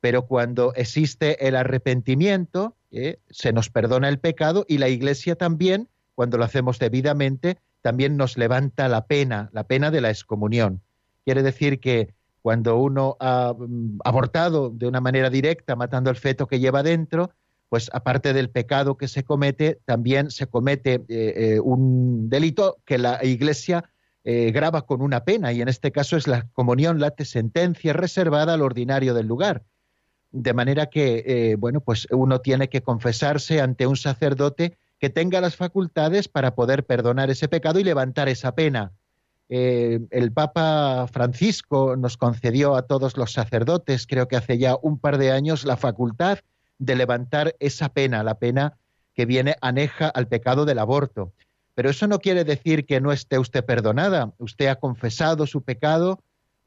Pero 0.00 0.26
cuando 0.26 0.72
existe 0.74 1.46
el 1.46 1.56
arrepentimiento, 1.56 2.76
eh, 2.90 3.18
se 3.28 3.52
nos 3.52 3.68
perdona 3.68 4.08
el 4.08 4.18
pecado 4.18 4.64
y 4.66 4.78
la 4.78 4.88
Iglesia 4.88 5.34
también, 5.34 5.88
cuando 6.14 6.38
lo 6.38 6.44
hacemos 6.44 6.78
debidamente, 6.78 7.58
también 7.82 8.16
nos 8.16 8.36
levanta 8.36 8.88
la 8.88 9.06
pena, 9.06 9.50
la 9.52 9.64
pena 9.64 9.90
de 9.90 10.00
la 10.00 10.10
excomunión. 10.10 10.82
Quiere 11.24 11.42
decir 11.42 11.80
que 11.80 12.14
cuando 12.42 12.78
uno 12.78 13.16
ha 13.20 13.54
mm, 13.56 13.98
abortado 14.04 14.70
de 14.70 14.86
una 14.86 15.00
manera 15.00 15.30
directa, 15.30 15.76
matando 15.76 16.10
el 16.10 16.16
feto 16.16 16.46
que 16.46 16.60
lleva 16.60 16.82
dentro, 16.82 17.30
pues 17.68 17.90
aparte 17.92 18.32
del 18.32 18.50
pecado 18.50 18.96
que 18.96 19.08
se 19.08 19.24
comete, 19.24 19.78
también 19.84 20.30
se 20.30 20.46
comete 20.46 21.04
eh, 21.08 21.34
eh, 21.36 21.60
un 21.60 22.30
delito 22.30 22.78
que 22.84 22.96
la 22.98 23.22
Iglesia 23.22 23.84
eh, 24.24 24.50
graba 24.52 24.86
con 24.86 25.02
una 25.02 25.24
pena, 25.24 25.52
y 25.52 25.60
en 25.60 25.68
este 25.68 25.92
caso 25.92 26.16
es 26.16 26.26
la 26.26 26.48
comunión 26.52 27.00
late 27.00 27.24
sentencia 27.24 27.92
reservada 27.92 28.54
al 28.54 28.62
ordinario 28.62 29.14
del 29.14 29.26
lugar. 29.26 29.64
De 30.30 30.52
manera 30.52 30.86
que, 30.86 31.56
bueno, 31.58 31.80
pues 31.80 32.06
uno 32.10 32.40
tiene 32.40 32.68
que 32.68 32.82
confesarse 32.82 33.62
ante 33.62 33.86
un 33.86 33.96
sacerdote 33.96 34.76
que 34.98 35.10
tenga 35.10 35.40
las 35.40 35.56
facultades 35.56 36.28
para 36.28 36.54
poder 36.54 36.84
perdonar 36.84 37.30
ese 37.30 37.48
pecado 37.48 37.78
y 37.78 37.84
levantar 37.84 38.28
esa 38.28 38.54
pena. 38.54 38.92
el 39.48 40.32
Papa 40.32 41.06
Francisco 41.10 41.96
nos 41.96 42.16
concedió 42.16 42.76
a 42.76 42.82
todos 42.82 43.16
los 43.16 43.32
sacerdotes, 43.32 44.06
creo 44.06 44.28
que 44.28 44.36
hace 44.36 44.58
ya 44.58 44.76
un 44.82 44.98
par 44.98 45.16
de 45.16 45.32
años, 45.32 45.64
la 45.64 45.76
facultad 45.76 46.40
de 46.78 46.96
levantar 46.96 47.56
esa 47.58 47.88
pena, 47.88 48.22
la 48.22 48.38
pena 48.38 48.76
que 49.14 49.26
viene 49.26 49.56
aneja 49.60 50.08
al 50.08 50.28
pecado 50.28 50.64
del 50.64 50.78
aborto. 50.78 51.32
Pero 51.74 51.90
eso 51.90 52.06
no 52.06 52.18
quiere 52.18 52.44
decir 52.44 52.86
que 52.86 53.00
no 53.00 53.12
esté 53.12 53.38
usted 53.38 53.64
perdonada. 53.64 54.32
Usted 54.38 54.66
ha 54.66 54.76
confesado 54.76 55.46
su 55.46 55.62
pecado, 55.62 56.20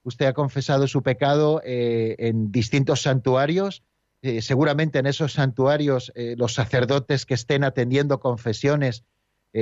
usted 0.04 0.26
ha 0.26 0.34
confesado 0.34 0.88
su 0.88 1.02
pecado 1.02 1.62
eh, 1.64 2.16
en 2.18 2.52
distintos 2.52 3.02
santuarios. 3.02 3.84
Eh, 4.22 4.42
seguramente 4.42 5.00
en 5.00 5.08
esos 5.08 5.34
santuarios 5.34 6.12
eh, 6.16 6.36
los 6.38 6.54
sacerdotes 6.54 7.26
que 7.26 7.34
estén 7.34 7.64
atendiendo 7.64 8.20
confesiones, 8.20 9.04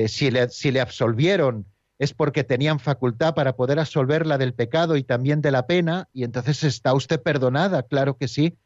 si 0.07 0.29
le, 0.29 0.49
si 0.49 0.71
le 0.71 0.81
absolvieron, 0.81 1.65
es 1.97 2.13
porque 2.13 2.43
tenían 2.43 2.79
facultad 2.79 3.33
para 3.33 3.55
poder 3.55 3.79
absolverla 3.79 4.37
del 4.37 4.53
pecado 4.53 4.97
y 4.97 5.03
también 5.03 5.41
de 5.41 5.49
la 5.49 5.65
pena, 5.65 6.07
y 6.13 6.25
entonces 6.25 6.63
está 6.63 6.93
usted 6.93 7.19
perdonada, 7.19 7.81
claro 7.81 8.15
que 8.15 8.27
sí 8.27 8.59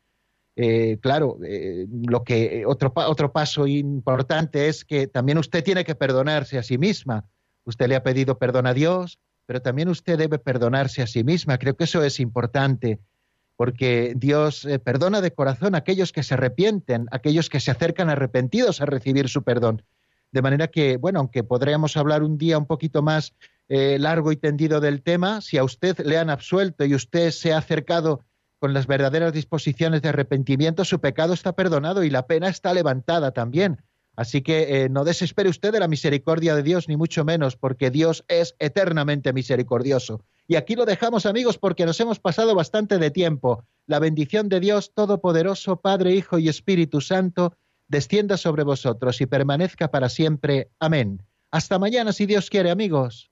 eh, 0.56 1.00
claro, 1.02 1.40
eh, 1.44 1.88
lo 2.08 2.24
que 2.24 2.60
eh, 2.60 2.66
otro, 2.66 2.94
otro 2.96 3.32
paso 3.32 3.66
importante 3.66 4.68
es 4.68 4.86
que 4.86 5.08
también 5.08 5.40
usted 5.40 5.64
tiene 5.64 5.84
que 5.84 5.96
perdonarse 5.96 6.58
a 6.58 6.64
sí 6.64 6.78
misma. 6.78 7.26
Usted 7.66 7.88
le 7.88 7.96
ha 7.96 8.04
pedido 8.04 8.38
perdón 8.38 8.68
a 8.68 8.74
Dios, 8.74 9.20
pero 9.46 9.62
también 9.62 9.90
usted 9.90 10.18
debe 10.18 10.38
perdonarse 10.38 11.02
a 11.02 11.08
sí 11.08 11.24
misma. 11.24 11.58
Creo 11.58 11.76
que 11.76 11.86
eso 11.86 12.04
es 12.04 12.20
importante, 12.20 13.00
porque 13.56 14.14
Dios 14.16 14.68
perdona 14.84 15.22
de 15.22 15.32
corazón 15.32 15.76
a 15.76 15.80
aquellos 15.80 16.12
que 16.12 16.24
se 16.24 16.34
arrepienten, 16.34 17.08
aquellos 17.12 17.50
que 17.50 17.60
se 17.60 17.72
acercan 17.72 18.10
arrepentidos 18.10 18.82
a 18.82 18.86
recibir 18.86 19.30
su 19.30 19.44
perdón. 19.44 19.84
De 20.32 20.42
manera 20.42 20.68
que, 20.68 20.98
bueno, 20.98 21.20
aunque 21.20 21.44
podríamos 21.44 21.96
hablar 21.96 22.24
un 22.24 22.38
día 22.38 22.58
un 22.58 22.66
poquito 22.66 23.02
más 23.02 23.34
largo 23.70 24.32
y 24.32 24.38
tendido 24.38 24.80
del 24.80 25.04
tema, 25.04 25.42
si 25.42 25.58
a 25.58 25.64
usted 25.64 26.00
le 26.00 26.18
han 26.18 26.30
absuelto 26.30 26.86
y 26.86 26.96
usted 26.96 27.32
se 27.32 27.54
ha 27.54 27.60
acercado 27.60 28.26
con 28.64 28.74
las 28.74 28.88
verdaderas 28.88 29.34
disposiciones 29.34 30.02
de 30.02 30.08
arrepentimiento, 30.08 30.86
su 30.86 31.02
pecado 31.02 31.34
está 31.34 31.52
perdonado 31.52 32.02
y 32.06 32.10
la 32.10 32.28
pena 32.28 32.48
está 32.48 32.74
levantada 32.74 33.32
también. 33.32 33.82
Así 34.16 34.42
que 34.42 34.86
eh, 34.86 34.90
no 34.90 35.04
desespere 35.04 35.50
usted 35.50 35.74
de 35.74 35.82
la 35.82 35.90
misericordia 35.90 36.56
de 36.56 36.64
Dios, 36.64 36.88
ni 36.88 36.96
mucho 36.96 37.26
menos, 37.26 37.58
porque 37.58 37.92
Dios 37.92 38.24
es 38.30 38.56
eternamente 38.60 39.34
misericordioso. 39.34 40.24
Y 40.54 40.56
aquí 40.56 40.76
lo 40.76 40.86
dejamos, 40.86 41.26
amigos, 41.26 41.58
porque 41.58 41.84
nos 41.84 42.00
hemos 42.00 42.20
pasado 42.20 42.54
bastante 42.54 43.00
de 43.00 43.10
tiempo. 43.10 43.66
La 43.88 43.98
bendición 43.98 44.50
de 44.50 44.60
Dios 44.60 44.94
Todopoderoso, 44.94 45.82
Padre, 45.82 46.14
Hijo 46.14 46.38
y 46.38 46.48
Espíritu 46.48 47.02
Santo, 47.02 47.58
descienda 47.88 48.38
sobre 48.38 48.64
vosotros 48.64 49.20
y 49.20 49.26
permanezca 49.26 49.90
para 49.90 50.10
siempre. 50.10 50.70
Amén. 50.78 51.26
Hasta 51.50 51.80
mañana, 51.80 52.14
si 52.14 52.28
Dios 52.28 52.52
quiere, 52.52 52.70
amigos. 52.70 53.32